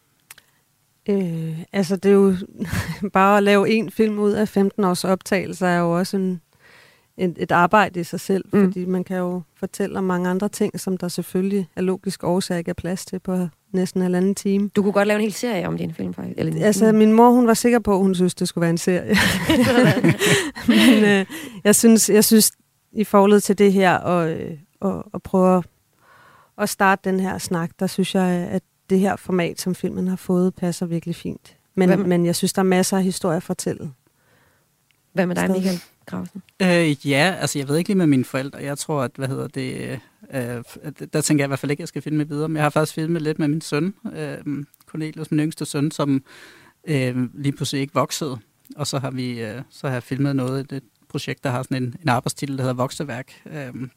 Øh, 1.09 1.62
altså, 1.72 1.97
det 1.97 2.09
er 2.09 2.14
jo 2.14 2.35
bare 3.12 3.37
at 3.37 3.43
lave 3.43 3.70
en 3.70 3.91
film 3.91 4.18
ud 4.18 4.32
af 4.32 4.49
15 4.49 4.85
års 4.85 5.05
optagelser 5.05 5.66
er 5.66 5.78
jo 5.78 5.99
også 5.99 6.16
en, 6.16 6.41
et, 7.19 7.35
et 7.39 7.53
arbejde 7.53 8.01
i 8.01 8.05
sig 8.05 8.21
selv, 8.21 8.45
mm. 8.53 8.65
fordi 8.65 8.85
man 8.85 9.05
kan 9.05 9.17
jo 9.17 9.43
fortælle 9.57 9.99
om 9.99 10.05
mange 10.05 10.29
andre 10.29 10.49
ting, 10.49 10.81
som 10.81 10.97
der 10.97 11.09
selvfølgelig 11.09 11.69
er 11.77 11.83
logisk 11.83 12.25
årsag 12.25 12.59
ikke 12.59 12.69
er 12.69 12.75
plads 12.75 13.07
til 13.07 13.19
på 13.19 13.49
næsten 13.73 14.03
en 14.03 14.15
anden 14.15 14.35
time. 14.35 14.71
Du 14.77 14.83
kunne 14.83 14.93
godt 14.93 15.09
lave 15.09 15.17
en 15.17 15.23
hel 15.23 15.33
serie 15.33 15.67
om 15.69 15.77
din 15.77 15.95
film, 15.95 16.15
faktisk. 16.15 16.39
Eller 16.39 16.53
din 16.53 16.62
altså, 16.62 16.85
film. 16.85 16.99
min 16.99 17.12
mor, 17.12 17.31
hun 17.31 17.47
var 17.47 17.55
sikker 17.55 17.79
på, 17.79 17.93
at 17.93 17.99
hun 17.99 18.15
synes, 18.15 18.35
det 18.35 18.49
skulle 18.49 18.62
være 18.62 18.71
en 18.71 18.79
serie. 18.79 19.17
Men 20.69 21.05
øh, 21.05 21.27
jeg, 21.65 21.75
synes, 21.75 22.11
jeg 22.11 22.25
synes, 22.25 22.53
i 22.93 23.05
forhold 23.05 23.41
til 23.41 23.59
det 23.59 23.73
her, 23.73 23.97
og, 23.97 24.31
øh, 24.31 24.59
og, 24.81 25.05
og 25.12 25.23
prøve 25.23 25.57
at, 25.57 25.65
at 26.59 26.69
starte 26.69 27.11
den 27.11 27.21
her 27.21 27.39
snak, 27.39 27.71
der 27.81 27.87
synes 27.87 28.15
jeg, 28.15 28.49
at 28.51 28.62
det 28.91 28.99
her 28.99 29.17
format, 29.17 29.61
som 29.61 29.75
filmen 29.75 30.09
har 30.09 30.17
fået, 30.17 30.55
passer 30.55 30.87
virkelig 30.87 31.17
fint. 31.17 31.57
Men, 31.75 32.09
men 32.09 32.27
jeg 32.27 32.37
synes, 32.37 32.53
der 32.53 32.61
er 32.61 32.67
masser 32.67 32.97
af 32.97 33.03
historier 33.03 33.37
at 33.37 33.43
fortælle. 33.43 33.91
Hvad 35.12 35.27
med 35.27 35.37
dig, 35.37 35.51
Michael 35.51 35.81
Grausen? 36.07 36.42
Øh, 36.62 37.09
ja, 37.09 37.36
altså 37.40 37.59
jeg 37.59 37.68
ved 37.68 37.76
ikke 37.76 37.88
lige 37.88 37.98
med 37.98 38.07
mine 38.07 38.24
forældre. 38.24 38.59
Jeg 38.59 38.78
tror, 38.78 39.02
at, 39.02 39.11
hvad 39.14 39.28
hedder 39.28 39.48
det, 39.48 40.00
øh, 40.34 40.64
der 41.12 41.20
tænker 41.20 41.42
jeg 41.42 41.46
i 41.46 41.50
hvert 41.50 41.59
fald 41.59 41.70
ikke, 41.70 41.80
at 41.80 41.82
jeg 41.82 41.88
skal 41.88 42.02
filme 42.02 42.28
videre. 42.28 42.48
Men 42.48 42.57
jeg 42.57 42.64
har 42.64 42.70
faktisk 42.70 42.94
filmet 42.94 43.22
lidt 43.22 43.38
med 43.38 43.48
min 43.48 43.61
søn, 43.61 43.94
øh, 44.12 44.64
Cornelius, 44.86 45.30
min 45.30 45.40
yngste 45.40 45.64
søn, 45.64 45.90
som 45.90 46.24
øh, 46.88 47.34
lige 47.34 47.52
pludselig 47.52 47.80
ikke 47.80 47.94
voksede. 47.94 48.38
Og 48.76 48.86
så 48.86 48.98
har 48.98 49.11
vi 49.11 49.42
øh, 49.42 49.62
så 49.70 49.86
har 49.86 49.94
jeg 49.94 50.02
filmet 50.02 50.36
noget, 50.36 50.72
et 50.72 50.82
projekt, 51.09 51.44
der 51.44 51.50
har 51.50 51.62
sådan 51.62 51.82
en, 51.82 51.96
en 52.02 52.09
arbejdstitel, 52.09 52.57
der 52.57 52.62
hedder 52.62 52.74
Vokseværk, 52.74 53.32
øh, 53.46 53.88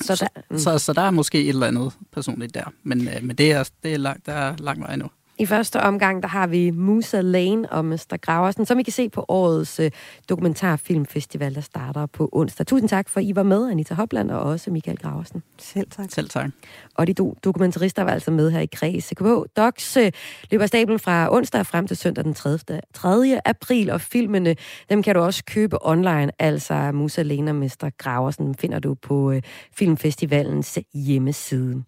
så 0.00 0.14
der, 0.14 0.42
mm. 0.50 0.58
så, 0.58 0.64
så, 0.64 0.78
så 0.78 0.92
der 0.92 1.02
er 1.02 1.10
måske 1.10 1.42
et 1.42 1.48
eller 1.48 1.66
andet 1.66 1.92
personligt 2.12 2.54
der. 2.54 2.72
Men, 2.82 3.08
øh, 3.08 3.22
men 3.22 3.36
det, 3.36 3.52
er, 3.52 3.70
det 3.82 3.94
er 3.94 3.98
langt, 3.98 4.26
der 4.26 4.32
er 4.32 4.56
lang 4.56 4.80
vej 4.80 4.96
nu. 4.96 5.10
I 5.38 5.46
første 5.46 5.80
omgang, 5.80 6.22
der 6.22 6.28
har 6.28 6.46
vi 6.46 6.70
Musa 6.70 7.20
Lane 7.20 7.72
og 7.72 7.84
Mr. 7.84 8.16
Graversen, 8.22 8.66
som 8.66 8.78
I 8.78 8.82
kan 8.82 8.92
se 8.92 9.08
på 9.08 9.24
årets 9.28 9.80
uh, 9.80 9.86
dokumentarfilmfestival, 10.28 11.54
der 11.54 11.60
starter 11.60 12.06
på 12.06 12.28
onsdag. 12.32 12.66
Tusind 12.66 12.88
tak 12.88 13.08
for, 13.08 13.20
at 13.20 13.26
I 13.26 13.36
var 13.36 13.42
med, 13.42 13.70
Anita 13.70 13.94
Hopland 13.94 14.30
og 14.30 14.40
også 14.40 14.70
Michael 14.70 14.98
Graversen. 14.98 15.42
Selv 15.58 15.90
tak. 15.90 16.06
Selv 16.10 16.28
tak. 16.28 16.50
Og 16.94 17.06
de 17.06 17.14
do- 17.20 17.34
dokumentarister 17.44 18.02
var 18.02 18.10
altså 18.10 18.30
med 18.30 18.50
her 18.50 18.60
i 18.60 18.66
Kreds 18.66 19.04
CKH. 19.04 19.26
Docs 19.56 19.96
uh, 19.96 20.02
løber 20.50 20.66
stablen 20.66 20.98
fra 20.98 21.36
onsdag 21.36 21.66
frem 21.66 21.86
til 21.86 21.96
søndag 21.96 22.24
den 22.24 22.34
3. 22.34 22.58
3. 22.94 23.40
april, 23.44 23.90
og 23.90 24.00
filmene, 24.00 24.56
dem 24.90 25.02
kan 25.02 25.14
du 25.14 25.20
også 25.20 25.44
købe 25.44 25.86
online, 25.86 26.30
altså 26.38 26.90
Musa 26.92 27.22
Lane 27.22 27.50
og 27.50 27.56
Mr. 27.56 27.90
Graversen 27.98 28.54
finder 28.54 28.78
du 28.78 28.94
på 28.94 29.30
uh, 29.30 29.40
Filmfestivalens 29.72 30.78
hjemmeside. 30.94 31.82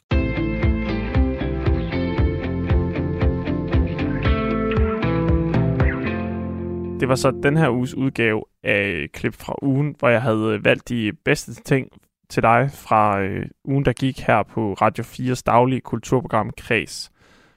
Det 7.00 7.08
var 7.08 7.14
så 7.14 7.30
den 7.30 7.56
her 7.56 7.70
uges 7.70 7.94
udgave 7.94 8.44
af 8.62 9.08
klip 9.12 9.34
fra 9.34 9.54
ugen, 9.62 9.94
hvor 9.98 10.08
jeg 10.08 10.22
havde 10.22 10.54
øh, 10.54 10.64
valgt 10.64 10.88
de 10.88 11.12
bedste 11.24 11.54
ting 11.54 11.88
til 12.28 12.42
dig 12.42 12.70
fra 12.72 13.20
øh, 13.20 13.46
ugen, 13.64 13.84
der 13.84 13.92
gik 13.92 14.20
her 14.20 14.42
på 14.42 14.72
Radio 14.72 15.04
4's 15.04 15.42
daglige 15.46 15.80
kulturprogram 15.80 16.50
Kreds. 16.58 17.10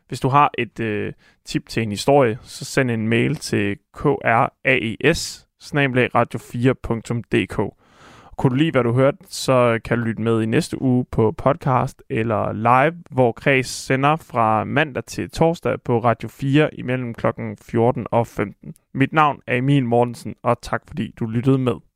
Hvis 0.08 0.20
du 0.20 0.28
har 0.28 0.52
et 0.58 0.80
øh, 0.80 1.14
tip 1.46 1.70
til 1.70 1.84
en 1.84 1.92
historie, 1.92 2.38
så 2.42 2.66
send 2.66 2.92
en 2.92 3.08
mail 3.08 3.36
til 3.36 3.78
kraes 3.94 5.48
radio4.dk. 6.16 7.79
Kunne 8.40 8.50
du 8.52 8.56
lide, 8.56 8.72
hvad 8.72 8.84
du 8.84 8.94
hørte, 8.94 9.18
så 9.30 9.80
kan 9.86 9.98
du 9.98 10.04
lytte 10.04 10.22
med 10.22 10.42
i 10.42 10.46
næste 10.46 10.82
uge 10.82 11.06
på 11.12 11.32
podcast 11.32 12.04
eller 12.10 12.54
live, 12.54 13.04
hvor 13.12 13.32
Kreds 13.32 13.68
sender 13.68 14.16
fra 14.16 14.64
mandag 14.64 15.06
til 15.06 15.30
torsdag 15.30 15.82
på 15.82 16.00
Radio 16.00 16.30
4 16.30 16.76
imellem 16.76 17.14
kl. 17.14 17.26
14 17.62 18.06
og 18.12 18.28
15. 18.28 18.74
Mit 18.94 19.14
navn 19.14 19.40
er 19.48 19.56
Emil 19.56 19.86
Mortensen, 19.86 20.36
og 20.44 20.62
tak 20.62 20.82
fordi 20.88 21.14
du 21.20 21.26
lyttede 21.26 21.58
med. 21.58 21.89